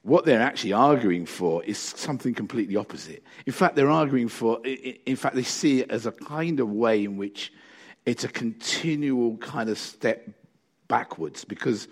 what 0.06 0.24
they're 0.24 0.42
actually 0.42 0.72
arguing 0.72 1.26
for 1.26 1.64
is 1.64 1.80
something 1.80 2.36
completely 2.36 2.76
opposite. 2.76 3.24
In 3.48 3.54
fact, 3.54 3.76
they're 3.76 3.90
arguing 3.90 4.28
for, 4.28 4.64
in 4.64 5.16
fact, 5.16 5.34
they 5.34 5.42
see 5.42 5.82
it 5.82 5.90
as 5.90 6.06
a 6.06 6.12
kind 6.12 6.60
of 6.60 6.70
way 6.70 7.04
in 7.04 7.18
which 7.18 7.52
it's 8.06 8.24
a 8.24 8.28
continual 8.28 9.36
kind 9.38 9.68
of 9.68 9.80
step 9.80 10.30
backwards 10.88 11.44
because 11.44 11.88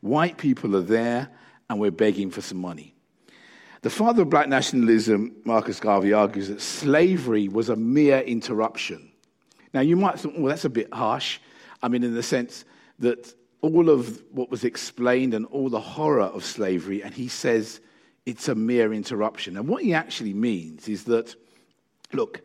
white 0.00 0.38
people 0.38 0.76
are 0.76 0.80
there 0.80 1.28
and 1.68 1.80
we're 1.80 1.90
begging 1.90 2.30
for 2.30 2.40
some 2.40 2.58
money. 2.58 2.94
The 3.82 3.90
father 3.90 4.22
of 4.22 4.30
black 4.30 4.48
nationalism, 4.48 5.34
Marcus 5.44 5.80
Garvey, 5.80 6.12
argues 6.12 6.46
that 6.46 6.60
slavery 6.60 7.48
was 7.48 7.68
a 7.68 7.74
mere 7.74 8.20
interruption. 8.20 9.10
Now, 9.74 9.80
you 9.80 9.96
might 9.96 10.20
think, 10.20 10.34
well, 10.38 10.46
that's 10.46 10.64
a 10.64 10.70
bit 10.70 10.94
harsh. 10.94 11.40
I 11.82 11.88
mean, 11.88 12.04
in 12.04 12.14
the 12.14 12.22
sense 12.22 12.64
that 13.00 13.34
all 13.60 13.88
of 13.90 14.22
what 14.32 14.50
was 14.50 14.64
explained 14.64 15.34
and 15.34 15.46
all 15.46 15.68
the 15.68 15.80
horror 15.80 16.22
of 16.22 16.44
slavery, 16.44 17.02
and 17.02 17.14
he 17.14 17.28
says 17.28 17.80
it's 18.24 18.48
a 18.48 18.54
mere 18.54 18.92
interruption. 18.92 19.56
And 19.56 19.68
what 19.68 19.82
he 19.82 19.94
actually 19.94 20.34
means 20.34 20.88
is 20.88 21.04
that, 21.04 21.34
look, 22.12 22.42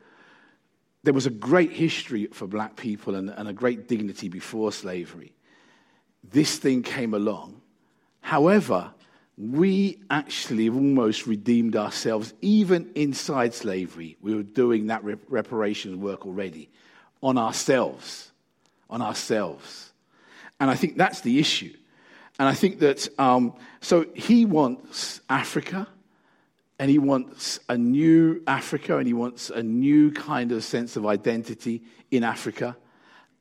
there 1.03 1.14
was 1.14 1.26
a 1.26 1.32
great 1.32 1.72
history 1.72 2.28
for 2.28 2.47
black 2.47 2.76
people 2.76 3.16
and, 3.16 3.30
and 3.30 3.47
a 3.47 3.53
great 3.53 3.88
dignity 3.88 4.30
before 4.30 4.72
slavery. 4.72 5.34
This 6.24 6.57
thing 6.57 6.84
came 6.84 7.14
along. 7.14 7.62
However, 8.22 8.91
we 9.38 9.99
actually 10.12 10.70
almost 10.70 11.26
redeemed 11.26 11.76
ourselves, 11.76 12.34
even 12.41 12.91
inside 12.93 13.55
slavery. 13.55 14.18
We 14.22 14.36
were 14.36 14.43
doing 14.43 14.88
that 14.88 15.03
reparations 15.03 15.95
work 15.95 16.28
already 16.28 16.70
on 17.24 17.39
ourselves. 17.39 18.32
On 18.89 19.01
ourselves. 19.01 19.90
And 20.62 20.70
I 20.70 20.76
think 20.76 20.95
that's 20.95 21.22
the 21.22 21.39
issue. 21.39 21.74
And 22.38 22.47
I 22.47 22.53
think 22.53 22.80
that, 22.80 23.09
um, 23.20 23.55
so 23.82 24.05
he 24.14 24.45
wants 24.45 25.20
Africa, 25.28 25.88
and 26.78 26.89
he 26.89 26.99
wants 26.99 27.59
a 27.68 27.76
new 27.76 28.43
Africa, 28.45 28.97
and 28.97 29.07
he 29.07 29.14
wants 29.14 29.49
a 29.49 29.64
new 29.64 30.12
kind 30.12 30.51
of 30.51 30.64
sense 30.64 30.95
of 30.95 31.07
identity 31.07 31.82
in 32.12 32.24
Africa. 32.24 32.78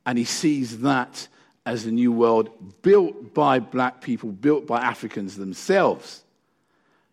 And 0.06 0.16
he 0.16 0.24
sees 0.24 0.80
that 0.80 1.28
as 1.66 1.84
a 1.84 1.90
new 1.90 2.10
world 2.10 2.80
built 2.80 3.34
by 3.34 3.58
black 3.58 4.00
people, 4.00 4.30
built 4.32 4.66
by 4.66 4.80
Africans 4.80 5.36
themselves. 5.36 6.24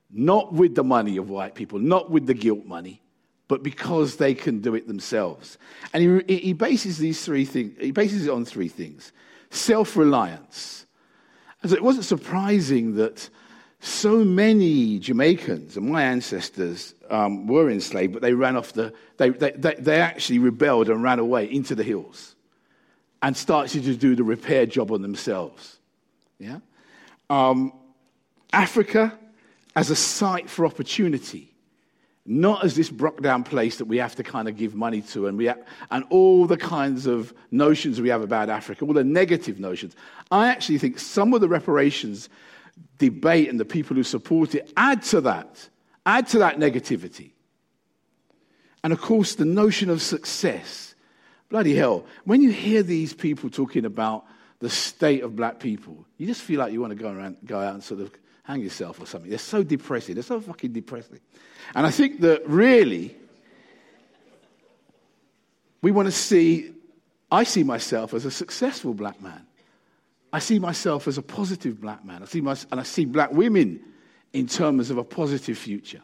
Not 0.09 0.53
with 0.53 0.73
the 0.73 0.85
money 0.85 1.17
of 1.17 1.29
white 1.29 1.53
people, 1.53 1.79
not 1.79 2.09
with 2.09 2.27
the 2.27 2.33
guilt 2.33 2.65
money, 2.65 3.01
but 3.49 3.61
because 3.61 4.15
they 4.15 4.33
can 4.33 4.61
do 4.61 4.73
it 4.73 4.87
themselves. 4.87 5.57
And 5.93 6.23
he, 6.29 6.37
he 6.37 6.53
bases 6.53 6.97
these 6.97 7.25
three 7.25 7.43
things, 7.43 7.75
he 7.77 7.91
bases 7.91 8.25
it 8.25 8.29
on 8.29 8.45
three 8.45 8.69
things 8.69 9.11
self 9.49 9.95
reliance. 9.95 10.85
And 11.61 11.71
So 11.71 11.77
it 11.77 11.83
wasn't 11.83 12.05
surprising 12.05 12.95
that 12.95 13.29
so 13.79 14.23
many 14.23 14.99
Jamaicans, 14.99 15.77
and 15.77 15.89
my 15.89 16.03
ancestors 16.03 16.95
um, 17.09 17.47
were 17.47 17.69
enslaved, 17.69 18.13
but 18.13 18.21
they 18.21 18.33
ran 18.33 18.55
off 18.55 18.73
the, 18.73 18.93
they, 19.17 19.29
they, 19.29 19.51
they, 19.51 19.75
they, 19.75 20.01
actually 20.01 20.39
rebelled 20.39 20.89
and 20.89 21.03
ran 21.03 21.19
away 21.19 21.51
into 21.51 21.75
the 21.75 21.83
hills 21.83 22.35
and 23.21 23.37
started 23.37 23.83
to 23.83 23.95
do 23.95 24.15
the 24.15 24.23
repair 24.23 24.65
job 24.65 24.91
on 24.91 25.01
themselves. 25.01 25.77
Yeah? 26.39 26.59
Um, 27.29 27.73
Africa 28.51 29.17
as 29.75 29.89
a 29.89 29.95
site 29.95 30.49
for 30.49 30.65
opportunity 30.65 31.53
not 32.27 32.65
as 32.65 32.75
this 32.75 32.89
broke 32.89 33.21
down 33.21 33.43
place 33.43 33.77
that 33.77 33.85
we 33.85 33.97
have 33.97 34.15
to 34.17 34.23
kind 34.23 34.49
of 34.49 34.57
give 34.57 34.75
money 34.75 35.01
to 35.01 35.27
and, 35.27 35.37
we 35.37 35.49
and 35.91 36.03
all 36.09 36.45
the 36.45 36.57
kinds 36.57 37.05
of 37.07 37.33
notions 37.51 38.01
we 38.01 38.09
have 38.09 38.21
about 38.21 38.49
Africa, 38.49 38.83
all 38.83 38.93
the 38.93 39.03
negative 39.03 39.59
notions. 39.61 39.95
I 40.29 40.49
actually 40.49 40.77
think 40.77 40.99
some 40.99 41.33
of 41.33 41.39
the 41.39 41.47
reparations 41.47 42.27
debate 42.97 43.47
and 43.49 43.57
the 43.57 43.65
people 43.65 43.95
who 43.95 44.03
support 44.03 44.55
it 44.55 44.71
add 44.75 45.03
to 45.03 45.21
that, 45.21 45.69
add 46.05 46.27
to 46.27 46.39
that 46.39 46.57
negativity. 46.57 47.31
And 48.83 48.91
of 48.91 48.99
course, 49.01 49.35
the 49.35 49.45
notion 49.45 49.89
of 49.89 50.01
success. 50.01 50.95
Bloody 51.49 51.75
hell, 51.75 52.05
when 52.25 52.41
you 52.41 52.51
hear 52.51 52.83
these 52.83 53.13
people 53.13 53.49
talking 53.49 53.85
about 53.85 54.25
the 54.59 54.69
state 54.69 55.23
of 55.23 55.35
black 55.37 55.59
people, 55.59 56.05
you 56.17 56.27
just 56.27 56.41
feel 56.41 56.59
like 56.59 56.73
you 56.73 56.81
want 56.81 56.91
to 56.91 57.01
go, 57.01 57.09
around, 57.09 57.37
go 57.45 57.59
out 57.59 57.73
and 57.73 57.83
sort 57.83 58.01
of 58.01 58.11
hang 58.47 58.61
yourself 58.61 59.01
or 59.01 59.05
something. 59.05 59.29
They're 59.29 59.37
so 59.39 59.61
depressing. 59.61 60.15
They're 60.15 60.23
so 60.23 60.39
fucking 60.39 60.71
depressing. 60.71 61.19
And 61.75 61.85
I 61.85 61.91
think 61.91 62.21
that 62.21 62.47
really, 62.47 63.13
we 65.81 65.91
want 65.91 66.07
to 66.07 66.13
see, 66.13 66.71
I 67.29 67.43
see 67.43 67.63
myself 67.63 68.13
as 68.13 68.23
a 68.23 68.31
successful 68.31 68.93
black 68.93 69.21
man. 69.21 69.45
I 70.31 70.39
see 70.39 70.59
myself 70.59 71.09
as 71.09 71.17
a 71.17 71.21
positive 71.21 71.81
black 71.81 72.05
man. 72.05 72.23
I 72.23 72.25
see 72.25 72.39
my, 72.39 72.55
and 72.71 72.79
I 72.79 72.83
see 72.83 73.03
black 73.03 73.33
women 73.33 73.81
in 74.31 74.47
terms 74.47 74.89
of 74.89 74.97
a 74.97 75.03
positive 75.03 75.57
future. 75.57 76.01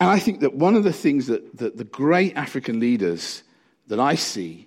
And 0.00 0.10
I 0.10 0.18
think 0.18 0.40
that 0.40 0.54
one 0.54 0.74
of 0.74 0.82
the 0.82 0.92
things 0.92 1.28
that, 1.28 1.58
that 1.58 1.76
the 1.76 1.84
great 1.84 2.36
African 2.36 2.80
leaders 2.80 3.44
that 3.86 4.00
I 4.00 4.16
see, 4.16 4.66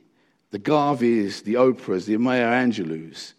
the 0.52 0.60
Garveys, 0.60 1.44
the 1.44 1.56
Oprahs, 1.56 2.06
the 2.06 2.16
Maya 2.16 2.46
Angelous, 2.46 3.34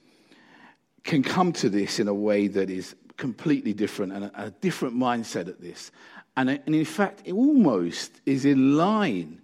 can 1.05 1.23
come 1.23 1.53
to 1.53 1.69
this 1.69 2.01
in 2.01 2.09
a 2.09 2.15
way 2.15 2.49
that 2.49 2.71
is 2.71 2.97
completely 3.17 3.73
different 3.73 4.13
and 4.13 4.25
a, 4.25 4.47
a 4.47 4.51
different 4.51 4.97
mindset 4.97 5.49
at 5.49 5.61
this. 5.61 5.93
And, 6.37 6.51
and 6.51 6.75
in 6.75 6.85
fact, 6.85 7.23
it 7.25 7.33
almost 7.33 8.21
is 8.27 8.45
in 8.45 8.77
line 8.77 9.41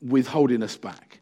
with 0.00 0.28
holding 0.28 0.62
us 0.62 0.76
back. 0.76 1.20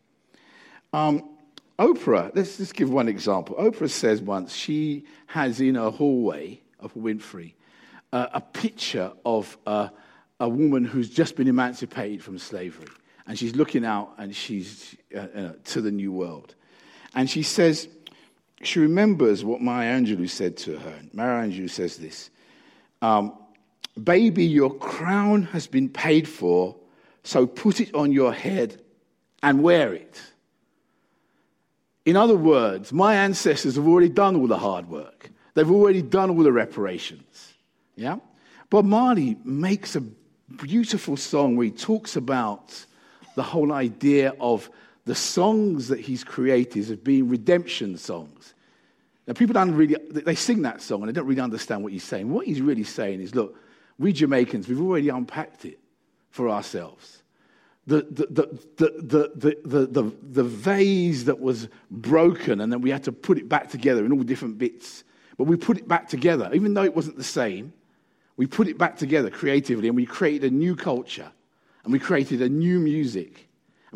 Um, 0.92 1.30
Oprah, 1.78 2.30
let's 2.34 2.58
just 2.58 2.74
give 2.74 2.90
one 2.90 3.08
example. 3.08 3.56
Oprah 3.56 3.90
says 3.90 4.20
once 4.20 4.54
she 4.54 5.04
has 5.26 5.60
in 5.60 5.74
her 5.74 5.90
hallway 5.90 6.60
of 6.80 6.94
Winfrey 6.94 7.54
uh, 8.12 8.28
a 8.32 8.40
picture 8.40 9.12
of 9.24 9.56
uh, 9.66 9.88
a 10.40 10.48
woman 10.48 10.84
who's 10.84 11.10
just 11.10 11.36
been 11.36 11.48
emancipated 11.48 12.22
from 12.22 12.38
slavery. 12.38 12.88
And 13.26 13.38
she's 13.38 13.56
looking 13.56 13.84
out 13.84 14.14
and 14.18 14.34
she's 14.34 14.94
uh, 15.14 15.18
uh 15.18 15.52
to 15.64 15.80
the 15.80 15.90
new 15.90 16.12
world. 16.12 16.54
And 17.14 17.28
she 17.28 17.42
says, 17.42 17.88
she 18.62 18.80
remembers 18.80 19.44
what 19.44 19.60
Maya 19.60 19.98
Angelou 19.98 20.28
said 20.28 20.56
to 20.58 20.78
her. 20.78 20.94
Maya 21.12 21.46
Angelou 21.46 21.68
says 21.68 21.96
this 21.96 22.30
um, 23.02 23.36
Baby, 24.02 24.44
your 24.44 24.74
crown 24.74 25.44
has 25.44 25.66
been 25.66 25.88
paid 25.88 26.28
for, 26.28 26.76
so 27.24 27.46
put 27.46 27.80
it 27.80 27.94
on 27.94 28.12
your 28.12 28.32
head 28.32 28.82
and 29.42 29.62
wear 29.62 29.94
it. 29.94 30.20
In 32.04 32.16
other 32.16 32.36
words, 32.36 32.92
my 32.92 33.16
ancestors 33.16 33.76
have 33.76 33.86
already 33.86 34.08
done 34.08 34.36
all 34.36 34.46
the 34.46 34.58
hard 34.58 34.88
work. 34.88 35.30
They've 35.54 35.70
already 35.70 36.02
done 36.02 36.30
all 36.30 36.42
the 36.42 36.52
reparations. 36.52 37.54
Yeah? 37.96 38.18
Bob 38.70 38.84
Marley 38.84 39.36
makes 39.44 39.96
a 39.96 40.02
beautiful 40.62 41.16
song 41.16 41.56
where 41.56 41.64
he 41.64 41.70
talks 41.70 42.14
about 42.14 42.84
the 43.34 43.42
whole 43.42 43.72
idea 43.72 44.34
of 44.38 44.70
the 45.06 45.14
songs 45.14 45.88
that 45.88 46.00
he's 46.00 46.24
created 46.24 46.88
have 46.88 47.02
been 47.02 47.28
redemption 47.28 47.96
songs. 47.96 48.54
Now, 49.26 49.34
people 49.34 49.54
don't 49.54 49.74
really, 49.74 49.96
they 50.10 50.34
sing 50.34 50.62
that 50.62 50.82
song 50.82 51.00
and 51.02 51.08
they 51.08 51.12
don't 51.12 51.26
really 51.26 51.40
understand 51.40 51.82
what 51.82 51.92
he's 51.92 52.04
saying. 52.04 52.30
What 52.30 52.44
he's 52.44 52.60
really 52.60 52.84
saying 52.84 53.20
is, 53.20 53.34
look, 53.34 53.56
we 53.98 54.12
Jamaicans, 54.12 54.68
we've 54.68 54.80
already 54.80 55.08
unpacked 55.08 55.64
it 55.64 55.78
for 56.30 56.48
ourselves. 56.48 57.22
The, 57.86 58.02
the, 58.10 58.26
the, 58.26 58.60
the, 58.76 59.30
the, 59.36 59.60
the, 59.64 59.86
the, 60.02 60.12
the 60.22 60.44
vase 60.44 61.24
that 61.24 61.38
was 61.38 61.68
broken 61.90 62.60
and 62.60 62.72
then 62.72 62.80
we 62.80 62.90
had 62.90 63.04
to 63.04 63.12
put 63.12 63.38
it 63.38 63.48
back 63.48 63.70
together 63.70 64.04
in 64.04 64.12
all 64.12 64.24
different 64.24 64.58
bits. 64.58 65.04
But 65.38 65.44
we 65.44 65.56
put 65.56 65.78
it 65.78 65.86
back 65.86 66.08
together, 66.08 66.50
even 66.52 66.74
though 66.74 66.84
it 66.84 66.96
wasn't 66.96 67.16
the 67.16 67.24
same. 67.24 67.72
We 68.36 68.46
put 68.46 68.66
it 68.66 68.76
back 68.76 68.96
together 68.96 69.30
creatively 69.30 69.86
and 69.86 69.96
we 69.96 70.04
created 70.04 70.52
a 70.52 70.54
new 70.54 70.74
culture 70.74 71.30
and 71.84 71.92
we 71.92 72.00
created 72.00 72.42
a 72.42 72.48
new 72.48 72.80
music 72.80 73.45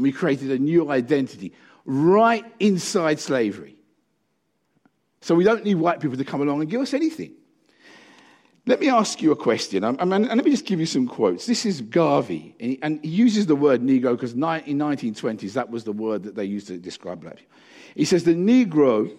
and 0.01 0.03
we 0.03 0.13
created 0.13 0.51
a 0.51 0.59
new 0.59 0.91
identity 0.91 1.53
right 1.85 2.43
inside 2.59 3.21
slavery. 3.21 3.77
So 5.21 5.35
we 5.35 5.45
don't 5.45 5.63
need 5.63 5.75
white 5.75 6.01
people 6.01 6.17
to 6.17 6.25
come 6.25 6.41
along 6.41 6.63
and 6.63 6.71
give 6.71 6.81
us 6.81 6.95
anything. 6.95 7.35
Let 8.65 8.81
me 8.81 8.89
ask 8.89 9.21
you 9.21 9.31
a 9.31 9.37
question, 9.37 9.85
and 9.85 10.11
let 10.11 10.43
me 10.43 10.51
just 10.51 10.65
give 10.65 10.81
you 10.81 10.87
some 10.87 11.07
quotes. 11.07 11.45
This 11.45 11.67
is 11.67 11.83
Garvey, 11.83 12.79
and 12.81 12.99
he 13.05 13.11
uses 13.11 13.45
the 13.45 13.57
word 13.57 13.83
Negro 13.83 14.13
because 14.13 14.33
in 14.33 14.41
1920s 14.41 15.53
that 15.53 15.69
was 15.69 15.85
the 15.85 15.93
word 15.93 16.23
that 16.23 16.35
they 16.35 16.47
used 16.47 16.69
to 16.69 16.79
describe 16.79 17.21
black 17.21 17.37
people. 17.37 17.53
He 17.95 18.07
says 18.07 18.25
the 18.25 18.33
Negro 18.33 19.15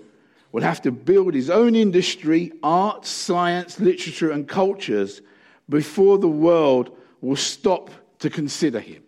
will 0.52 0.64
have 0.64 0.82
to 0.82 0.92
build 0.92 1.36
his 1.36 1.52
own 1.52 1.76
industry, 1.76 2.54
art, 2.64 3.06
science, 3.06 3.80
literature, 3.80 4.32
and 4.32 4.48
cultures 4.48 5.22
before 5.70 6.18
the 6.18 6.28
world 6.28 6.98
will 7.20 7.36
stop 7.36 7.92
to 8.18 8.32
consider 8.32 8.80
him. 8.80 9.04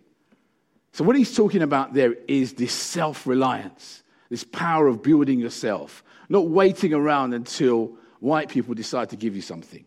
So, 0.94 1.02
what 1.02 1.16
he's 1.16 1.34
talking 1.34 1.62
about 1.62 1.92
there 1.92 2.14
is 2.28 2.52
this 2.52 2.72
self 2.72 3.26
reliance, 3.26 4.04
this 4.30 4.44
power 4.44 4.86
of 4.86 5.02
building 5.02 5.40
yourself, 5.40 6.04
not 6.28 6.46
waiting 6.46 6.94
around 6.94 7.34
until 7.34 7.96
white 8.20 8.48
people 8.48 8.74
decide 8.74 9.10
to 9.10 9.16
give 9.16 9.34
you 9.34 9.42
something. 9.42 9.84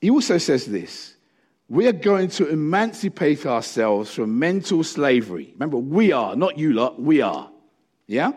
He 0.00 0.10
also 0.10 0.38
says 0.38 0.66
this 0.66 1.14
we 1.68 1.86
are 1.86 1.92
going 1.92 2.30
to 2.30 2.48
emancipate 2.48 3.46
ourselves 3.46 4.12
from 4.12 4.36
mental 4.36 4.82
slavery. 4.82 5.50
Remember, 5.52 5.76
we 5.76 6.10
are, 6.10 6.34
not 6.34 6.58
you 6.58 6.72
lot, 6.72 7.00
we 7.00 7.20
are. 7.20 7.48
Yeah? 8.08 8.32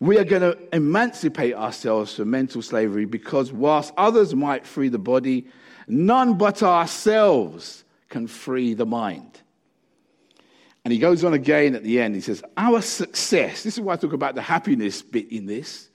We 0.00 0.18
are 0.18 0.24
going 0.24 0.42
to 0.42 0.58
emancipate 0.74 1.54
ourselves 1.54 2.16
from 2.16 2.30
mental 2.30 2.62
slavery 2.62 3.04
because 3.04 3.52
whilst 3.52 3.94
others 3.96 4.34
might 4.34 4.66
free 4.66 4.88
the 4.88 4.98
body, 4.98 5.46
none 5.86 6.36
but 6.36 6.64
ourselves 6.64 7.84
can 8.08 8.26
free 8.26 8.74
the 8.74 8.86
mind. 8.86 9.41
And 10.84 10.92
he 10.92 10.98
goes 10.98 11.22
on 11.22 11.32
again 11.32 11.74
at 11.74 11.84
the 11.84 12.00
end. 12.00 12.14
He 12.14 12.20
says, 12.20 12.42
Our 12.56 12.82
success, 12.82 13.62
this 13.62 13.74
is 13.74 13.80
why 13.80 13.94
I 13.94 13.96
talk 13.96 14.12
about 14.12 14.34
the 14.34 14.42
happiness 14.42 15.02
bit 15.02 15.30
in 15.30 15.46
this. 15.46 15.88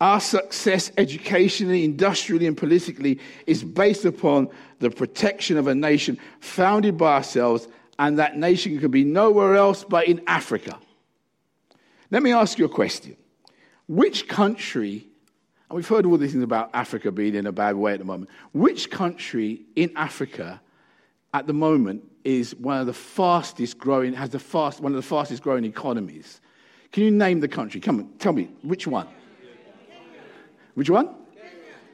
Our 0.00 0.20
success 0.20 0.92
educationally, 0.98 1.82
industrially, 1.84 2.46
and 2.46 2.56
politically 2.56 3.18
is 3.46 3.64
based 3.64 4.04
upon 4.04 4.50
the 4.78 4.90
protection 4.90 5.56
of 5.56 5.68
a 5.68 5.74
nation 5.74 6.18
founded 6.40 6.98
by 6.98 7.14
ourselves, 7.14 7.66
and 7.98 8.18
that 8.18 8.36
nation 8.36 8.78
can 8.78 8.90
be 8.90 9.04
nowhere 9.04 9.54
else 9.54 9.84
but 9.84 10.06
in 10.06 10.20
Africa. 10.26 10.78
Let 12.10 12.22
me 12.22 12.32
ask 12.32 12.58
you 12.58 12.66
a 12.66 12.68
question. 12.68 13.16
Which 13.88 14.28
country, 14.28 15.06
and 15.70 15.76
we've 15.76 15.88
heard 15.88 16.04
all 16.04 16.18
these 16.18 16.32
things 16.32 16.44
about 16.44 16.70
Africa 16.74 17.10
being 17.10 17.34
in 17.34 17.46
a 17.46 17.52
bad 17.52 17.76
way 17.76 17.94
at 17.94 17.98
the 17.98 18.04
moment, 18.04 18.28
which 18.52 18.90
country 18.90 19.62
in 19.76 19.90
Africa 19.96 20.60
at 21.32 21.46
the 21.46 21.54
moment 21.54 22.02
is 22.26 22.56
one 22.56 22.80
of 22.80 22.86
the 22.86 22.92
fastest 22.92 23.78
growing, 23.78 24.12
has 24.12 24.30
the 24.30 24.38
fast, 24.40 24.80
one 24.80 24.92
of 24.92 24.96
the 24.96 25.08
fastest 25.08 25.42
growing 25.42 25.64
economies? 25.64 26.40
Can 26.90 27.04
you 27.04 27.10
name 27.12 27.38
the 27.38 27.48
country? 27.48 27.80
Come 27.80 28.00
on, 28.00 28.08
tell 28.18 28.32
me, 28.32 28.50
which 28.62 28.86
one? 28.86 29.06
Which 30.74 30.90
one? 30.90 31.08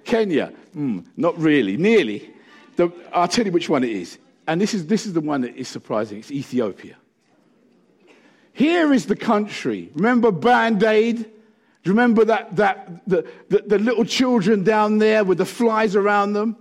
Kenya. 0.04 0.48
Kenya. 0.48 0.52
Mm, 0.74 1.04
not 1.16 1.38
really. 1.38 1.76
Nearly. 1.76 2.30
The, 2.76 2.90
I'll 3.12 3.28
tell 3.28 3.44
you 3.44 3.52
which 3.52 3.68
one 3.68 3.84
it 3.84 3.90
is. 3.90 4.18
And 4.46 4.60
this 4.60 4.74
is, 4.74 4.86
this 4.86 5.06
is 5.06 5.12
the 5.12 5.20
one 5.20 5.42
that 5.42 5.54
is 5.54 5.68
surprising. 5.68 6.18
It's 6.18 6.32
Ethiopia. 6.32 6.96
Here 8.54 8.92
is 8.92 9.06
the 9.06 9.16
country. 9.16 9.90
Remember 9.94 10.32
Band 10.32 10.82
Aid? 10.82 11.18
Do 11.18 11.24
you 11.84 11.92
remember 11.92 12.24
that, 12.24 12.56
that, 12.56 13.06
the, 13.06 13.26
the, 13.50 13.62
the 13.66 13.78
little 13.78 14.04
children 14.04 14.64
down 14.64 14.98
there 14.98 15.24
with 15.24 15.38
the 15.38 15.44
flies 15.44 15.94
around 15.94 16.32
them? 16.32 16.56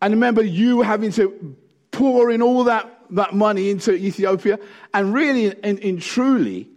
And 0.00 0.14
remember 0.14 0.42
you 0.42 0.82
having 0.82 1.12
to 1.12 1.56
pour 2.02 2.32
in 2.32 2.42
all 2.42 2.64
that, 2.64 2.98
that 3.10 3.32
money 3.32 3.70
into 3.70 3.92
Ethiopia? 3.94 4.58
And 4.92 5.14
really 5.14 5.46
in 5.46 5.78
in 5.78 6.00
truly, 6.00 6.68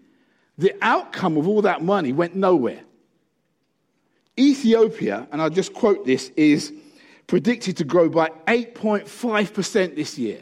the 0.56 0.74
outcome 0.84 1.36
of 1.38 1.48
all 1.48 1.64
that 1.64 1.82
money 1.82 2.14
went 2.14 2.36
nowhere. 2.36 2.82
Ethiopia, 4.38 5.28
and 5.32 5.42
I'll 5.42 5.50
just 5.50 5.74
quote 5.74 6.06
this, 6.06 6.30
is 6.36 6.72
predicted 7.26 7.78
to 7.78 7.84
grow 7.84 8.08
by 8.08 8.30
8.5% 8.46 9.96
this 9.96 10.16
year. 10.20 10.42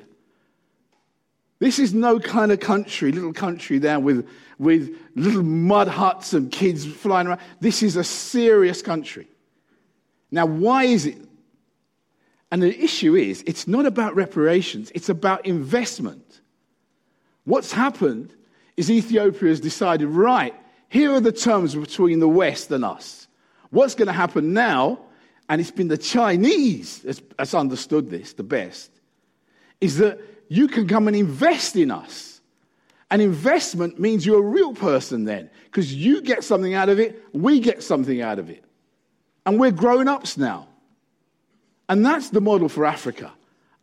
This 1.60 1.80
is 1.80 1.94
no 1.94 2.20
kind 2.20 2.52
of 2.52 2.60
country, 2.60 3.14
little 3.14 3.32
country 3.32 3.78
there 3.80 4.02
with, 4.02 4.28
with 4.60 4.94
little 5.16 5.44
mud 5.44 5.88
huts 5.88 6.34
and 6.34 6.52
kids 6.52 6.86
flying 6.86 7.28
around. 7.28 7.40
This 7.62 7.84
is 7.84 7.96
a 7.96 8.04
serious 8.04 8.82
country. 8.82 9.30
Now, 10.30 10.46
why 10.46 10.84
is 10.86 11.06
it? 11.06 11.20
And 12.54 12.62
the 12.62 12.84
issue 12.84 13.16
is, 13.16 13.44
it's 13.48 13.68
not 13.68 13.88
about 13.88 14.14
reparations, 14.14 14.92
it's 14.94 15.10
about 15.10 15.44
investment. 15.48 16.42
What's 17.46 17.72
happened 17.72 18.32
is 18.78 18.92
Ethiopia 18.92 19.50
has 19.50 19.60
decided, 19.60 20.08
right, 20.08 20.54
here 20.88 21.12
are 21.14 21.20
the 21.20 21.32
terms 21.32 21.74
between 21.74 22.20
the 22.20 22.28
West 22.28 22.70
and 22.70 22.86
us. 22.86 23.28
What's 23.72 23.96
going 23.96 24.06
to 24.06 24.14
happen 24.14 24.54
now, 24.54 25.00
and 25.50 25.60
it's 25.60 25.72
been 25.72 25.88
the 25.88 25.98
Chinese 25.98 27.00
that's, 27.00 27.56
understood 27.56 28.12
this 28.12 28.34
the 28.34 28.44
best, 28.44 28.92
is 29.82 29.98
that 29.98 30.20
you 30.48 30.68
can 30.68 30.88
come 30.88 31.08
and 31.08 31.18
invest 31.18 31.76
in 31.76 31.90
us. 31.90 32.40
And 33.10 33.20
investment 33.20 34.00
means 34.00 34.28
you're 34.28 34.38
a 34.38 34.48
real 34.48 34.76
person 34.76 35.24
then, 35.24 35.50
because 35.66 35.92
you 35.92 36.22
get 36.22 36.44
something 36.44 36.76
out 36.76 36.90
of 36.90 37.00
it, 37.00 37.20
we 37.34 37.60
get 37.60 37.82
something 37.82 38.22
out 38.22 38.38
of 38.38 38.52
it. 38.52 38.64
And 39.44 39.60
we're 39.60 39.72
grown 39.72 40.08
ups 40.08 40.38
now. 40.38 40.68
And 41.90 42.06
that's 42.06 42.30
the 42.30 42.42
model 42.42 42.70
for 42.70 42.86
Africa. 42.86 43.32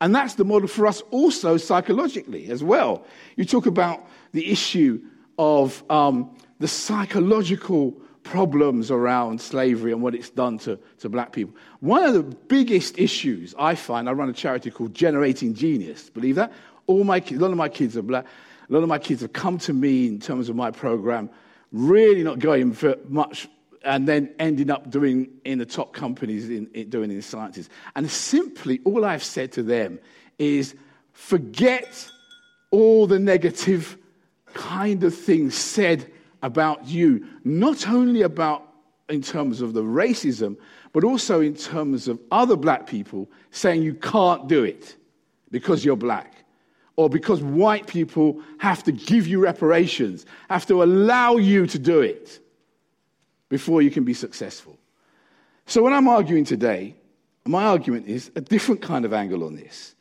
And 0.00 0.14
that's 0.14 0.34
the 0.34 0.44
model 0.44 0.68
for 0.68 0.86
us 0.86 1.02
also 1.10 1.56
psychologically 1.56 2.50
as 2.50 2.64
well. 2.64 3.04
You 3.36 3.44
talk 3.44 3.66
about 3.66 4.06
the 4.32 4.50
issue 4.50 5.02
of 5.38 5.82
um, 5.90 6.34
the 6.58 6.68
psychological 6.68 7.92
problems 8.22 8.90
around 8.90 9.40
slavery 9.40 9.92
and 9.92 10.02
what 10.02 10.14
it's 10.14 10.30
done 10.30 10.58
to, 10.58 10.78
to 10.98 11.08
black 11.08 11.32
people. 11.32 11.54
One 11.80 12.04
of 12.04 12.14
the 12.14 12.22
biggest 12.22 12.98
issues 12.98 13.54
I 13.58 13.74
find, 13.74 14.08
I 14.08 14.12
run 14.12 14.28
a 14.28 14.32
charity 14.32 14.70
called 14.70 14.94
Generating 14.94 15.54
Genius. 15.54 16.10
Believe 16.10 16.36
that? 16.36 16.52
All 16.86 17.04
my 17.04 17.22
a 17.30 17.34
lot 17.34 17.50
of 17.50 17.56
my 17.56 17.68
kids 17.68 17.96
are 17.96 18.02
black. 18.02 18.26
A 18.68 18.72
lot 18.72 18.82
of 18.82 18.88
my 18.88 18.98
kids 18.98 19.22
have 19.22 19.32
come 19.32 19.58
to 19.58 19.72
me 19.72 20.06
in 20.06 20.20
terms 20.20 20.48
of 20.48 20.56
my 20.56 20.70
program, 20.70 21.28
really 21.72 22.22
not 22.22 22.38
going 22.38 22.72
for 22.72 22.96
much, 23.08 23.48
and 23.82 24.06
then 24.06 24.34
ending 24.38 24.70
up 24.70 24.90
doing 24.90 25.28
in 25.44 25.58
the 25.58 25.66
top 25.66 25.92
companies 25.92 26.50
in, 26.50 26.68
in 26.74 26.90
doing 26.90 27.10
in 27.10 27.22
sciences. 27.22 27.70
And 27.96 28.10
simply, 28.10 28.80
all 28.84 29.04
I've 29.04 29.24
said 29.24 29.52
to 29.52 29.62
them 29.62 29.98
is 30.38 30.74
forget 31.12 32.10
all 32.70 33.06
the 33.06 33.18
negative 33.18 33.96
kind 34.52 35.02
of 35.04 35.14
things 35.14 35.54
said 35.54 36.10
about 36.42 36.86
you, 36.86 37.26
not 37.44 37.88
only 37.88 38.22
about 38.22 38.66
in 39.08 39.22
terms 39.22 39.60
of 39.60 39.72
the 39.72 39.82
racism, 39.82 40.56
but 40.92 41.04
also 41.04 41.40
in 41.40 41.54
terms 41.54 42.08
of 42.08 42.18
other 42.30 42.56
black 42.56 42.86
people 42.86 43.30
saying 43.50 43.82
you 43.82 43.94
can't 43.94 44.48
do 44.48 44.64
it 44.64 44.96
because 45.50 45.84
you're 45.84 45.96
black. 45.96 46.34
Or 46.96 47.08
because 47.08 47.42
white 47.42 47.86
people 47.86 48.40
have 48.58 48.84
to 48.84 48.92
give 48.92 49.26
you 49.26 49.40
reparations, 49.40 50.26
have 50.50 50.66
to 50.66 50.82
allow 50.82 51.36
you 51.36 51.66
to 51.66 51.78
do 51.78 52.00
it 52.00 52.40
before 53.50 53.82
you 53.82 53.90
can 53.90 54.04
be 54.04 54.14
successful. 54.14 54.78
So, 55.66 55.82
when 55.82 55.92
I'm 55.92 56.08
arguing 56.08 56.44
today, 56.44 56.96
my 57.44 57.64
argument 57.64 58.06
is 58.06 58.30
a 58.34 58.40
different 58.40 58.80
kind 58.80 59.04
of 59.04 59.12
angle 59.12 59.44
on 59.44 59.54
this 59.54 59.94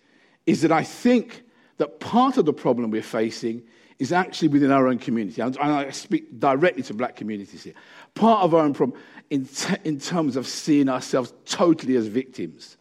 is 0.45 0.61
that 0.61 0.71
I 0.71 0.83
think 0.83 1.43
that 1.77 1.99
part 1.99 2.37
of 2.37 2.45
the 2.45 2.53
problem 2.53 2.91
we're 2.91 3.01
facing 3.01 3.63
is 3.99 4.13
actually 4.13 4.47
within 4.47 4.71
our 4.71 4.87
own 4.87 4.97
community. 4.97 5.41
And 5.41 5.57
I 5.57 5.89
speak 5.91 6.39
directly 6.39 6.83
to 6.83 6.93
black 6.93 7.17
communities 7.17 7.63
here. 7.63 7.73
Part 8.15 8.43
of 8.43 8.53
our 8.53 8.61
own 8.61 8.73
problem 8.73 8.99
in, 9.29 9.45
t- 9.45 9.75
in 9.83 9.99
terms 9.99 10.37
of 10.37 10.47
seeing 10.47 10.87
ourselves 10.87 11.33
totally 11.45 11.95
as 11.97 12.07
victims. 12.07 12.77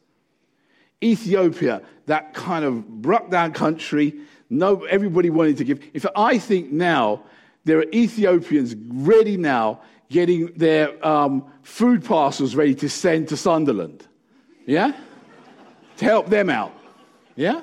Ethiopia, 1.02 1.82
that 2.06 2.34
kind 2.34 2.64
of 2.64 2.86
broke 3.02 3.30
down 3.30 3.52
country, 3.52 4.14
no, 4.50 4.84
everybody 4.84 5.30
wanted 5.30 5.56
to 5.58 5.64
give. 5.64 5.80
In 5.92 6.00
fact, 6.00 6.14
I 6.16 6.38
think 6.38 6.72
now 6.72 7.22
there 7.64 7.78
are 7.78 7.86
Ethiopians 7.92 8.74
ready 8.88 9.36
now 9.36 9.80
getting 10.11 10.52
their 10.54 11.06
um, 11.06 11.44
food 11.62 12.04
parcels 12.04 12.54
ready 12.54 12.74
to 12.76 12.88
send 12.88 13.28
to 13.28 13.36
Sunderland. 13.36 14.06
Yeah? 14.66 14.92
to 15.98 16.04
help 16.04 16.28
them 16.28 16.48
out. 16.48 16.72
Yeah? 17.36 17.62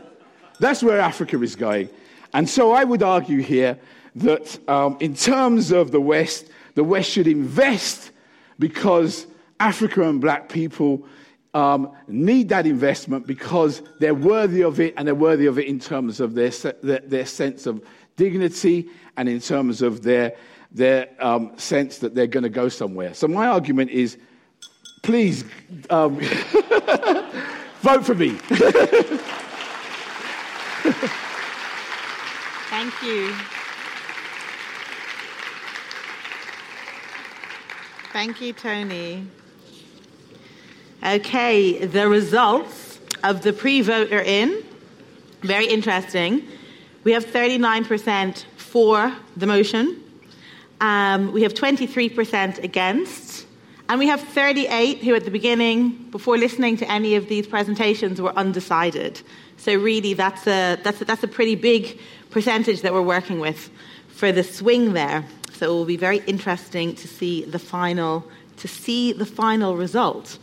That's 0.59 0.83
where 0.83 0.99
Africa 0.99 1.41
is 1.41 1.55
going. 1.55 1.89
And 2.33 2.47
so 2.47 2.73
I 2.73 2.83
would 2.83 3.01
argue 3.01 3.41
here 3.41 3.79
that 4.15 4.59
um, 4.69 4.97
in 4.99 5.15
terms 5.15 5.71
of 5.71 5.91
the 5.91 5.99
West, 5.99 6.49
the 6.75 6.83
West 6.83 7.09
should 7.09 7.27
invest 7.27 8.11
because 8.59 9.25
Africa 9.59 10.07
and 10.07 10.21
black 10.21 10.49
people 10.49 11.05
um, 11.53 11.91
need 12.07 12.49
that 12.49 12.65
investment 12.65 13.25
because 13.25 13.81
they're 13.99 14.13
worthy 14.13 14.63
of 14.63 14.79
it 14.79 14.93
and 14.97 15.07
they're 15.07 15.15
worthy 15.15 15.45
of 15.45 15.57
it 15.57 15.67
in 15.67 15.79
terms 15.79 16.19
of 16.19 16.35
their, 16.35 16.49
their, 16.83 16.99
their 16.99 17.25
sense 17.25 17.65
of 17.65 17.81
dignity 18.17 18.89
and 19.15 19.29
in 19.29 19.39
terms 19.39 19.81
of 19.81 20.03
their, 20.03 20.35
their 20.75 21.07
um, 21.19 21.57
sense 21.57 21.99
that 21.99 22.13
they're 22.13 22.27
going 22.27 22.43
to 22.43 22.49
go 22.49 22.67
somewhere. 22.67 23.13
So 23.13 23.27
my 23.29 23.47
argument 23.47 23.91
is 23.91 24.17
please 25.03 25.45
um, 25.89 26.19
vote 27.81 28.05
for 28.05 28.13
me. 28.13 28.31
Thank 32.69 32.93
you. 33.03 33.33
Thank 38.11 38.41
you, 38.41 38.51
Tony. 38.53 39.27
Okay, 41.05 41.85
the 41.85 42.09
results 42.09 42.99
of 43.23 43.43
the 43.43 43.53
pre 43.53 43.81
vote 43.81 44.11
are 44.11 44.21
in. 44.21 44.63
Very 45.41 45.67
interesting. 45.67 46.45
We 47.03 47.11
have 47.13 47.25
39% 47.25 48.45
for 48.57 49.15
the 49.37 49.45
motion, 49.45 50.01
um, 50.81 51.31
we 51.31 51.43
have 51.43 51.53
23% 51.53 52.63
against, 52.63 53.45
and 53.87 53.99
we 53.99 54.07
have 54.07 54.21
38 54.21 54.99
who, 54.99 55.15
at 55.15 55.25
the 55.25 55.31
beginning, 55.31 55.91
before 56.11 56.37
listening 56.37 56.77
to 56.77 56.91
any 56.91 57.15
of 57.15 57.27
these 57.29 57.47
presentations, 57.47 58.21
were 58.21 58.33
undecided. 58.33 59.21
So, 59.57 59.75
really, 59.75 60.13
that's 60.13 60.47
a, 60.47 60.77
that's 60.83 61.01
a, 61.01 61.05
that's 61.05 61.23
a 61.23 61.27
pretty 61.27 61.55
big 61.55 61.99
percentage 62.29 62.81
that 62.81 62.93
we're 62.93 63.01
working 63.01 63.39
with 63.39 63.69
for 64.07 64.31
the 64.31 64.43
swing 64.43 64.93
there. 64.93 65.25
So, 65.53 65.67
it 65.67 65.69
will 65.69 65.85
be 65.85 65.97
very 65.97 66.17
interesting 66.27 66.95
to 66.95 67.07
see 67.07 67.45
the 67.45 67.59
final, 67.59 68.27
to 68.57 68.67
see 68.67 69.13
the 69.13 69.25
final 69.25 69.77
result. 69.77 70.37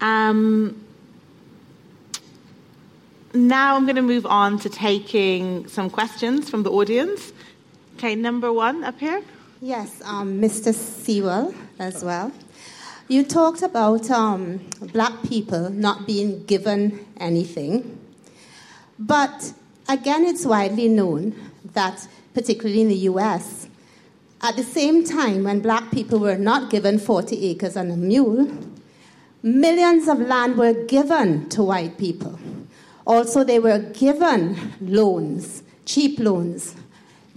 Um, 0.00 0.84
now 3.34 3.76
I'm 3.76 3.84
going 3.84 3.96
to 3.96 4.02
move 4.02 4.26
on 4.26 4.58
to 4.60 4.68
taking 4.68 5.68
some 5.68 5.90
questions 5.90 6.48
from 6.48 6.62
the 6.62 6.70
audience. 6.70 7.32
Okay, 7.98 8.14
number 8.14 8.52
one 8.52 8.84
up 8.84 9.00
here. 9.00 9.24
Yes, 9.60 10.00
um, 10.04 10.40
Mr. 10.40 10.72
Sewell 10.72 11.52
as 11.80 12.04
well. 12.04 12.30
You 13.08 13.24
talked 13.24 13.62
about 13.62 14.08
um, 14.08 14.60
black 14.92 15.24
people 15.24 15.68
not 15.70 16.06
being 16.06 16.44
given 16.44 17.04
anything. 17.16 17.98
But 19.00 19.52
again, 19.88 20.24
it's 20.24 20.46
widely 20.46 20.86
known 20.86 21.34
that, 21.74 22.06
particularly 22.34 22.82
in 22.82 22.88
the 22.88 23.10
US, 23.10 23.66
at 24.42 24.54
the 24.54 24.62
same 24.62 25.02
time 25.02 25.42
when 25.42 25.58
black 25.58 25.90
people 25.90 26.20
were 26.20 26.38
not 26.38 26.70
given 26.70 27.00
40 27.00 27.50
acres 27.50 27.74
and 27.74 27.90
a 27.90 27.96
mule, 27.96 28.46
Millions 29.42 30.08
of 30.08 30.18
land 30.20 30.56
were 30.56 30.72
given 30.86 31.48
to 31.48 31.62
white 31.62 31.96
people. 31.96 32.38
Also, 33.06 33.44
they 33.44 33.60
were 33.60 33.78
given 33.78 34.56
loans, 34.80 35.62
cheap 35.84 36.18
loans. 36.18 36.74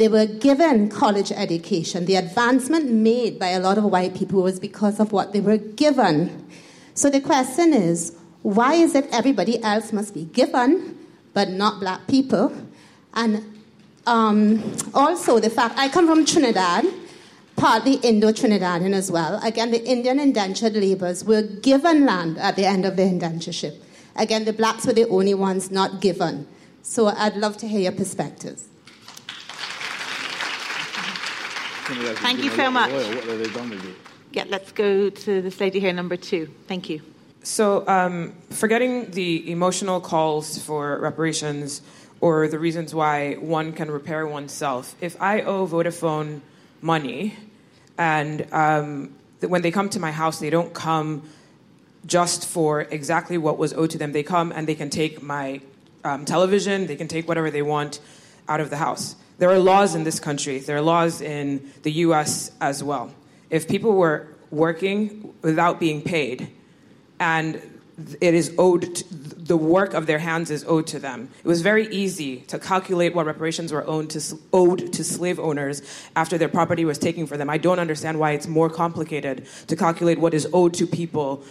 They 0.02 0.08
were 0.08 0.26
given 0.26 0.90
college 0.90 1.32
education. 1.32 2.06
The 2.06 2.16
advancement 2.16 2.90
made 2.90 3.38
by 3.38 3.50
a 3.50 3.60
lot 3.60 3.78
of 3.78 3.84
white 3.84 4.16
people 4.16 4.42
was 4.42 4.60
because 4.60 5.00
of 5.00 5.12
what 5.12 5.32
they 5.32 5.42
were 5.42 5.60
given. 5.60 6.48
So 6.96 7.12
the 7.12 7.22
question 7.22 7.72
is 7.72 8.18
why 8.42 8.74
is 8.74 8.96
it 8.96 9.08
everybody 9.12 9.62
else 9.62 9.94
must 9.94 10.16
be 10.16 10.24
given, 10.24 10.98
but 11.36 11.50
not 11.50 11.80
black 11.80 12.08
people? 12.08 12.52
And 13.14 13.46
um, 14.08 14.76
also, 14.96 15.38
the 15.38 15.52
fact 15.52 15.78
I 15.78 15.88
come 15.88 16.08
from 16.08 16.26
Trinidad, 16.26 16.84
partly 17.56 17.98
Indo-Trinidadian 17.98 18.94
as 18.94 19.12
well. 19.12 19.40
Again, 19.44 19.70
the 19.70 19.86
Indian 19.86 20.20
indentured 20.20 20.74
laborers 20.74 21.24
were 21.24 21.44
given 21.44 22.08
land 22.08 22.40
at 22.40 22.56
the 22.56 22.66
end 22.66 22.86
of 22.86 22.96
their 22.96 23.08
indentureship. 23.08 23.76
Again, 24.16 24.46
the 24.46 24.54
blacks 24.54 24.88
were 24.88 24.94
the 24.94 25.08
only 25.10 25.36
ones 25.36 25.70
not 25.70 26.02
given. 26.02 26.48
So 26.82 27.06
I'd 27.06 27.36
love 27.36 27.58
to 27.58 27.68
hear 27.68 27.82
your 27.82 27.92
perspectives. 27.92 28.71
Thank 32.16 32.44
you 32.44 32.52
so 32.52 32.72
much. 32.72 32.92
Yeah, 34.32 34.46
let's 34.48 34.72
go 34.72 35.10
to 35.10 35.42
this 35.42 35.60
lady 35.60 35.80
here, 35.80 35.94
number 35.94 36.16
two. 36.16 36.50
Thank 36.68 36.90
you. 36.90 37.02
So, 37.44 37.86
um, 37.88 38.34
forgetting 38.50 39.12
the 39.12 39.52
emotional 39.52 40.00
calls 40.00 40.58
for 40.60 40.98
reparations 41.00 41.82
or 42.22 42.48
the 42.48 42.60
reasons 42.60 42.94
why 42.94 43.34
one 43.34 43.74
can 43.74 43.90
repair 43.90 44.28
oneself, 44.28 44.96
if 45.02 45.20
I 45.20 45.42
owe 45.42 45.68
Vodafone 45.68 46.42
money, 46.82 47.36
and 47.98 48.48
um, 48.54 49.16
when 49.42 49.64
they 49.64 49.72
come 49.72 49.90
to 49.90 50.00
my 50.00 50.12
house, 50.12 50.40
they 50.40 50.52
don't 50.52 50.74
come 50.74 51.24
just 52.06 52.48
for 52.48 52.82
exactly 52.82 53.38
what 53.38 53.58
was 53.58 53.74
owed 53.74 53.90
to 53.92 53.98
them. 53.98 54.12
They 54.12 54.24
come 54.24 54.52
and 54.52 54.68
they 54.68 54.76
can 54.76 54.90
take 54.90 55.22
my 55.22 55.62
um, 56.04 56.26
television, 56.26 56.88
they 56.88 56.96
can 56.96 57.08
take 57.08 57.28
whatever 57.28 57.52
they 57.52 57.62
want 57.62 58.00
out 58.48 58.62
of 58.62 58.70
the 58.70 58.78
house. 58.78 59.16
There 59.42 59.50
are 59.50 59.58
laws 59.58 59.96
in 59.96 60.04
this 60.04 60.20
country, 60.20 60.60
there 60.60 60.78
are 60.78 60.84
laws 60.84 61.20
in 61.20 61.72
the 61.82 61.92
US 62.06 62.52
as 62.62 62.84
well. 62.84 63.12
If 63.50 63.68
people 63.68 63.94
were 63.94 64.28
working 64.52 65.34
without 65.42 65.80
being 65.80 66.04
paid 66.04 66.52
and 67.20 67.60
it 68.22 68.36
is 68.36 68.54
owed 68.60 69.04
the 69.52 69.58
work 69.58 69.94
of 69.94 70.06
their 70.06 70.20
hands 70.20 70.50
is 70.50 70.64
owed 70.66 70.88
to 70.88 70.98
them. 70.98 71.28
It 71.44 71.46
was 71.46 71.62
very 71.62 71.86
easy 71.88 72.38
to 72.52 72.58
calculate 72.58 73.14
what 73.14 73.26
reparations 73.26 73.74
were 73.74 73.86
owed 73.86 74.10
to, 74.12 74.22
owed 74.54 74.94
to 74.94 75.04
slave 75.04 75.42
owners 75.42 75.82
after 76.16 76.38
their 76.38 76.48
property 76.48 76.86
was 76.86 76.98
taken 76.98 77.28
from 77.28 77.38
them. 77.38 77.50
I 77.50 77.58
don't 77.58 77.78
understand 77.78 78.18
why 78.18 78.32
it's 78.32 78.48
more 78.48 78.70
complicated 78.70 79.46
to 79.68 79.76
calculate 79.76 80.20
what 80.22 80.34
is 80.34 80.48
owed 80.54 80.74
to 80.76 80.88
people 80.88 81.44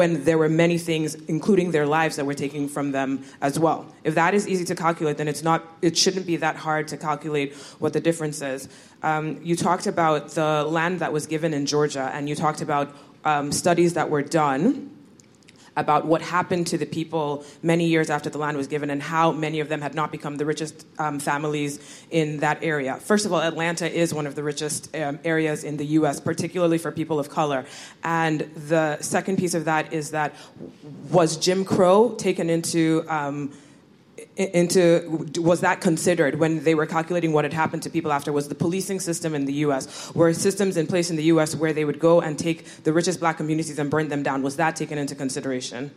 when 0.00 0.22
there 0.22 0.38
were 0.38 0.48
many 0.48 0.78
things, 0.78 1.16
including 1.26 1.72
their 1.72 1.86
lives, 1.86 2.14
that 2.14 2.24
were 2.24 2.34
taken 2.34 2.68
from 2.68 2.92
them 2.92 3.24
as 3.40 3.58
well. 3.58 3.92
If 4.04 4.14
that 4.14 4.32
is 4.32 4.46
easy 4.46 4.64
to 4.66 4.76
calculate, 4.76 5.16
then 5.16 5.26
it's 5.26 5.42
not. 5.42 5.66
It 5.82 5.98
shouldn't 5.98 6.26
be 6.26 6.36
that 6.36 6.54
hard 6.54 6.86
to 6.92 6.96
calculate 6.96 7.54
what 7.80 7.92
the 7.94 8.00
difference 8.00 8.40
is. 8.42 8.68
Um, 9.02 9.40
you 9.42 9.56
talked 9.56 9.88
about 9.88 10.28
the 10.38 10.62
land 10.62 11.00
that 11.00 11.12
was 11.12 11.26
given 11.26 11.52
in 11.52 11.66
Georgia, 11.66 12.12
and 12.14 12.28
you 12.28 12.36
talked 12.36 12.60
about 12.60 12.94
um, 13.24 13.50
studies 13.50 13.94
that 13.94 14.08
were 14.08 14.22
done 14.22 14.99
about 15.80 16.06
what 16.06 16.22
happened 16.22 16.66
to 16.68 16.78
the 16.78 16.86
people 16.86 17.44
many 17.62 17.86
years 17.86 18.10
after 18.10 18.30
the 18.30 18.38
land 18.38 18.56
was 18.56 18.66
given 18.66 18.90
and 18.90 19.02
how 19.02 19.32
many 19.32 19.60
of 19.60 19.68
them 19.68 19.80
had 19.80 19.94
not 19.94 20.12
become 20.12 20.36
the 20.36 20.46
richest 20.46 20.86
um, 20.98 21.18
families 21.18 22.04
in 22.10 22.38
that 22.38 22.62
area. 22.62 22.96
First 22.96 23.26
of 23.26 23.32
all, 23.32 23.40
Atlanta 23.40 23.90
is 23.90 24.14
one 24.14 24.26
of 24.26 24.34
the 24.34 24.42
richest 24.42 24.94
um, 24.94 25.18
areas 25.24 25.64
in 25.64 25.76
the 25.76 25.86
U.S., 25.98 26.20
particularly 26.20 26.78
for 26.78 26.92
people 26.92 27.18
of 27.18 27.30
color. 27.30 27.64
And 28.04 28.40
the 28.68 29.00
second 29.00 29.38
piece 29.38 29.54
of 29.54 29.64
that 29.64 29.92
is 29.92 30.10
that 30.12 30.34
was 31.10 31.36
Jim 31.36 31.64
Crow 31.64 32.14
taken 32.14 32.50
into 32.50 33.04
um, 33.08 33.52
into 34.36 35.24
was 35.36 35.60
that 35.60 35.80
considered 35.80 36.38
when 36.38 36.64
they 36.64 36.74
were 36.74 36.86
calculating 36.86 37.32
what 37.32 37.44
had 37.44 37.52
happened 37.52 37.82
to 37.82 37.90
people 37.90 38.12
after 38.12 38.32
was 38.32 38.48
the 38.48 38.54
policing 38.54 39.00
system 39.00 39.34
in 39.34 39.44
the 39.44 39.52
US 39.64 40.12
were 40.14 40.32
systems 40.32 40.76
in 40.76 40.86
place 40.86 41.10
in 41.10 41.16
the 41.16 41.24
US 41.24 41.54
where 41.54 41.72
they 41.72 41.84
would 41.84 41.98
go 41.98 42.20
and 42.20 42.38
take 42.38 42.64
the 42.84 42.92
richest 42.92 43.20
black 43.20 43.36
communities 43.36 43.78
and 43.78 43.90
burn 43.90 44.08
them 44.08 44.22
down? 44.22 44.42
Was 44.42 44.56
that 44.56 44.76
taken 44.76 44.98
into 44.98 45.14
consideration? 45.14 45.90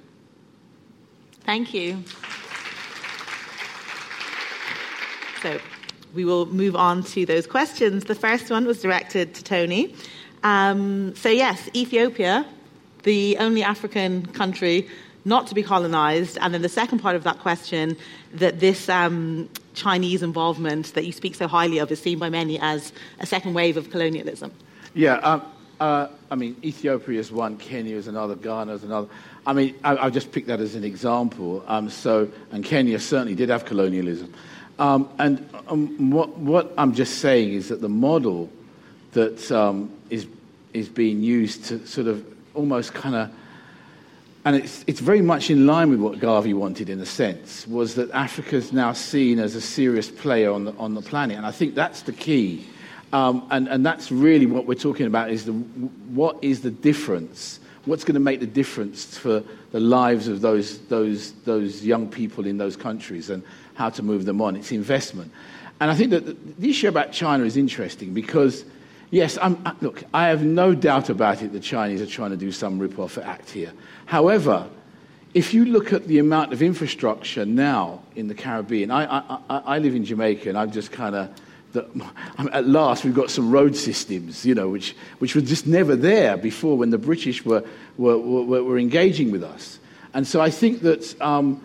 Thank 1.46 1.74
you. 1.74 2.04
So 5.42 5.60
we 6.14 6.26
will 6.26 6.46
move 6.46 6.76
on 6.76 7.04
to 7.04 7.26
those 7.26 7.48
questions. 7.48 8.06
The 8.06 8.16
first 8.16 8.50
one 8.50 8.66
was 8.66 8.82
directed 8.82 9.34
to 9.36 9.44
tony. 9.44 9.96
Um, 10.44 11.16
so 11.16 11.30
yes 11.30 11.70
ethiopia 11.74 12.46
the 13.04 13.38
only 13.40 13.64
african 13.64 14.26
country 14.28 14.90
not 15.26 15.48
to 15.48 15.56
be 15.56 15.64
colonized? 15.64 16.38
And 16.42 16.54
then 16.54 16.62
the 16.62 16.70
second 16.70 17.00
part 17.00 17.16
of 17.16 17.24
that 17.24 17.40
question 17.40 17.98
that 18.34 18.60
this 18.60 18.90
um, 18.90 19.50
Chinese 19.74 20.24
involvement 20.24 20.94
that 20.94 21.06
you 21.06 21.12
speak 21.12 21.36
so 21.36 21.48
highly 21.48 21.80
of 21.80 21.92
is 21.92 22.02
seen 22.02 22.20
by 22.20 22.30
many 22.30 22.60
as 22.60 22.94
a 23.20 23.26
second 23.26 23.54
wave 23.54 23.78
of 23.78 23.90
colonialism. 23.90 24.52
Yeah, 24.94 25.16
um, 25.16 25.42
uh, 25.80 26.08
I 26.30 26.36
mean, 26.36 26.56
Ethiopia 26.64 27.20
is 27.20 27.32
one, 27.32 27.58
Kenya 27.58 27.96
is 27.96 28.08
another, 28.08 28.36
Ghana 28.36 28.74
is 28.74 28.84
another. 28.84 29.08
I 29.46 29.54
mean, 29.54 29.76
I, 29.84 30.06
will 30.06 30.12
just 30.12 30.32
pick 30.32 30.46
that 30.46 30.60
as 30.60 30.76
an 30.76 30.84
example. 30.84 31.64
Um, 31.68 31.90
so, 31.90 32.30
and 32.52 32.64
Kenya 32.64 33.00
certainly 33.00 33.36
did 33.36 33.50
have 33.50 33.66
colonialism. 33.66 34.34
Um, 34.80 35.10
and 35.20 35.48
um, 35.68 36.12
what, 36.12 36.38
what, 36.38 36.74
I'm 36.78 36.94
just 36.94 37.20
saying 37.20 37.54
is 37.54 37.70
that 37.70 37.82
the 37.82 37.90
model 37.90 38.50
that 39.12 39.52
um, 39.52 39.92
is 40.10 40.26
is 40.74 40.90
being 40.90 41.22
used 41.22 41.66
to 41.66 41.86
sort 41.86 42.08
of 42.08 42.26
almost 42.56 42.94
kind 42.94 43.16
of 43.16 43.30
and 44.46 44.58
it's, 44.58 44.84
it's 44.88 45.00
very 45.00 45.22
much 45.22 45.50
in 45.50 45.66
line 45.66 45.90
with 45.90 46.00
what 46.00 46.20
Garvey 46.20 46.54
wanted 46.54 46.90
in 46.90 47.00
a 47.00 47.06
sense, 47.06 47.66
was 47.68 47.96
that 47.96 48.12
Africa 48.12 48.58
is 48.58 48.74
now 48.74 48.92
seen 48.92 49.40
as 49.40 49.56
a 49.56 49.62
serious 49.62 50.12
player 50.12 50.52
on 50.52 50.66
the, 50.66 50.74
on 50.74 50.96
the 50.96 51.02
planet. 51.02 51.38
And 51.38 51.46
I 51.46 51.52
think 51.52 51.76
that's 51.76 52.02
the 52.02 52.12
key. 52.12 52.66
Um, 53.14 53.48
and, 53.52 53.70
and 53.70 53.86
that's 53.86 54.12
really 54.12 54.46
what 54.46 54.66
we're 54.66 54.74
talking 54.76 55.06
about 55.06 55.30
is 55.30 55.46
the, 55.46 55.54
what 55.54 56.38
is 56.42 56.62
the 56.62 56.72
difference? 56.72 57.62
What's 57.86 58.04
going 58.04 58.16
to 58.16 58.20
make 58.20 58.42
the 58.42 58.48
difference 58.48 59.18
for 59.18 59.44
the 59.72 59.80
lives 59.80 60.28
of 60.28 60.42
those, 60.42 60.80
those, 60.88 61.32
those 61.46 61.86
young 61.86 62.10
people 62.10 62.46
in 62.46 62.58
those 62.58 62.76
countries 62.76 63.30
and 63.30 63.44
how 63.76 63.90
to 63.92 64.04
move 64.04 64.26
them 64.26 64.42
on? 64.42 64.58
It's 64.58 64.74
investment. 64.74 65.32
And 65.80 65.90
I 65.90 65.96
think 65.96 66.10
that 66.12 66.60
the, 66.60 66.70
issue 66.70 66.90
about 66.90 67.14
China 67.14 67.46
is 67.46 67.56
interesting 67.56 68.14
because 68.14 68.66
Yes, 69.14 69.38
I'm, 69.40 69.64
look, 69.82 70.04
I 70.12 70.30
have 70.30 70.44
no 70.44 70.74
doubt 70.74 71.12
about 71.12 71.44
it 71.44 71.54
the 71.54 71.60
Chinese 71.60 72.02
are 72.02 72.08
trying 72.08 72.32
to 72.32 72.36
do 72.36 72.52
some 72.52 72.80
rip-off 72.80 73.20
act 73.20 73.52
here. 73.52 73.72
However, 74.06 74.68
if 75.34 75.54
you 75.54 75.66
look 75.66 75.94
at 75.94 76.08
the 76.08 76.20
amount 76.20 76.54
of 76.54 76.62
infrastructure 76.62 77.46
now 77.46 78.02
in 78.16 78.28
the 78.28 78.36
Caribbean, 78.36 78.92
I, 78.92 79.18
I, 79.18 79.40
I, 79.50 79.80
live 79.80 79.96
in 79.96 80.06
Jamaica 80.06 80.50
and 80.50 80.58
I've 80.58 80.72
just 80.72 80.92
kind 80.92 81.16
of, 81.16 81.32
at 82.54 82.68
last 82.68 83.04
we've 83.04 83.16
got 83.16 83.32
some 83.32 83.50
road 83.50 83.76
systems, 83.76 84.46
you 84.46 84.54
know, 84.54 84.70
which, 84.70 84.96
which 85.18 85.34
were 85.34 85.42
just 85.42 85.66
never 85.66 85.96
there 85.96 86.38
before 86.38 86.78
when 86.78 86.92
the 86.92 87.00
British 87.00 87.44
were, 87.44 87.64
were, 87.98 88.18
were, 88.18 88.64
were 88.64 88.78
engaging 88.78 89.32
with 89.32 89.44
us. 89.44 89.80
And 90.14 90.28
so 90.28 90.40
I 90.40 90.52
think 90.52 90.82
that 90.82 91.20
um, 91.20 91.64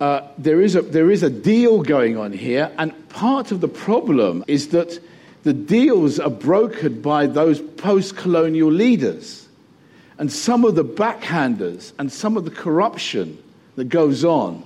uh, 0.00 0.22
there, 0.38 0.62
is 0.62 0.74
a, 0.74 0.82
there 0.82 1.10
is 1.10 1.22
a 1.22 1.30
deal 1.30 1.82
going 1.82 2.16
on 2.16 2.32
here, 2.32 2.72
and 2.78 3.08
part 3.10 3.52
of 3.52 3.60
the 3.60 3.68
problem 3.68 4.44
is 4.46 4.68
that 4.68 4.98
the 5.42 5.52
deals 5.52 6.18
are 6.18 6.30
brokered 6.30 7.02
by 7.02 7.26
those 7.26 7.60
post 7.60 8.16
colonial 8.16 8.72
leaders. 8.72 9.43
And 10.18 10.32
some 10.32 10.64
of 10.64 10.74
the 10.74 10.84
backhanders 10.84 11.92
and 11.98 12.12
some 12.12 12.36
of 12.36 12.44
the 12.44 12.50
corruption 12.50 13.42
that 13.76 13.88
goes 13.88 14.24
on 14.24 14.62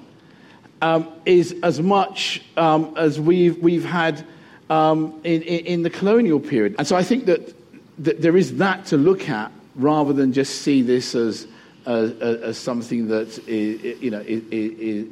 um, 0.82 1.09
is 1.24 1.55
as 1.62 1.80
much 1.80 2.42
um, 2.57 2.94
as 2.96 3.18
we've, 3.18 3.59
we've 3.59 3.84
had 3.84 4.24
um, 4.70 5.18
in, 5.24 5.42
in, 5.42 5.82
the 5.82 5.90
colonial 5.90 6.38
period. 6.38 6.74
And 6.78 6.86
so 6.86 6.94
I 6.94 7.03
think 7.03 7.24
that, 7.24 7.55
that 7.99 8.20
there 8.20 8.36
is 8.36 8.59
that 8.59 8.84
to 8.86 8.96
look 8.96 9.28
at 9.28 9.51
rather 9.74 10.12
than 10.12 10.32
just 10.32 10.62
see 10.62 10.82
this 10.82 11.14
as, 11.14 11.46
as, 11.86 12.12
as 12.20 12.59
something 12.59 13.09
that 13.09 13.38
is, 13.49 14.03
you 14.03 14.11
know, 14.11 14.20
is, 14.20 14.42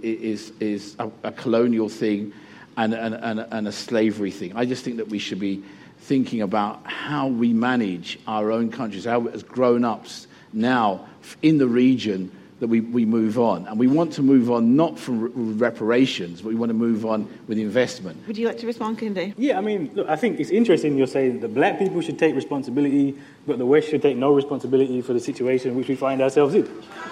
is, 0.03 0.53
is 0.61 0.97
a, 0.99 1.11
a 1.25 1.33
colonial 1.33 1.89
thing 1.89 2.33
and, 2.77 2.93
and, 2.93 3.15
and, 3.15 3.41
and 3.51 3.69
a 3.69 3.73
slavery 3.73 4.31
thing. 4.31 4.55
I 4.55 4.67
just 4.67 4.85
think 4.85 4.99
that 4.99 5.09
we 5.09 5.19
should 5.19 5.41
be 5.41 5.65
thinking 6.01 6.43
about 6.43 6.87
how 6.87 7.27
we 7.27 7.53
manage 7.53 8.19
our 8.27 8.53
own 8.53 8.71
countries, 8.71 9.07
how 9.07 9.27
as 9.29 9.43
grown 9.43 9.85
ups 9.85 10.26
now 10.57 11.07
in 11.43 11.59
the 11.59 11.69
region 11.69 12.33
that 12.59 12.69
we, 12.69 12.81
we 12.81 13.05
move 13.05 13.39
on. 13.39 13.67
And 13.67 13.79
we 13.79 13.87
want 13.87 14.15
to 14.15 14.23
move 14.23 14.51
on 14.51 14.77
not 14.77 14.99
from 14.99 15.59
reparations, 15.59 16.41
but 16.41 16.49
we 16.49 16.55
want 16.55 16.71
to 16.71 16.75
move 16.75 17.05
on 17.05 17.29
with 17.47 17.59
investment. 17.59 18.27
Would 18.27 18.39
you 18.39 18.47
like 18.47 18.57
to 18.59 18.67
respond, 18.67 18.99
Kehinde? 18.99 19.35
Yeah, 19.37 19.59
I 19.59 19.61
mean, 19.61 19.91
look, 19.95 20.09
I 20.09 20.17
think 20.17 20.41
it's 20.41 20.49
interesting 20.49 20.97
you're 20.97 21.07
saying 21.07 21.41
that 21.41 21.55
black 21.55 21.79
people 21.79 22.01
should 22.01 22.19
take 22.19 22.35
responsibility, 22.35 23.15
but 23.47 23.59
the 23.59 23.67
West 23.67 23.91
should 23.91 24.01
take 24.01 24.17
no 24.17 24.33
responsibility 24.33 25.03
for 25.03 25.13
the 25.13 25.21
situation 25.21 25.77
which 25.77 25.89
we 25.89 25.97
find 25.97 26.23
ourselves 26.23 26.55
in, 26.55 26.63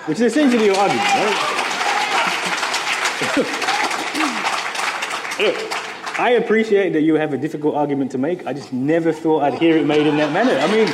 which 0.07 0.18
is 0.18 0.32
essentially 0.32 0.64
your 0.64 0.76
argument, 0.76 1.05
right? 1.05 1.61
Look, 5.40 5.57
I 6.18 6.30
appreciate 6.42 6.92
that 6.95 7.03
you 7.03 7.16
have 7.16 7.34
a 7.34 7.38
difficult 7.38 7.74
argument 7.74 8.12
to 8.12 8.18
make. 8.18 8.47
I 8.47 8.53
just 8.55 8.72
never 8.72 9.12
thought 9.12 9.42
I'd 9.42 9.55
hear 9.55 9.76
it 9.76 9.84
made 9.84 10.07
in 10.07 10.16
that 10.16 10.32
manner. 10.32 10.59
I 10.59 10.70
mean, 10.70 10.86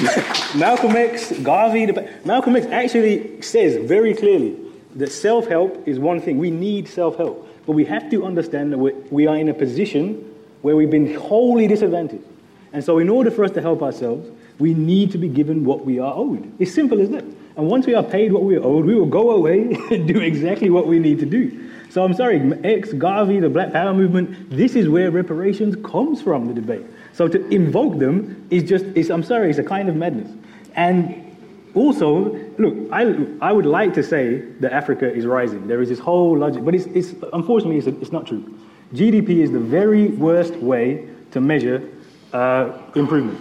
Malcolm 0.54 0.96
X, 0.96 1.32
Garvey, 1.40 1.86
Malcolm 2.24 2.56
X 2.56 2.66
actually 2.66 3.42
says 3.42 3.76
very 3.86 4.14
clearly 4.14 4.56
that 4.96 5.12
self 5.12 5.46
help 5.46 5.86
is 5.86 5.98
one 5.98 6.20
thing. 6.20 6.38
We 6.38 6.50
need 6.50 6.88
self 6.88 7.16
help. 7.16 7.46
But 7.66 7.72
we 7.72 7.84
have 7.84 8.10
to 8.10 8.24
understand 8.24 8.72
that 8.72 8.78
we 8.78 9.26
are 9.26 9.36
in 9.36 9.48
a 9.48 9.54
position 9.54 10.34
where 10.62 10.76
we've 10.76 10.90
been 10.90 11.14
wholly 11.14 11.66
disadvantaged. 11.66 12.24
And 12.72 12.82
so, 12.82 12.98
in 12.98 13.08
order 13.08 13.30
for 13.30 13.44
us 13.44 13.50
to 13.52 13.60
help 13.60 13.82
ourselves, 13.82 14.30
we 14.58 14.74
need 14.74 15.12
to 15.12 15.18
be 15.18 15.28
given 15.28 15.64
what 15.64 15.84
we 15.84 15.98
are 15.98 16.14
owed. 16.14 16.50
It's 16.58 16.72
simple 16.72 17.00
as 17.00 17.10
that. 17.10 17.24
And 17.56 17.68
once 17.68 17.86
we 17.86 17.94
are 17.94 18.02
paid 18.02 18.32
what 18.32 18.42
we 18.42 18.56
are 18.56 18.62
owed, 18.62 18.86
we 18.86 18.94
will 18.94 19.06
go 19.06 19.30
away 19.30 19.76
and 19.90 20.06
do 20.06 20.20
exactly 20.20 20.70
what 20.70 20.86
we 20.86 20.98
need 20.98 21.18
to 21.18 21.26
do. 21.26 21.68
So 21.90 22.04
I'm 22.04 22.14
sorry, 22.14 22.40
X, 22.62 22.92
Garvey, 22.92 23.40
the 23.40 23.48
Black 23.48 23.72
Power 23.72 23.92
movement, 23.92 24.50
this 24.50 24.76
is 24.76 24.88
where 24.88 25.10
reparations 25.10 25.76
comes 25.84 26.22
from, 26.22 26.46
the 26.46 26.54
debate. 26.54 26.86
So 27.12 27.28
to 27.28 27.48
invoke 27.48 27.98
them 27.98 28.46
is 28.50 28.62
just, 28.64 28.84
is, 28.94 29.10
I'm 29.10 29.22
sorry, 29.22 29.50
it's 29.50 29.58
a 29.58 29.64
kind 29.64 29.88
of 29.88 29.96
madness. 29.96 30.30
And 30.74 31.36
also, 31.74 32.32
look, 32.58 32.74
I, 32.92 33.14
I 33.40 33.52
would 33.52 33.66
like 33.66 33.94
to 33.94 34.02
say 34.02 34.40
that 34.60 34.72
Africa 34.72 35.12
is 35.12 35.26
rising. 35.26 35.66
There 35.68 35.80
is 35.80 35.88
this 35.88 35.98
whole 35.98 36.36
logic, 36.36 36.64
but 36.64 36.74
it's, 36.74 36.86
it's 36.86 37.14
unfortunately, 37.32 37.78
it's, 37.78 37.86
it's 37.86 38.12
not 38.12 38.26
true. 38.26 38.58
GDP 38.94 39.38
is 39.38 39.52
the 39.52 39.60
very 39.60 40.08
worst 40.08 40.54
way 40.56 41.08
to 41.30 41.40
measure 41.40 41.88
uh, 42.32 42.72
improvement. 42.94 43.38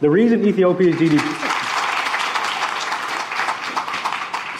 The 0.00 0.10
reason 0.10 0.46
Ethiopia's 0.46 0.96
GDP, 0.96 1.51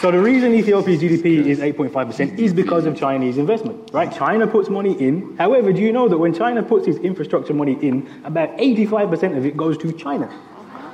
so 0.03 0.11
the 0.11 0.19
reason 0.19 0.53
Ethiopia's 0.53 1.01
GDP 1.01 1.45
is 1.45 1.59
8.5% 1.59 2.37
is 2.37 2.53
because 2.53 2.85
of 2.85 2.93
Chinese 2.97 3.37
investment, 3.37 3.89
right? 3.93 4.13
China 4.13 4.45
puts 4.45 4.67
money 4.67 5.01
in. 5.01 5.37
However, 5.37 5.71
do 5.71 5.79
you 5.79 5.93
know 5.93 6.09
that 6.09 6.17
when 6.17 6.33
China 6.33 6.61
puts 6.61 6.87
its 6.87 6.99
infrastructure 6.99 7.53
money 7.53 7.77
in, 7.81 8.05
about 8.25 8.49
85% 8.57 9.37
of 9.37 9.45
it 9.45 9.55
goes 9.55 9.77
to 9.77 9.93
China? 9.93 10.29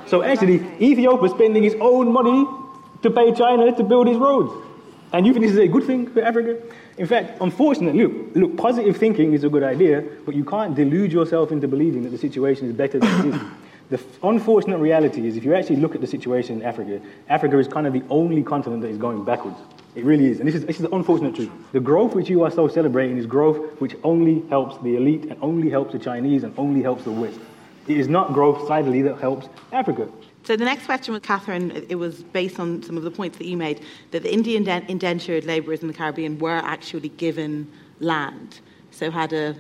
So 0.06 0.22
actually, 0.22 0.58
Ethiopia 0.80 1.28
spending 1.30 1.64
its 1.64 1.74
own 1.82 2.14
money 2.14 2.46
to 3.02 3.10
pay 3.10 3.34
China 3.34 3.76
to 3.76 3.84
build 3.84 4.08
its 4.08 4.20
roads. 4.20 4.54
And 5.12 5.26
you 5.26 5.34
think 5.34 5.44
this 5.44 5.54
is 5.54 5.58
a 5.58 5.68
good 5.68 5.86
thing 5.86 6.08
for 6.08 6.22
Africa? 6.22 6.62
In 7.00 7.08
fact, 7.08 7.42
unfortunately, 7.42 8.04
look, 8.04 8.36
look, 8.36 8.58
positive 8.58 8.96
thinking 8.98 9.34
is 9.34 9.44
a 9.44 9.50
good 9.50 9.64
idea, 9.64 10.04
but 10.24 10.36
you 10.36 10.46
can't 10.46 10.76
delude 10.76 11.12
yourself 11.12 11.52
into 11.52 11.68
believing 11.68 12.04
that 12.04 12.12
the 12.12 12.20
situation 12.20 12.68
is 12.68 12.76
better 12.76 13.00
than 13.00 13.28
it 13.28 13.34
is. 13.34 13.42
The 13.90 14.00
unfortunate 14.22 14.78
reality 14.78 15.28
is, 15.28 15.36
if 15.36 15.44
you 15.44 15.56
actually 15.56 15.78
look 15.78 15.96
at 15.96 16.02
the 16.02 16.08
situation 16.08 16.62
in 16.62 16.66
Africa, 16.66 17.02
Africa 17.28 17.58
is 17.58 17.68
kind 17.68 17.88
of 17.88 17.94
the 17.94 18.04
only 18.10 18.44
continent 18.44 18.84
that 18.84 18.90
is 18.90 18.98
going 18.98 19.26
backwards. 19.26 19.58
It 19.96 20.06
really 20.06 20.28
is. 20.28 20.40
And 20.40 20.48
this 20.48 20.54
is, 20.54 20.66
this 20.66 20.76
is 20.76 20.84
the 20.84 20.96
unfortunate 20.96 21.36
truth. 21.36 21.50
The 21.72 21.80
growth 21.80 22.14
which 22.14 22.30
you 22.30 22.44
are 22.44 22.52
so 22.52 22.68
celebrating 22.68 23.18
is 23.18 23.26
growth 23.26 23.58
which 23.82 23.96
only 24.04 24.48
helps 24.50 24.78
the 24.84 24.96
elite 24.96 25.24
and 25.26 25.38
only 25.42 25.72
helps 25.72 25.94
the 25.94 26.00
Chinese 26.00 26.44
and 26.44 26.54
only 26.58 26.84
helps 26.84 27.04
the 27.04 27.12
West. 27.12 27.40
It 27.88 27.98
is 27.98 28.08
not 28.08 28.34
growth 28.34 28.68
sidely 28.68 29.02
that 29.02 29.20
helps 29.20 29.50
Africa. 29.72 30.08
So 30.44 30.56
the 30.56 30.66
next 30.66 30.86
question 30.86 31.14
with 31.14 31.24
Katharine, 31.24 31.86
it 31.90 31.96
was 31.96 32.22
based 32.22 32.60
on 32.60 32.84
some 32.84 32.96
of 32.96 33.04
the 33.04 33.12
points 33.12 33.40
that 33.40 33.48
you 33.48 33.58
made, 33.58 33.84
that 34.12 34.22
the 34.22 34.32
Indian 34.32 34.68
indentured 34.88 35.46
labourers 35.46 35.82
in 35.82 35.88
the 35.88 35.94
Caribbean 35.94 36.38
were 36.38 36.62
actually 36.64 37.10
given 37.10 37.72
land, 38.00 38.60
so 38.92 39.10
had 39.10 39.34
a 39.34 39.56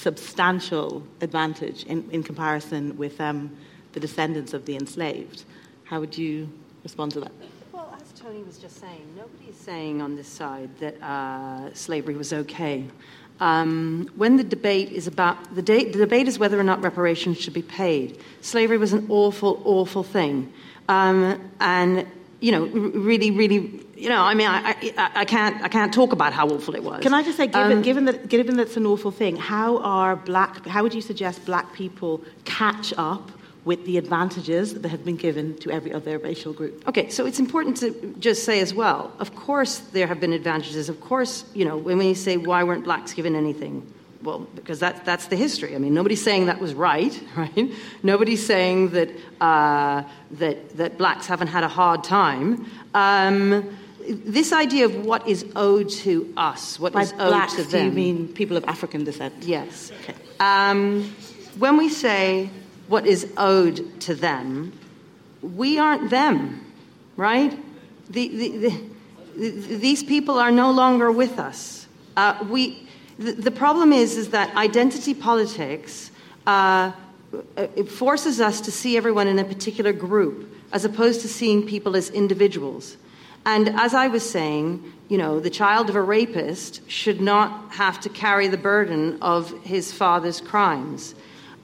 substantial 0.00 1.02
advantage 1.20 1.84
in, 1.84 2.08
in 2.10 2.22
comparison 2.22 2.96
with 2.96 3.20
um, 3.20 3.54
the 3.92 4.00
descendants 4.00 4.54
of 4.54 4.64
the 4.64 4.74
enslaved. 4.74 5.44
How 5.84 6.00
would 6.00 6.16
you 6.16 6.48
respond 6.82 7.12
to 7.12 7.20
that? 7.20 7.32
Well, 7.72 7.94
as 8.00 8.18
Tony 8.18 8.42
was 8.42 8.58
just 8.58 8.80
saying, 8.80 9.06
nobody's 9.14 9.56
saying 9.56 10.00
on 10.00 10.16
this 10.16 10.28
side 10.28 10.70
that 10.78 11.00
uh, 11.02 11.74
slavery 11.74 12.14
was 12.14 12.32
okay. 12.32 12.86
Um, 13.40 14.08
when 14.16 14.36
the 14.36 14.44
debate 14.44 14.90
is 14.90 15.06
about 15.06 15.54
the, 15.54 15.62
de- 15.62 15.90
the, 15.90 15.98
debate 15.98 16.28
is 16.28 16.38
whether 16.38 16.58
or 16.58 16.64
not 16.64 16.82
reparations 16.82 17.38
should 17.38 17.54
be 17.54 17.62
paid. 17.62 18.18
Slavery 18.40 18.78
was 18.78 18.92
an 18.92 19.06
awful, 19.10 19.62
awful 19.64 20.02
thing, 20.02 20.52
um, 20.88 21.50
and 21.58 22.06
you 22.40 22.52
know, 22.52 22.64
really, 22.66 23.30
really, 23.30 23.86
you 24.00 24.08
know, 24.08 24.22
I 24.22 24.34
mean, 24.34 24.48
I, 24.48 24.70
I, 24.96 25.10
I, 25.14 25.24
can't, 25.26 25.62
I 25.62 25.68
can't 25.68 25.92
talk 25.92 26.12
about 26.12 26.32
how 26.32 26.48
awful 26.48 26.74
it 26.74 26.82
was. 26.82 27.02
Can 27.02 27.12
I 27.12 27.22
just 27.22 27.36
say, 27.36 27.46
given, 27.46 27.72
Um, 27.72 27.82
given 27.82 28.04
that, 28.06 28.28
given 28.28 28.56
that's 28.56 28.76
an 28.78 28.86
awful 28.86 29.10
thing, 29.10 29.36
how 29.36 29.78
are 29.78 30.16
black? 30.16 30.66
How 30.66 30.82
would 30.82 30.94
you 30.94 31.02
suggest 31.02 31.44
black 31.44 31.74
people 31.74 32.22
catch 32.46 32.94
up 32.96 33.30
with 33.66 33.84
the 33.84 33.98
advantages 33.98 34.72
that 34.72 34.88
have 34.88 35.04
been 35.04 35.16
given 35.16 35.54
to 35.58 35.70
every 35.70 35.92
other 35.92 36.16
racial 36.18 36.54
group? 36.54 36.88
Okay, 36.88 37.10
so 37.10 37.26
it's 37.26 37.38
important 37.38 37.76
to 37.78 38.14
just 38.18 38.44
say 38.44 38.60
as 38.60 38.72
well. 38.72 39.12
Of 39.18 39.36
course, 39.36 39.78
there 39.92 40.06
have 40.06 40.18
been 40.18 40.32
advantages. 40.32 40.88
Of 40.88 41.00
course, 41.02 41.44
you 41.54 41.66
know, 41.66 41.76
when 41.76 41.98
we 41.98 42.14
say 42.14 42.38
why 42.38 42.64
weren't 42.64 42.84
blacks 42.84 43.12
given 43.12 43.36
anything, 43.36 43.86
well, 44.22 44.40
because 44.54 44.80
that, 44.80 45.04
that's 45.04 45.26
the 45.26 45.36
history. 45.36 45.74
I 45.74 45.78
mean, 45.78 45.92
nobody's 45.92 46.22
saying 46.22 46.46
that 46.46 46.58
was 46.58 46.72
right, 46.72 47.18
right? 47.36 47.70
Nobody's 48.02 48.44
saying 48.46 48.90
that 48.90 49.10
uh, 49.42 50.04
that 50.32 50.76
that 50.78 50.96
blacks 50.96 51.26
haven't 51.26 51.48
had 51.48 51.64
a 51.64 51.68
hard 51.68 52.02
time. 52.02 52.66
Um, 52.94 53.76
this 54.10 54.52
idea 54.52 54.84
of 54.86 55.04
what 55.06 55.26
is 55.28 55.44
owed 55.56 55.88
to 56.04 56.32
us, 56.36 56.78
what 56.80 56.92
By 56.92 57.02
is 57.02 57.12
owed 57.12 57.28
blacks, 57.28 57.54
to 57.54 57.64
do 57.64 57.70
them. 57.70 57.86
you 57.86 57.92
mean 57.92 58.28
people 58.28 58.56
of 58.56 58.64
African 58.64 59.04
descent? 59.04 59.34
Yes. 59.42 59.92
Um, 60.40 61.14
when 61.58 61.76
we 61.76 61.88
say 61.88 62.50
what 62.88 63.06
is 63.06 63.30
owed 63.36 64.00
to 64.02 64.14
them, 64.14 64.72
we 65.42 65.78
aren't 65.78 66.10
them, 66.10 66.64
right? 67.16 67.52
The, 68.10 68.28
the, 68.28 68.48
the, 68.58 68.68
the- 69.36 69.76
these 69.76 70.02
people 70.02 70.38
are 70.38 70.50
no 70.50 70.70
longer 70.70 71.10
with 71.12 71.38
us. 71.38 71.86
Uh, 72.16 72.44
we, 72.50 72.86
the, 73.18 73.32
the 73.32 73.50
problem 73.50 73.92
is, 73.92 74.16
is 74.16 74.30
that 74.30 74.54
identity 74.56 75.14
politics 75.14 76.10
uh, 76.46 76.92
it 77.56 77.88
forces 77.88 78.40
us 78.40 78.60
to 78.62 78.72
see 78.72 78.96
everyone 78.96 79.28
in 79.28 79.38
a 79.38 79.44
particular 79.44 79.92
group 79.92 80.52
as 80.72 80.84
opposed 80.84 81.20
to 81.20 81.28
seeing 81.28 81.64
people 81.64 81.94
as 81.96 82.10
individuals. 82.10 82.96
And 83.44 83.68
as 83.70 83.94
I 83.94 84.08
was 84.08 84.28
saying, 84.28 84.82
you 85.08 85.18
know, 85.18 85.40
the 85.40 85.50
child 85.50 85.88
of 85.88 85.96
a 85.96 86.02
rapist 86.02 86.88
should 86.90 87.20
not 87.20 87.72
have 87.72 88.00
to 88.00 88.08
carry 88.08 88.48
the 88.48 88.56
burden 88.56 89.18
of 89.22 89.50
his 89.62 89.92
father's 89.92 90.40
crimes. 90.40 91.14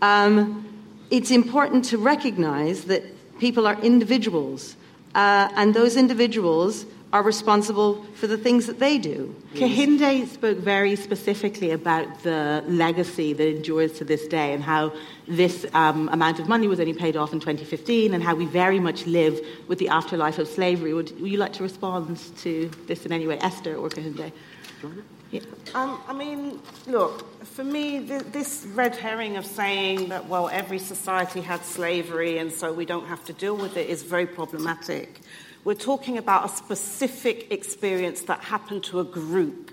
Um, 0.03 0.67
it's 1.11 1.31
important 1.31 1.85
to 1.87 1.99
recognize 1.99 2.85
that 2.85 3.05
people 3.39 3.67
are 3.67 3.81
individuals, 3.81 4.77
uh, 5.15 5.49
and 5.55 5.75
those 5.75 5.97
individuals 5.97 6.87
are 7.17 7.23
responsible 7.23 8.05
for 8.13 8.27
the 8.27 8.37
things 8.37 8.67
that 8.67 8.79
they 8.79 8.99
do. 8.99 9.35
Kehinde 9.55 10.27
spoke 10.27 10.59
very 10.59 10.95
specifically 10.95 11.71
about 11.71 12.23
the 12.23 12.63
legacy 12.69 13.33
that 13.33 13.49
endures 13.49 13.93
to 13.93 14.05
this 14.05 14.27
day 14.29 14.53
and 14.53 14.63
how 14.63 14.93
this 15.27 15.65
um, 15.73 16.11
amount 16.11 16.39
of 16.39 16.47
money 16.47 16.69
was 16.69 16.79
only 16.79 16.93
paid 16.93 17.17
off 17.17 17.33
in 17.33 17.41
2015 17.41 18.13
and 18.13 18.23
how 18.23 18.35
we 18.35 18.45
very 18.45 18.79
much 18.79 19.07
live 19.07 19.41
with 19.67 19.79
the 19.79 19.89
afterlife 19.89 20.39
of 20.39 20.47
slavery. 20.47 20.93
Would, 20.93 21.19
would 21.19 21.31
you 21.31 21.39
like 21.39 21.55
to 21.55 21.63
respond 21.63 22.19
to 22.45 22.71
this 22.87 23.07
in 23.07 23.13
any 23.13 23.27
way, 23.27 23.39
Esther 23.39 23.75
or 23.77 23.89
Kehinde? 23.89 24.31
Yeah. 25.31 25.41
Um, 25.75 25.99
I 26.07 26.13
mean, 26.13 26.61
look, 26.87 27.43
for 27.45 27.65
me, 27.65 28.07
th- 28.07 28.25
this 28.31 28.67
red 28.75 28.95
herring 28.95 29.39
of 29.39 29.47
saying 29.47 30.11
that, 30.11 30.29
well, 30.29 30.51
every 30.51 30.79
society 30.79 31.41
had 31.41 31.65
slavery 31.65 32.37
and 32.37 32.53
so 32.53 32.75
we 32.75 32.85
don't 32.85 33.07
have 33.07 33.25
to 33.25 33.33
deal 33.33 33.57
with 33.57 33.79
it 33.79 33.89
is 33.89 34.03
very 34.03 34.27
problematic. 34.27 35.23
We're 35.67 35.75
talking 35.75 36.17
about 36.17 36.45
a 36.45 36.49
specific 36.49 37.51
experience 37.51 38.21
that 38.23 38.39
happened 38.39 38.85
to 38.85 39.01
a 39.01 39.05
group. 39.05 39.73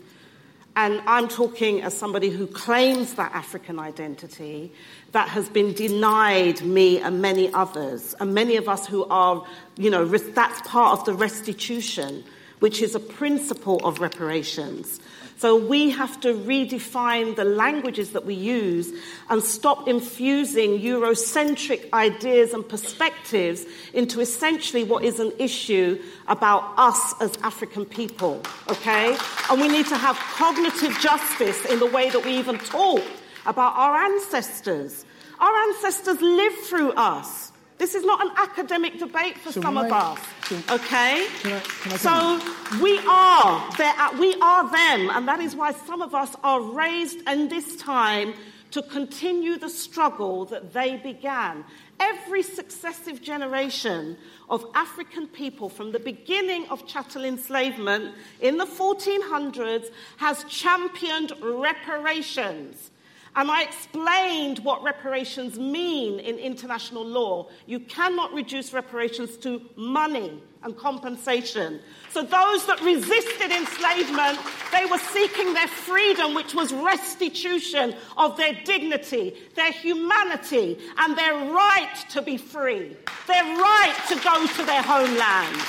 And 0.75 0.99
I'm 1.05 1.27
talking 1.27 1.83
as 1.83 1.95
somebody 1.95 2.31
who 2.31 2.47
claims 2.47 3.13
that 3.13 3.31
African 3.31 3.77
identity 3.77 4.73
that 5.11 5.29
has 5.29 5.49
been 5.49 5.71
denied 5.73 6.63
me 6.63 6.97
and 6.97 7.21
many 7.21 7.53
others. 7.53 8.15
And 8.19 8.33
many 8.33 8.55
of 8.55 8.67
us 8.67 8.87
who 8.87 9.05
are, 9.05 9.45
you 9.77 9.91
know, 9.91 10.03
that's 10.03 10.67
part 10.67 10.97
of 10.97 11.05
the 11.05 11.13
restitution, 11.13 12.23
which 12.57 12.81
is 12.81 12.95
a 12.95 12.99
principle 12.99 13.79
of 13.85 13.99
reparations. 13.99 14.99
So 15.43 15.57
we 15.57 15.89
have 15.89 16.21
to 16.21 16.33
redefine 16.33 17.35
the 17.35 17.43
languages 17.43 18.11
that 18.11 18.25
we 18.25 18.33
use 18.33 18.93
and 19.29 19.43
stop 19.43 19.89
infusing 19.89 20.79
Eurocentric 20.79 21.91
ideas 21.91 22.53
and 22.53 22.65
perspectives 22.65 23.65
into 23.93 24.21
essentially 24.21 24.85
what 24.85 25.03
is 25.03 25.19
an 25.19 25.33
issue 25.39 26.01
about 26.29 26.73
us 26.77 27.13
as 27.19 27.35
African 27.43 27.83
people, 27.83 28.41
okay? 28.69 29.17
And 29.49 29.59
we 29.59 29.67
need 29.67 29.87
to 29.87 29.97
have 29.97 30.15
cognitive 30.15 30.97
justice 31.01 31.65
in 31.65 31.79
the 31.79 31.87
way 31.87 32.09
that 32.09 32.23
we 32.23 32.37
even 32.37 32.57
talk 32.59 33.03
about 33.45 33.75
our 33.75 33.97
ancestors. 33.97 35.03
Our 35.41 35.55
ancestors 35.67 36.21
lived 36.21 36.59
through 36.59 36.93
us. 36.93 37.51
This 37.83 37.95
is 37.95 38.05
not 38.05 38.25
an 38.25 38.31
academic 38.37 38.97
debate 38.97 39.37
for 39.37 39.51
So 39.51 39.59
some 39.59 39.77
of 39.77 39.91
I- 39.91 39.99
us, 39.99 40.19
so- 40.47 40.75
okay? 40.75 41.27
Can 41.41 41.51
I- 41.51 41.59
can 41.59 41.91
I 41.91 41.97
so 41.97 42.39
we 42.81 42.97
are 42.99 43.71
there, 43.75 43.93
we 44.17 44.35
are 44.39 44.63
them, 44.69 45.09
and 45.09 45.27
that 45.27 45.41
is 45.41 45.53
why 45.53 45.73
some 45.73 46.01
of 46.01 46.15
us 46.15 46.33
are 46.45 46.61
raised 46.61 47.27
in 47.27 47.49
this 47.49 47.75
time 47.75 48.35
to 48.71 48.81
continue 48.83 49.57
the 49.57 49.67
struggle 49.67 50.45
that 50.45 50.71
they 50.71 50.95
began. 50.95 51.65
Every 51.99 52.41
successive 52.41 53.21
generation 53.21 54.17
of 54.49 54.65
African 54.75 55.27
people 55.27 55.67
from 55.67 55.91
the 55.91 55.99
beginning 55.99 56.65
of 56.69 56.87
chattel 56.87 57.25
enslavement 57.25 58.15
in 58.39 58.59
the 58.59 58.65
1400s 58.65 59.91
has 60.19 60.45
championed 60.45 61.33
reparations. 61.41 62.91
And 63.35 63.49
I 63.49 63.63
explained 63.63 64.59
what 64.59 64.83
reparations 64.83 65.57
mean 65.57 66.19
in 66.19 66.37
international 66.37 67.03
law. 67.03 67.49
You 67.65 67.79
cannot 67.79 68.31
reduce 68.33 68.73
reparations 68.73 69.37
to 69.37 69.61
money 69.75 70.39
and 70.61 70.77
compensation. 70.77 71.79
So 72.11 72.21
those 72.21 72.65
that 72.67 72.79
resisted 72.81 73.51
enslavement, 73.51 74.39
they 74.71 74.85
were 74.85 74.99
seeking 74.99 75.53
their 75.53 75.67
freedom, 75.67 76.35
which 76.35 76.53
was 76.53 76.71
restitution 76.71 77.95
of 78.17 78.37
their 78.37 78.53
dignity, 78.65 79.35
their 79.55 79.71
humanity, 79.71 80.77
and 80.99 81.17
their 81.17 81.33
right 81.33 82.05
to 82.11 82.21
be 82.21 82.37
free, 82.37 82.95
their 83.27 83.43
right 83.43 83.95
to 84.09 84.15
go 84.15 84.45
to 84.45 84.63
their 84.63 84.83
homelands. 84.83 85.63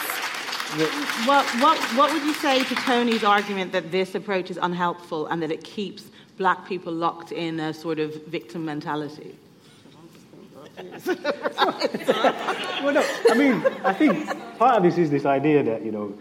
What, 1.26 1.46
what, 1.62 1.78
what 1.96 2.12
would 2.12 2.24
you 2.24 2.34
say 2.34 2.62
to 2.64 2.74
Tony's 2.74 3.24
argument 3.24 3.72
that 3.72 3.90
this 3.90 4.14
approach 4.14 4.50
is 4.50 4.58
unhelpful 4.60 5.26
and 5.28 5.40
that 5.42 5.52
it 5.52 5.62
keeps 5.62 6.10
black 6.36 6.66
people 6.66 6.92
locked 6.92 7.32
in 7.32 7.60
a 7.60 7.72
sort 7.72 7.98
of 7.98 8.26
victim 8.26 8.64
mentality? 8.64 9.36
well, 10.76 10.86
no, 12.92 13.04
I 13.30 13.34
mean, 13.36 13.64
I 13.84 13.92
think 13.92 14.58
part 14.58 14.78
of 14.78 14.82
this 14.82 14.98
is 14.98 15.10
this 15.10 15.24
idea 15.24 15.62
that, 15.62 15.84
you 15.84 15.92
know, 15.92 16.16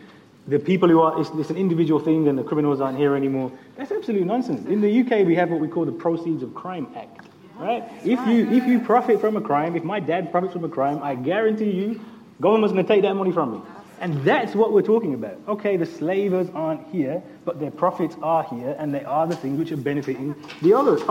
the 0.48 0.60
people 0.60 0.90
who 0.90 1.02
are, 1.02 1.20
it's, 1.20 1.30
it's 1.32 1.50
an 1.50 1.58
individual 1.58 2.00
thing 2.00 2.28
and 2.28 2.38
the 2.38 2.44
criminals 2.44 2.82
aren't 2.82 2.98
here 2.98 3.16
anymore. 3.16 3.52
That's 3.78 3.92
absolute 3.92 4.26
nonsense. 4.26 4.68
In 4.68 4.82
the 4.82 5.02
UK, 5.02 5.26
we 5.26 5.36
have 5.36 5.50
what 5.50 5.60
we 5.60 5.68
call 5.68 5.86
the 5.86 5.92
Proceeds 5.92 6.44
of 6.44 6.54
Crime 6.54 6.88
Act, 6.96 7.28
right? 7.56 7.84
If 8.04 8.20
you, 8.28 8.52
if 8.52 8.68
you 8.68 8.80
profit 8.80 9.22
from 9.22 9.38
a 9.38 9.42
crime, 9.42 9.76
if 9.76 9.84
my 9.84 10.00
dad 10.00 10.32
profits 10.32 10.54
from 10.54 10.66
a 10.66 10.70
crime, 10.70 11.02
I 11.02 11.16
guarantee 11.16 11.72
you, 11.72 12.02
government's 12.42 12.74
going 12.74 12.86
to 12.86 12.94
take 12.94 13.04
that 13.04 13.16
money 13.16 13.32
from 13.32 13.54
me. 13.54 13.62
And 14.04 14.22
that's 14.26 14.54
what 14.54 14.74
we're 14.74 14.82
talking 14.82 15.14
about. 15.14 15.38
Okay, 15.48 15.78
the 15.78 15.86
slavers 15.86 16.50
aren't 16.54 16.86
here, 16.90 17.24
but 17.46 17.62
their 17.62 17.72
profits 17.72 18.18
are 18.22 18.44
here, 18.44 18.76
and 18.78 18.94
they 18.94 19.06
are 19.06 19.26
the 19.26 19.36
things 19.38 19.58
which 19.58 19.72
are 19.72 19.78
benefiting 19.78 20.36
the 20.62 20.74
others, 20.78 21.02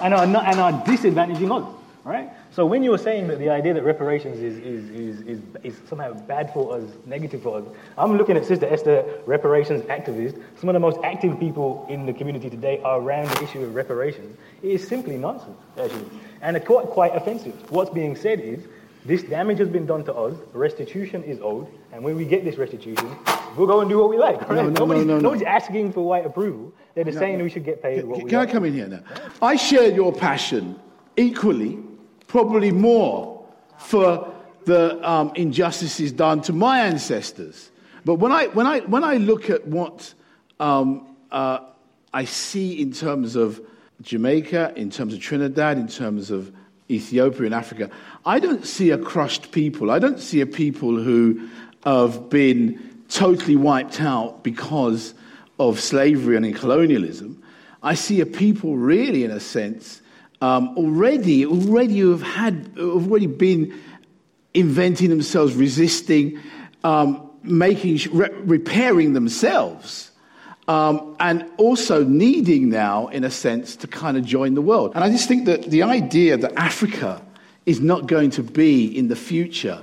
and, 0.00 0.14
are 0.14 0.24
not, 0.24 0.46
and 0.46 0.60
are 0.60 0.70
disadvantaging 0.84 1.50
others. 1.50 1.74
Right? 2.04 2.30
So 2.52 2.64
when 2.64 2.84
you're 2.84 2.98
saying 2.98 3.26
that 3.26 3.40
the 3.40 3.48
idea 3.48 3.74
that 3.74 3.82
reparations 3.82 4.38
is, 4.38 4.56
is, 4.58 4.90
is, 4.90 5.20
is, 5.26 5.40
is 5.64 5.80
somehow 5.88 6.12
bad 6.12 6.52
for 6.52 6.76
us, 6.76 6.84
negative 7.06 7.42
for 7.42 7.58
us, 7.58 7.64
I'm 7.98 8.16
looking 8.16 8.36
at 8.36 8.44
Sister 8.44 8.66
Esther, 8.66 9.04
reparations 9.26 9.82
activist. 9.84 10.40
Some 10.60 10.68
of 10.68 10.74
the 10.74 10.80
most 10.80 10.98
active 11.02 11.40
people 11.40 11.86
in 11.88 12.06
the 12.06 12.12
community 12.12 12.50
today 12.50 12.80
are 12.84 13.00
around 13.00 13.30
the 13.30 13.42
issue 13.42 13.64
of 13.64 13.74
reparations. 13.74 14.38
It 14.62 14.70
is 14.70 14.86
simply 14.86 15.16
nonsense, 15.16 15.58
actually, 15.76 16.06
and 16.40 16.64
quite, 16.64 16.86
quite 16.86 17.16
offensive. 17.16 17.70
What's 17.70 17.90
being 17.90 18.14
said 18.14 18.38
is 18.38 18.60
this 19.04 19.22
damage 19.22 19.58
has 19.58 19.68
been 19.68 19.86
done 19.86 20.04
to 20.04 20.14
us, 20.14 20.36
restitution 20.52 21.24
is 21.24 21.40
owed, 21.40 21.66
and 21.92 22.04
when 22.04 22.16
we 22.16 22.24
get 22.24 22.44
this 22.44 22.56
restitution, 22.56 23.16
we'll 23.56 23.66
go 23.66 23.80
and 23.80 23.90
do 23.90 23.98
what 23.98 24.10
we 24.10 24.16
like. 24.16 24.40
Right? 24.42 24.56
No, 24.56 24.62
no, 24.62 24.70
nobody's, 24.70 25.04
no, 25.04 25.14
no, 25.14 25.18
no. 25.18 25.20
nobody's 25.20 25.46
asking 25.46 25.92
for 25.92 26.02
white 26.02 26.24
approval. 26.24 26.72
They're 26.94 27.04
just 27.04 27.18
saying 27.18 27.42
we 27.42 27.50
should 27.50 27.64
get 27.64 27.82
paid 27.82 28.04
what 28.04 28.16
Can, 28.16 28.24
we 28.24 28.30
can 28.30 28.38
I 28.38 28.42
like. 28.42 28.52
come 28.52 28.64
in 28.64 28.74
here 28.74 28.86
now? 28.86 29.02
I 29.40 29.56
share 29.56 29.90
your 29.90 30.12
passion 30.12 30.78
equally, 31.16 31.78
probably 32.28 32.70
more, 32.70 33.44
for 33.78 34.32
the 34.64 35.08
um, 35.08 35.32
injustices 35.34 36.12
done 36.12 36.40
to 36.42 36.52
my 36.52 36.80
ancestors. 36.80 37.70
But 38.04 38.16
when 38.16 38.30
I, 38.30 38.46
when 38.48 38.66
I, 38.66 38.80
when 38.80 39.02
I 39.02 39.16
look 39.16 39.50
at 39.50 39.66
what 39.66 40.14
um, 40.60 41.16
uh, 41.32 41.58
I 42.14 42.24
see 42.24 42.80
in 42.80 42.92
terms 42.92 43.34
of 43.34 43.60
Jamaica, 44.02 44.74
in 44.76 44.90
terms 44.90 45.14
of 45.14 45.20
Trinidad, 45.20 45.78
in 45.78 45.88
terms 45.88 46.30
of 46.30 46.52
Ethiopia 46.92 47.46
and 47.46 47.54
Africa, 47.54 47.90
I 48.24 48.38
don't 48.38 48.66
see 48.66 48.90
a 48.90 48.98
crushed 48.98 49.50
people. 49.50 49.90
I 49.90 49.98
don't 49.98 50.20
see 50.20 50.40
a 50.40 50.46
people 50.46 50.96
who 50.96 51.48
have 51.84 52.30
been 52.30 53.04
totally 53.08 53.56
wiped 53.56 54.00
out 54.00 54.42
because 54.44 55.14
of 55.58 55.80
slavery 55.80 56.36
and 56.36 56.54
colonialism. 56.54 57.42
I 57.82 57.94
see 57.94 58.20
a 58.20 58.26
people 58.26 58.76
really, 58.76 59.24
in 59.24 59.30
a 59.30 59.40
sense, 59.40 60.00
um, 60.40 60.76
already, 60.76 61.44
already 61.44 62.00
have 62.00 62.22
had, 62.22 62.72
already 62.78 63.26
been 63.26 63.78
inventing 64.54 65.08
themselves, 65.08 65.54
resisting, 65.54 66.38
um, 66.84 67.30
making, 67.42 67.98
re- 68.12 68.30
repairing 68.44 69.14
themselves. 69.14 70.11
Um, 70.68 71.16
and 71.18 71.44
also 71.56 72.04
needing 72.04 72.68
now, 72.68 73.08
in 73.08 73.24
a 73.24 73.30
sense, 73.30 73.74
to 73.76 73.88
kind 73.88 74.16
of 74.16 74.24
join 74.24 74.54
the 74.54 74.62
world. 74.62 74.92
And 74.94 75.02
I 75.02 75.10
just 75.10 75.26
think 75.26 75.46
that 75.46 75.64
the 75.64 75.82
idea 75.82 76.36
that 76.36 76.52
Africa 76.56 77.20
is 77.66 77.80
not 77.80 78.06
going 78.06 78.30
to 78.30 78.42
be 78.42 78.86
in 78.96 79.08
the 79.08 79.16
future 79.16 79.82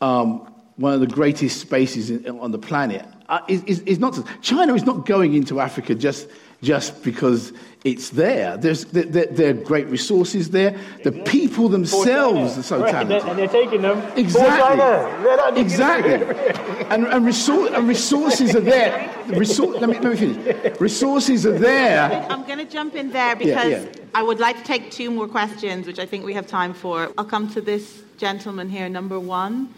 um, 0.00 0.46
one 0.76 0.92
of 0.92 1.00
the 1.00 1.06
greatest 1.06 1.60
spaces 1.60 2.10
in, 2.10 2.38
on 2.38 2.52
the 2.52 2.58
planet 2.58 3.04
uh, 3.28 3.40
is, 3.48 3.62
is, 3.64 3.80
is, 3.80 3.98
not. 3.98 4.18
China 4.42 4.74
is 4.74 4.84
not 4.84 5.06
going 5.06 5.34
into 5.34 5.60
Africa 5.60 5.94
just 5.94 6.28
just 6.62 7.02
because 7.04 7.52
it's 7.84 8.10
there. 8.10 8.56
There's 8.56 8.84
there, 8.86 9.26
there, 9.26 9.50
are 9.50 9.52
great 9.52 9.86
resources 9.86 10.50
there. 10.50 10.76
The 11.04 11.12
people 11.12 11.68
themselves 11.68 12.58
are 12.58 12.62
so 12.62 12.80
right. 12.80 12.90
talented, 12.90 13.22
and 13.28 13.38
they're 13.38 13.46
taking 13.46 13.82
them 13.82 13.98
exactly. 14.16 14.80
Eh? 14.80 15.60
exactly, 15.60 16.12
and 16.90 17.06
and, 17.06 17.24
resor- 17.24 17.74
and, 17.74 17.86
resources 17.86 18.56
are 18.56 18.60
there. 18.60 19.08
Resor- 19.28 19.80
let, 19.80 19.88
me, 19.88 19.98
let 20.00 20.20
me 20.20 20.34
finish. 20.34 20.80
Resources 20.80 21.46
are 21.46 21.58
there. 21.58 22.26
I'm 22.28 22.44
going 22.44 22.58
to 22.58 22.64
jump 22.64 22.96
in 22.96 23.12
there 23.12 23.36
because 23.36 23.70
yeah, 23.70 23.82
yeah. 23.82 24.04
I 24.14 24.22
would 24.22 24.40
like 24.40 24.58
to 24.58 24.64
take 24.64 24.90
two 24.90 25.10
more 25.10 25.28
questions, 25.28 25.86
which 25.86 26.00
I 26.00 26.06
think 26.06 26.24
we 26.24 26.34
have 26.34 26.46
time 26.46 26.74
for. 26.74 27.12
I'll 27.16 27.24
come 27.24 27.48
to 27.50 27.60
this 27.60 28.02
gentleman 28.16 28.68
here, 28.68 28.88
number 28.88 29.20
one. 29.20 29.72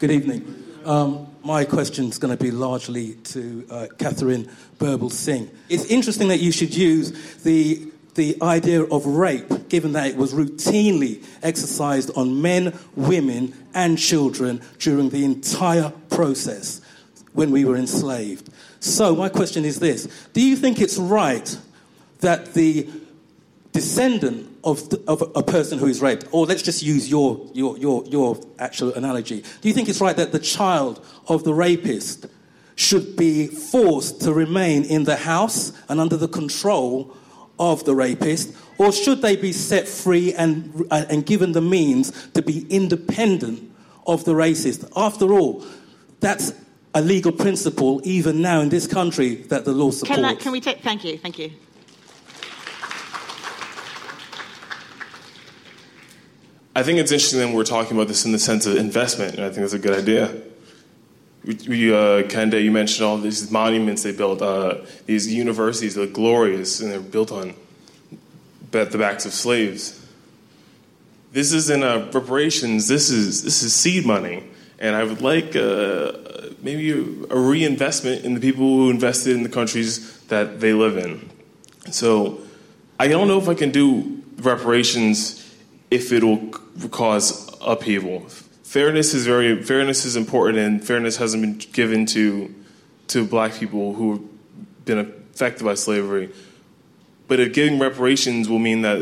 Good 0.00 0.10
evening. 0.10 0.73
Um, 0.84 1.28
my 1.42 1.64
question 1.64 2.08
is 2.10 2.18
going 2.18 2.36
to 2.36 2.42
be 2.42 2.50
largely 2.50 3.14
to 3.14 3.66
uh, 3.70 3.86
Catherine 3.98 4.50
Burble 4.78 5.10
Singh. 5.10 5.50
It's 5.70 5.86
interesting 5.86 6.28
that 6.28 6.40
you 6.40 6.52
should 6.52 6.74
use 6.74 7.42
the 7.42 7.90
the 8.14 8.36
idea 8.42 8.82
of 8.84 9.06
rape, 9.06 9.68
given 9.68 9.92
that 9.92 10.06
it 10.06 10.16
was 10.16 10.32
routinely 10.32 11.24
exercised 11.42 12.12
on 12.16 12.40
men, 12.40 12.78
women, 12.94 13.52
and 13.74 13.98
children 13.98 14.60
during 14.78 15.08
the 15.08 15.24
entire 15.24 15.90
process 16.10 16.80
when 17.32 17.50
we 17.50 17.64
were 17.64 17.74
enslaved. 17.74 18.50
So, 18.78 19.16
my 19.16 19.28
question 19.28 19.64
is 19.64 19.80
this 19.80 20.06
Do 20.32 20.40
you 20.40 20.54
think 20.54 20.80
it's 20.80 20.98
right 20.98 21.58
that 22.20 22.54
the 22.54 22.88
descendant 23.72 24.53
of, 24.64 24.88
the, 24.90 25.02
of 25.06 25.22
a 25.36 25.42
person 25.42 25.78
who 25.78 25.86
is 25.86 26.00
raped, 26.00 26.26
or 26.32 26.46
let's 26.46 26.62
just 26.62 26.82
use 26.82 27.08
your, 27.08 27.46
your, 27.52 27.78
your, 27.78 28.04
your 28.06 28.40
actual 28.58 28.92
analogy, 28.94 29.42
do 29.60 29.68
you 29.68 29.74
think 29.74 29.88
it's 29.88 30.00
right 30.00 30.16
that 30.16 30.32
the 30.32 30.38
child 30.38 31.04
of 31.28 31.44
the 31.44 31.54
rapist 31.54 32.26
should 32.76 33.16
be 33.16 33.46
forced 33.46 34.20
to 34.22 34.32
remain 34.32 34.84
in 34.84 35.04
the 35.04 35.16
house 35.16 35.72
and 35.88 36.00
under 36.00 36.16
the 36.16 36.28
control 36.28 37.14
of 37.58 37.84
the 37.84 37.94
rapist, 37.94 38.52
or 38.78 38.90
should 38.90 39.22
they 39.22 39.36
be 39.36 39.52
set 39.52 39.86
free 39.86 40.34
and, 40.34 40.86
and 40.90 41.24
given 41.24 41.52
the 41.52 41.60
means 41.60 42.10
to 42.32 42.42
be 42.42 42.66
independent 42.68 43.72
of 44.06 44.24
the 44.24 44.32
racist? 44.32 44.90
After 44.96 45.32
all, 45.32 45.64
that's 46.20 46.52
a 46.94 47.00
legal 47.00 47.32
principle 47.32 48.00
even 48.04 48.40
now 48.40 48.60
in 48.60 48.70
this 48.70 48.86
country 48.86 49.34
that 49.34 49.64
the 49.64 49.72
law 49.72 49.90
supports. 49.90 50.16
Can, 50.16 50.24
I, 50.24 50.34
can 50.34 50.52
we 50.52 50.60
take? 50.60 50.80
Thank 50.80 51.04
you, 51.04 51.18
thank 51.18 51.38
you. 51.38 51.52
I 56.76 56.82
think 56.82 56.98
it's 56.98 57.12
interesting 57.12 57.38
that 57.38 57.54
we're 57.54 57.62
talking 57.62 57.96
about 57.96 58.08
this 58.08 58.24
in 58.24 58.32
the 58.32 58.38
sense 58.38 58.66
of 58.66 58.76
investment, 58.76 59.36
and 59.36 59.44
I 59.44 59.48
think 59.48 59.60
that's 59.60 59.74
a 59.74 59.78
good 59.78 59.96
idea. 59.96 60.34
We, 61.44 61.92
uh, 61.92 62.22
Kehinde, 62.24 62.62
you 62.64 62.72
mentioned 62.72 63.06
all 63.06 63.18
these 63.18 63.48
monuments 63.50 64.02
they 64.02 64.12
built, 64.12 64.42
uh, 64.42 64.78
these 65.06 65.32
universities, 65.32 65.94
they're 65.94 66.06
glorious, 66.06 66.80
and 66.80 66.90
they're 66.90 67.00
built 67.00 67.30
on 67.30 67.54
at 68.72 68.90
the 68.90 68.98
backs 68.98 69.24
of 69.24 69.32
slaves. 69.32 70.04
This 71.30 71.52
isn't 71.52 71.84
uh, 71.84 72.08
reparations. 72.12 72.88
This 72.88 73.08
is 73.10 73.44
this 73.44 73.62
is 73.62 73.72
seed 73.72 74.04
money, 74.04 74.42
and 74.80 74.96
I 74.96 75.04
would 75.04 75.20
like 75.20 75.54
uh, 75.54 76.12
maybe 76.60 76.90
a 76.90 77.38
reinvestment 77.38 78.24
in 78.24 78.34
the 78.34 78.40
people 78.40 78.66
who 78.66 78.90
invested 78.90 79.36
in 79.36 79.44
the 79.44 79.48
countries 79.48 80.18
that 80.24 80.60
they 80.60 80.72
live 80.72 80.96
in. 80.96 81.30
So 81.92 82.40
I 82.98 83.06
don't 83.06 83.28
know 83.28 83.38
if 83.38 83.48
I 83.48 83.54
can 83.54 83.70
do 83.70 84.22
reparations 84.38 85.40
if 85.90 86.10
it'll 86.10 86.52
cause 86.90 87.54
upheaval. 87.60 88.20
Fairness 88.62 89.14
is 89.14 89.26
very 89.26 89.62
fairness 89.62 90.04
is 90.04 90.16
important, 90.16 90.58
and 90.58 90.84
fairness 90.84 91.16
hasn't 91.16 91.42
been 91.42 91.72
given 91.72 92.06
to 92.06 92.54
to 93.08 93.24
black 93.24 93.54
people 93.54 93.94
who 93.94 94.12
have 94.12 94.84
been 94.84 94.98
affected 94.98 95.64
by 95.64 95.74
slavery. 95.74 96.30
But 97.28 97.40
if 97.40 97.52
giving 97.52 97.78
reparations 97.78 98.48
will 98.48 98.58
mean 98.58 98.82
that 98.82 98.98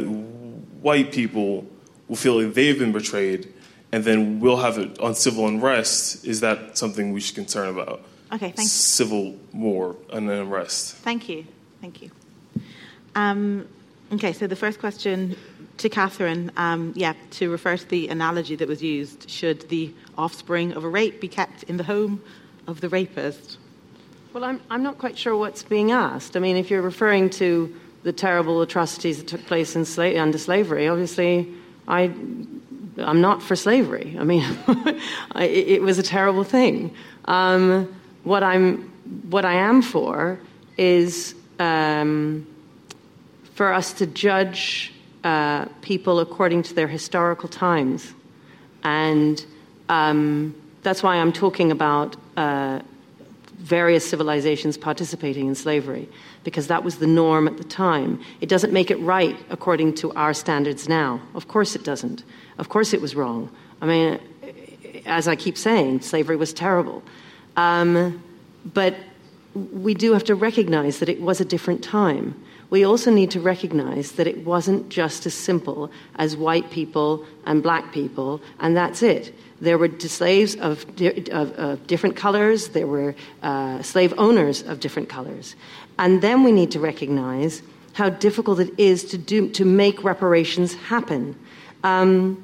white 0.82 1.12
people 1.12 1.66
will 2.08 2.16
feel 2.16 2.40
like 2.40 2.54
they've 2.54 2.78
been 2.78 2.92
betrayed, 2.92 3.52
and 3.90 4.04
then 4.04 4.40
we'll 4.40 4.58
have 4.58 4.78
it 4.78 4.98
on 5.00 5.14
civil 5.14 5.46
unrest. 5.46 6.24
Is 6.24 6.40
that 6.40 6.76
something 6.76 7.12
we 7.12 7.20
should 7.20 7.34
concern 7.34 7.68
about? 7.70 8.02
Okay, 8.32 8.50
thank 8.50 8.60
you. 8.60 8.68
Civil 8.68 9.36
war 9.52 9.96
and 10.10 10.30
unrest. 10.30 10.96
Thank 10.96 11.28
you, 11.28 11.46
thank 11.80 12.02
you. 12.02 12.10
Um, 13.14 13.68
okay, 14.12 14.32
so 14.32 14.46
the 14.46 14.56
first 14.56 14.80
question 14.80 15.36
to 15.82 15.88
Katharine, 15.88 16.52
um, 16.56 16.92
yeah, 16.94 17.14
to 17.32 17.50
refer 17.50 17.76
to 17.76 17.88
the 17.88 18.08
analogy 18.08 18.54
that 18.56 18.68
was 18.68 18.82
used, 18.82 19.28
should 19.28 19.68
the 19.68 19.92
offspring 20.16 20.72
of 20.72 20.84
a 20.84 20.88
rape 20.88 21.20
be 21.20 21.26
kept 21.26 21.64
in 21.64 21.76
the 21.76 21.82
home 21.84 22.22
of 22.68 22.80
the 22.80 22.88
rapist? 22.88 23.58
Well, 24.32 24.44
I'm, 24.44 24.60
I'm 24.70 24.84
not 24.84 24.98
quite 24.98 25.18
sure 25.18 25.36
what's 25.36 25.64
being 25.64 25.90
asked. 25.90 26.36
I 26.36 26.40
mean, 26.40 26.56
if 26.56 26.70
you're 26.70 26.82
referring 26.82 27.30
to 27.30 27.74
the 28.04 28.12
terrible 28.12 28.62
atrocities 28.62 29.18
that 29.18 29.26
took 29.26 29.44
place 29.46 29.74
in 29.74 29.82
sla- 29.82 30.20
under 30.20 30.38
slavery, 30.38 30.86
obviously, 30.86 31.52
I, 31.88 32.12
I'm 32.98 33.20
not 33.20 33.42
for 33.42 33.56
slavery. 33.56 34.16
I 34.18 34.22
mean, 34.22 34.44
I, 35.32 35.44
it 35.44 35.82
was 35.82 35.98
a 35.98 36.02
terrible 36.02 36.44
thing. 36.44 36.94
Um, 37.24 37.92
what, 38.22 38.44
I'm, 38.44 38.88
what 39.30 39.44
I 39.44 39.54
am 39.54 39.82
for 39.82 40.38
is 40.78 41.34
um, 41.58 42.46
for 43.54 43.72
us 43.72 43.92
to 43.94 44.06
judge 44.06 44.91
uh, 45.24 45.66
people 45.80 46.20
according 46.20 46.62
to 46.64 46.74
their 46.74 46.88
historical 46.88 47.48
times. 47.48 48.12
And 48.82 49.44
um, 49.88 50.54
that's 50.82 51.02
why 51.02 51.16
I'm 51.16 51.32
talking 51.32 51.70
about 51.70 52.16
uh, 52.36 52.80
various 53.58 54.08
civilizations 54.08 54.76
participating 54.76 55.46
in 55.46 55.54
slavery, 55.54 56.08
because 56.42 56.66
that 56.66 56.82
was 56.82 56.96
the 56.96 57.06
norm 57.06 57.46
at 57.46 57.56
the 57.56 57.64
time. 57.64 58.20
It 58.40 58.48
doesn't 58.48 58.72
make 58.72 58.90
it 58.90 58.96
right 58.96 59.36
according 59.50 59.94
to 59.96 60.12
our 60.14 60.34
standards 60.34 60.88
now. 60.88 61.20
Of 61.34 61.46
course 61.46 61.76
it 61.76 61.84
doesn't. 61.84 62.24
Of 62.58 62.68
course 62.68 62.92
it 62.92 63.00
was 63.00 63.14
wrong. 63.14 63.50
I 63.80 63.86
mean, 63.86 64.18
as 65.06 65.28
I 65.28 65.36
keep 65.36 65.56
saying, 65.56 66.00
slavery 66.00 66.36
was 66.36 66.52
terrible. 66.52 67.02
Um, 67.56 68.22
but 68.64 68.96
we 69.54 69.94
do 69.94 70.12
have 70.12 70.24
to 70.24 70.34
recognize 70.34 70.98
that 70.98 71.08
it 71.08 71.20
was 71.20 71.40
a 71.40 71.44
different 71.44 71.84
time 71.84 72.34
we 72.72 72.84
also 72.84 73.10
need 73.10 73.30
to 73.30 73.38
recognize 73.38 74.12
that 74.12 74.26
it 74.26 74.46
wasn't 74.46 74.88
just 74.88 75.26
as 75.26 75.34
simple 75.34 75.90
as 76.16 76.38
white 76.38 76.70
people 76.70 77.22
and 77.44 77.62
black 77.62 77.92
people, 77.92 78.40
and 78.60 78.74
that's 78.74 79.02
it. 79.02 79.34
There 79.60 79.76
were 79.76 79.90
slaves 80.00 80.54
of, 80.54 80.86
of, 81.30 81.52
of 81.52 81.86
different 81.86 82.16
colors, 82.16 82.68
there 82.68 82.86
were 82.86 83.14
uh, 83.42 83.82
slave 83.82 84.14
owners 84.16 84.62
of 84.62 84.80
different 84.80 85.10
colors. 85.10 85.54
And 85.98 86.22
then 86.22 86.44
we 86.44 86.50
need 86.50 86.70
to 86.70 86.80
recognize 86.80 87.60
how 87.92 88.08
difficult 88.08 88.58
it 88.58 88.72
is 88.78 89.04
to, 89.10 89.18
do, 89.18 89.50
to 89.50 89.66
make 89.66 90.02
reparations 90.02 90.72
happen. 90.72 91.36
Um, 91.84 92.42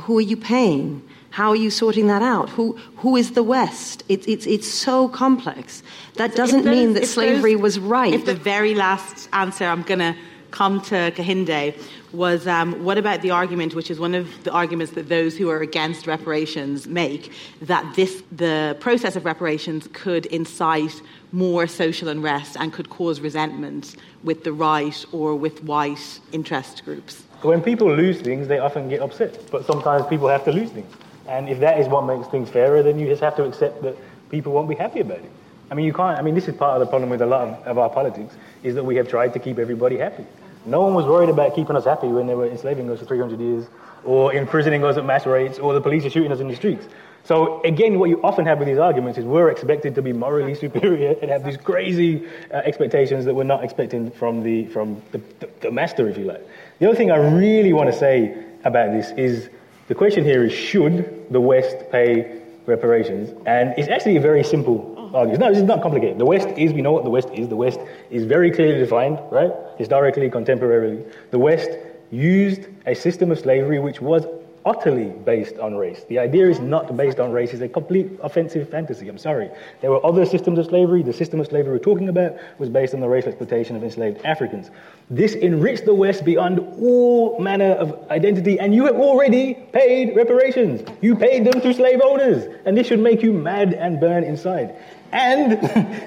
who 0.00 0.16
are 0.16 0.22
you 0.22 0.38
paying? 0.38 1.06
How 1.34 1.50
are 1.50 1.56
you 1.56 1.68
sorting 1.68 2.06
that 2.06 2.22
out? 2.22 2.48
Who, 2.50 2.78
who 2.98 3.16
is 3.16 3.32
the 3.32 3.42
West? 3.42 4.04
It, 4.08 4.28
it's, 4.28 4.46
it's 4.46 4.68
so 4.68 5.08
complex. 5.08 5.82
That 6.14 6.36
doesn't 6.36 6.62
those, 6.62 6.76
mean 6.76 6.92
that 6.92 7.08
slavery 7.08 7.54
those, 7.54 7.62
was 7.62 7.78
right. 7.80 8.14
If 8.14 8.24
the 8.24 8.36
very 8.36 8.76
last 8.76 9.28
answer 9.32 9.64
I'm 9.64 9.82
going 9.82 9.98
to 9.98 10.14
come 10.52 10.80
to 10.82 11.10
Kehinde 11.10 11.76
was 12.12 12.46
um, 12.46 12.84
what 12.84 12.98
about 12.98 13.22
the 13.22 13.32
argument, 13.32 13.74
which 13.74 13.90
is 13.90 13.98
one 13.98 14.14
of 14.14 14.28
the 14.44 14.52
arguments 14.52 14.92
that 14.92 15.08
those 15.08 15.36
who 15.36 15.50
are 15.50 15.58
against 15.60 16.06
reparations 16.06 16.86
make, 16.86 17.32
that 17.62 17.96
this, 17.96 18.22
the 18.30 18.76
process 18.78 19.16
of 19.16 19.24
reparations 19.24 19.88
could 19.92 20.26
incite 20.26 21.02
more 21.32 21.66
social 21.66 22.06
unrest 22.06 22.56
and 22.60 22.72
could 22.72 22.90
cause 22.90 23.18
resentment 23.18 23.96
with 24.22 24.44
the 24.44 24.52
right 24.52 25.04
or 25.10 25.34
with 25.34 25.64
white 25.64 26.20
interest 26.30 26.84
groups? 26.84 27.24
When 27.42 27.60
people 27.60 27.92
lose 27.92 28.20
things, 28.20 28.46
they 28.46 28.60
often 28.60 28.88
get 28.88 29.00
upset, 29.00 29.50
but 29.50 29.66
sometimes 29.66 30.06
people 30.06 30.28
have 30.28 30.44
to 30.44 30.52
lose 30.52 30.70
things. 30.70 30.94
And 31.28 31.48
if 31.48 31.60
that 31.60 31.80
is 31.80 31.88
what 31.88 32.02
makes 32.02 32.28
things 32.28 32.50
fairer, 32.50 32.82
then 32.82 32.98
you 32.98 33.06
just 33.06 33.22
have 33.22 33.36
to 33.36 33.44
accept 33.44 33.82
that 33.82 33.96
people 34.30 34.52
won't 34.52 34.68
be 34.68 34.74
happy 34.74 35.00
about 35.00 35.18
it. 35.18 35.30
I 35.70 35.74
mean, 35.74 35.86
you 35.86 35.92
can't. 35.92 36.18
I 36.18 36.22
mean, 36.22 36.34
this 36.34 36.48
is 36.48 36.54
part 36.54 36.80
of 36.80 36.80
the 36.80 36.90
problem 36.90 37.10
with 37.10 37.22
a 37.22 37.26
lot 37.26 37.48
of, 37.66 37.78
our 37.78 37.88
politics 37.88 38.34
is 38.62 38.74
that 38.74 38.84
we 38.84 38.96
have 38.96 39.08
tried 39.08 39.32
to 39.32 39.38
keep 39.38 39.58
everybody 39.58 39.96
happy. 39.96 40.26
No 40.66 40.82
one 40.82 40.94
was 40.94 41.06
worried 41.06 41.30
about 41.30 41.54
keeping 41.54 41.76
us 41.76 41.84
happy 41.84 42.08
when 42.08 42.26
they 42.26 42.34
were 42.34 42.46
enslaving 42.46 42.90
us 42.90 43.00
for 43.00 43.06
300 43.06 43.40
years, 43.40 43.66
or 44.04 44.32
imprisoning 44.32 44.84
us 44.84 44.96
at 44.96 45.04
mass 45.04 45.26
rates, 45.26 45.58
or 45.58 45.74
the 45.74 45.80
police 45.80 46.04
are 46.04 46.10
shooting 46.10 46.32
us 46.32 46.40
in 46.40 46.48
the 46.48 46.56
streets. 46.56 46.86
So 47.24 47.62
again, 47.62 47.98
what 47.98 48.10
you 48.10 48.22
often 48.22 48.44
have 48.44 48.58
with 48.58 48.68
these 48.68 48.78
arguments 48.78 49.18
is 49.18 49.24
we're 49.24 49.48
expected 49.48 49.94
to 49.94 50.02
be 50.02 50.12
morally 50.12 50.54
superior 50.66 51.16
and 51.22 51.30
have 51.30 51.44
these 51.44 51.56
crazy 51.56 52.26
uh, 52.52 52.56
expectations 52.56 53.24
that 53.24 53.34
we're 53.34 53.44
not 53.44 53.64
expecting 53.64 54.10
from 54.10 54.42
the 54.42 54.66
from 54.66 55.00
the, 55.12 55.18
the, 55.40 55.48
the 55.60 55.70
master, 55.70 56.08
if 56.08 56.18
you 56.18 56.24
like. 56.24 56.46
The 56.78 56.88
other 56.88 56.96
thing 56.96 57.10
I 57.10 57.16
really 57.16 57.72
want 57.72 57.90
to 57.90 57.98
say 57.98 58.44
about 58.64 58.92
this 58.92 59.10
is 59.12 59.48
the 59.88 59.94
question 59.94 60.24
here 60.24 60.44
is 60.44 60.52
should 60.52 61.26
the 61.30 61.40
West 61.40 61.90
pay 61.90 62.40
reparations? 62.66 63.30
And 63.46 63.74
it's 63.76 63.88
actually 63.88 64.16
a 64.16 64.20
very 64.20 64.42
simple 64.42 65.10
argument. 65.14 65.40
No, 65.40 65.48
this 65.50 65.58
is 65.58 65.64
not 65.64 65.82
complicated. 65.82 66.18
The 66.18 66.24
West 66.24 66.48
is, 66.56 66.72
we 66.72 66.82
know 66.82 66.92
what 66.92 67.04
the 67.04 67.10
West 67.10 67.28
is. 67.34 67.48
The 67.48 67.56
West 67.56 67.80
is 68.10 68.24
very 68.24 68.50
clearly 68.50 68.78
defined, 68.78 69.18
right? 69.30 69.52
Historically, 69.76 70.30
contemporarily. 70.30 71.04
The 71.30 71.38
West 71.38 71.70
used 72.10 72.68
a 72.86 72.94
system 72.94 73.30
of 73.30 73.38
slavery 73.38 73.78
which 73.78 74.00
was 74.00 74.26
utterly 74.66 75.10
based 75.24 75.58
on 75.58 75.74
race. 75.74 76.04
The 76.04 76.18
idea 76.18 76.48
is 76.48 76.58
not 76.58 76.96
based 76.96 77.20
on 77.20 77.32
race, 77.32 77.52
it's 77.52 77.62
a 77.62 77.68
complete 77.68 78.10
offensive 78.22 78.68
fantasy. 78.68 79.08
I'm 79.08 79.18
sorry. 79.18 79.50
There 79.80 79.90
were 79.90 80.04
other 80.04 80.24
systems 80.24 80.58
of 80.58 80.66
slavery. 80.66 81.02
The 81.02 81.12
system 81.12 81.40
of 81.40 81.46
slavery 81.46 81.72
we're 81.72 81.78
talking 81.78 82.08
about 82.08 82.36
was 82.58 82.68
based 82.68 82.94
on 82.94 83.00
the 83.00 83.08
racial 83.08 83.28
exploitation 83.28 83.76
of 83.76 83.84
enslaved 83.84 84.24
Africans. 84.24 84.70
This 85.10 85.34
enriched 85.34 85.84
the 85.84 85.94
West 85.94 86.24
beyond 86.24 86.60
all 86.80 87.38
manner 87.38 87.72
of 87.72 88.10
identity, 88.10 88.58
and 88.58 88.74
you 88.74 88.86
have 88.86 88.96
already 88.96 89.54
paid 89.72 90.16
reparations. 90.16 90.88
You 91.02 91.14
paid 91.14 91.44
them 91.44 91.60
to 91.60 91.74
slave 91.74 92.00
owners, 92.02 92.44
and 92.64 92.76
this 92.76 92.86
should 92.86 93.00
make 93.00 93.22
you 93.22 93.32
mad 93.32 93.74
and 93.74 94.00
burn 94.00 94.24
inside. 94.24 94.76
And 95.14 95.52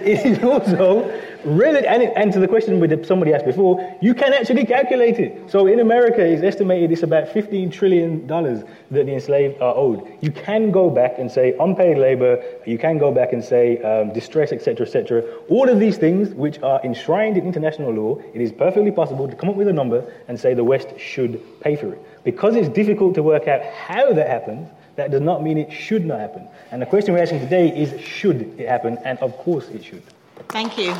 it 0.05 0.25
is 0.25 0.43
also 0.43 1.09
really, 1.45 1.87
and, 1.87 2.03
and 2.03 2.33
to 2.33 2.41
the 2.41 2.47
question 2.47 2.77
that 2.81 3.05
somebody 3.05 3.33
asked 3.33 3.45
before, 3.45 3.97
you 4.01 4.13
can 4.13 4.33
actually 4.33 4.65
calculate 4.65 5.17
it. 5.17 5.49
So 5.49 5.65
in 5.65 5.79
America, 5.79 6.21
it's 6.21 6.43
estimated 6.43 6.91
it's 6.91 7.03
about 7.03 7.27
$15 7.29 7.71
trillion 7.71 8.27
that 8.27 8.65
the 8.91 9.13
enslaved 9.13 9.61
are 9.61 9.73
owed. 9.73 10.05
You 10.19 10.31
can 10.31 10.71
go 10.71 10.89
back 10.89 11.19
and 11.19 11.31
say 11.31 11.55
unpaid 11.57 11.97
labor, 11.97 12.43
you 12.65 12.77
can 12.77 12.97
go 12.97 13.11
back 13.13 13.31
and 13.31 13.41
say 13.41 13.81
um, 13.81 14.11
distress, 14.11 14.51
etc., 14.51 14.85
etc. 14.85 15.23
All 15.47 15.69
of 15.69 15.79
these 15.79 15.97
things, 15.97 16.33
which 16.33 16.59
are 16.61 16.81
enshrined 16.83 17.37
in 17.37 17.45
international 17.45 17.93
law, 17.93 18.17
it 18.33 18.41
is 18.41 18.51
perfectly 18.51 18.91
possible 18.91 19.27
to 19.29 19.35
come 19.37 19.47
up 19.47 19.55
with 19.55 19.69
a 19.69 19.73
number 19.73 20.03
and 20.27 20.37
say 20.37 20.53
the 20.53 20.65
West 20.65 20.89
should 20.99 21.41
pay 21.61 21.77
for 21.77 21.93
it. 21.93 22.23
Because 22.25 22.57
it's 22.57 22.67
difficult 22.67 23.15
to 23.15 23.23
work 23.23 23.47
out 23.47 23.63
how 23.63 24.11
that 24.11 24.27
happens, 24.27 24.67
that 24.97 25.11
does 25.11 25.21
not 25.21 25.43
mean 25.43 25.57
it 25.59 25.71
should 25.71 26.05
not 26.05 26.19
happen. 26.19 26.47
And 26.71 26.81
the 26.81 26.85
question 26.85 27.13
we're 27.13 27.21
asking 27.21 27.39
today 27.39 27.69
is 27.69 28.01
should 28.01 28.59
it 28.59 28.67
happen? 28.67 28.97
And 29.05 29.17
of 29.19 29.31
course 29.37 29.69
it 29.69 29.85
should. 29.85 30.03
Thank 30.49 30.77
you. 30.77 30.93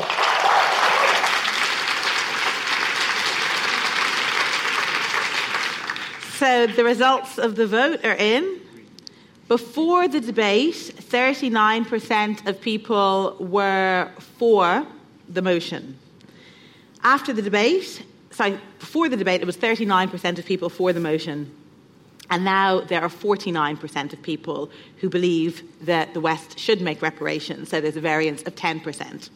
So 6.38 6.68
the 6.68 6.84
results 6.84 7.38
of 7.38 7.56
the 7.56 7.66
vote 7.66 8.04
are 8.04 8.14
in. 8.14 8.60
Before 9.48 10.06
the 10.06 10.20
debate, 10.20 10.74
39% 10.74 12.46
of 12.46 12.60
people 12.60 13.36
were 13.40 14.08
for 14.38 14.86
the 15.28 15.42
motion. 15.42 15.98
After 17.02 17.32
the 17.32 17.42
debate, 17.42 18.04
sorry, 18.30 18.60
before 18.78 19.08
the 19.08 19.16
debate, 19.16 19.40
it 19.40 19.46
was 19.46 19.56
39% 19.56 20.38
of 20.38 20.46
people 20.46 20.68
for 20.68 20.92
the 20.92 21.00
motion. 21.00 21.50
And 22.30 22.44
now 22.44 22.80
there 22.80 23.02
are 23.02 23.08
49% 23.08 24.12
of 24.12 24.22
people 24.22 24.70
who 24.98 25.08
believe 25.08 25.62
that 25.86 26.14
the 26.14 26.20
West 26.20 26.58
should 26.58 26.80
make 26.80 27.00
reparations, 27.00 27.70
so 27.70 27.80
there's 27.80 27.96
a 27.96 28.00
variance 28.00 28.42
of 28.42 28.54
10%. 28.54 29.30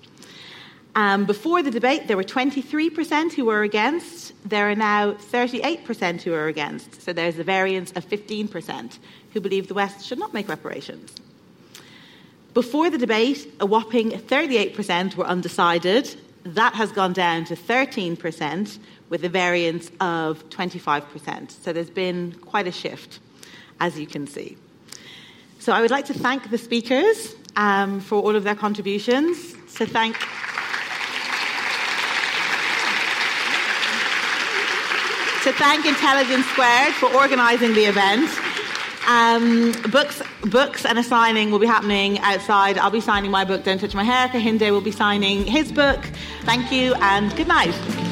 Um, 0.95 1.25
before 1.25 1.63
the 1.63 1.71
debate, 1.71 2.07
there 2.07 2.19
were 2.19 2.25
23% 2.25 3.33
who 3.33 3.47
were 3.47 3.63
against. 3.63 4.35
There 4.47 4.71
are 4.71 4.75
now 4.75 5.13
38% 5.13 6.21
who 6.21 6.35
are 6.35 6.49
against, 6.49 7.01
so 7.01 7.15
there's 7.15 7.39
a 7.39 7.45
variance 7.45 7.93
of 7.93 8.07
15% 8.07 8.99
who 9.33 9.41
believe 9.41 9.69
the 9.69 9.75
West 9.75 10.05
should 10.05 10.19
not 10.19 10.35
make 10.35 10.49
reparations. 10.49 11.15
Before 12.53 12.91
the 12.91 12.99
debate, 12.99 13.51
a 13.61 13.65
whopping 13.65 14.11
38% 14.11 15.17
were 15.17 15.25
undecided. 15.25 16.15
That 16.45 16.75
has 16.75 16.93
gone 16.93 17.15
down 17.15 17.47
to 17.47 17.57
13%, 17.57 18.79
with 19.13 19.23
a 19.27 19.29
variance 19.29 19.91
of 20.01 20.49
25%. 20.49 21.51
So 21.51 21.71
there's 21.75 21.91
been 21.91 22.33
quite 22.47 22.67
a 22.67 22.73
shift, 22.73 23.21
as 23.79 23.99
you 23.99 24.07
can 24.07 24.27
see. 24.27 24.57
So 25.59 25.71
I 25.75 25.83
would 25.83 25.91
like 25.91 26.07
to 26.07 26.15
thank 26.15 26.51
the 26.51 26.57
speakers 26.57 27.35
um, 27.55 28.01
for 28.01 28.23
all 28.23 28.35
of 28.35 28.43
their 28.43 28.55
contributions. 28.55 29.55
So 29.69 29.85
thank. 29.85 30.17
to 35.43 35.53
thank 35.53 35.85
Intelligence 35.85 36.47
Squared 36.47 36.95
for 36.95 37.15
organising 37.15 37.75
the 37.75 37.85
event. 37.85 38.31
Um, 39.09 39.73
books, 39.91 40.23
books 40.43 40.87
and 40.87 40.99
a 40.99 41.03
signing 41.03 41.51
will 41.51 41.59
be 41.59 41.67
happening 41.67 42.19
outside. 42.21 42.79
I'll 42.79 42.91
be 42.91 43.03
signing 43.03 43.31
my 43.31 43.45
book, 43.45 43.63
Don't 43.63 43.79
Touch 43.79 43.95
My 43.95 44.05
Hair. 44.05 44.29
Kehinde 44.29 44.71
will 44.71 44.81
be 44.81 44.93
signing 44.93 45.45
his 45.45 45.71
book. 45.71 46.03
Thank 46.45 46.73
you 46.73 46.95
and 46.95 47.37
good 47.37 47.49
night. 47.49 48.12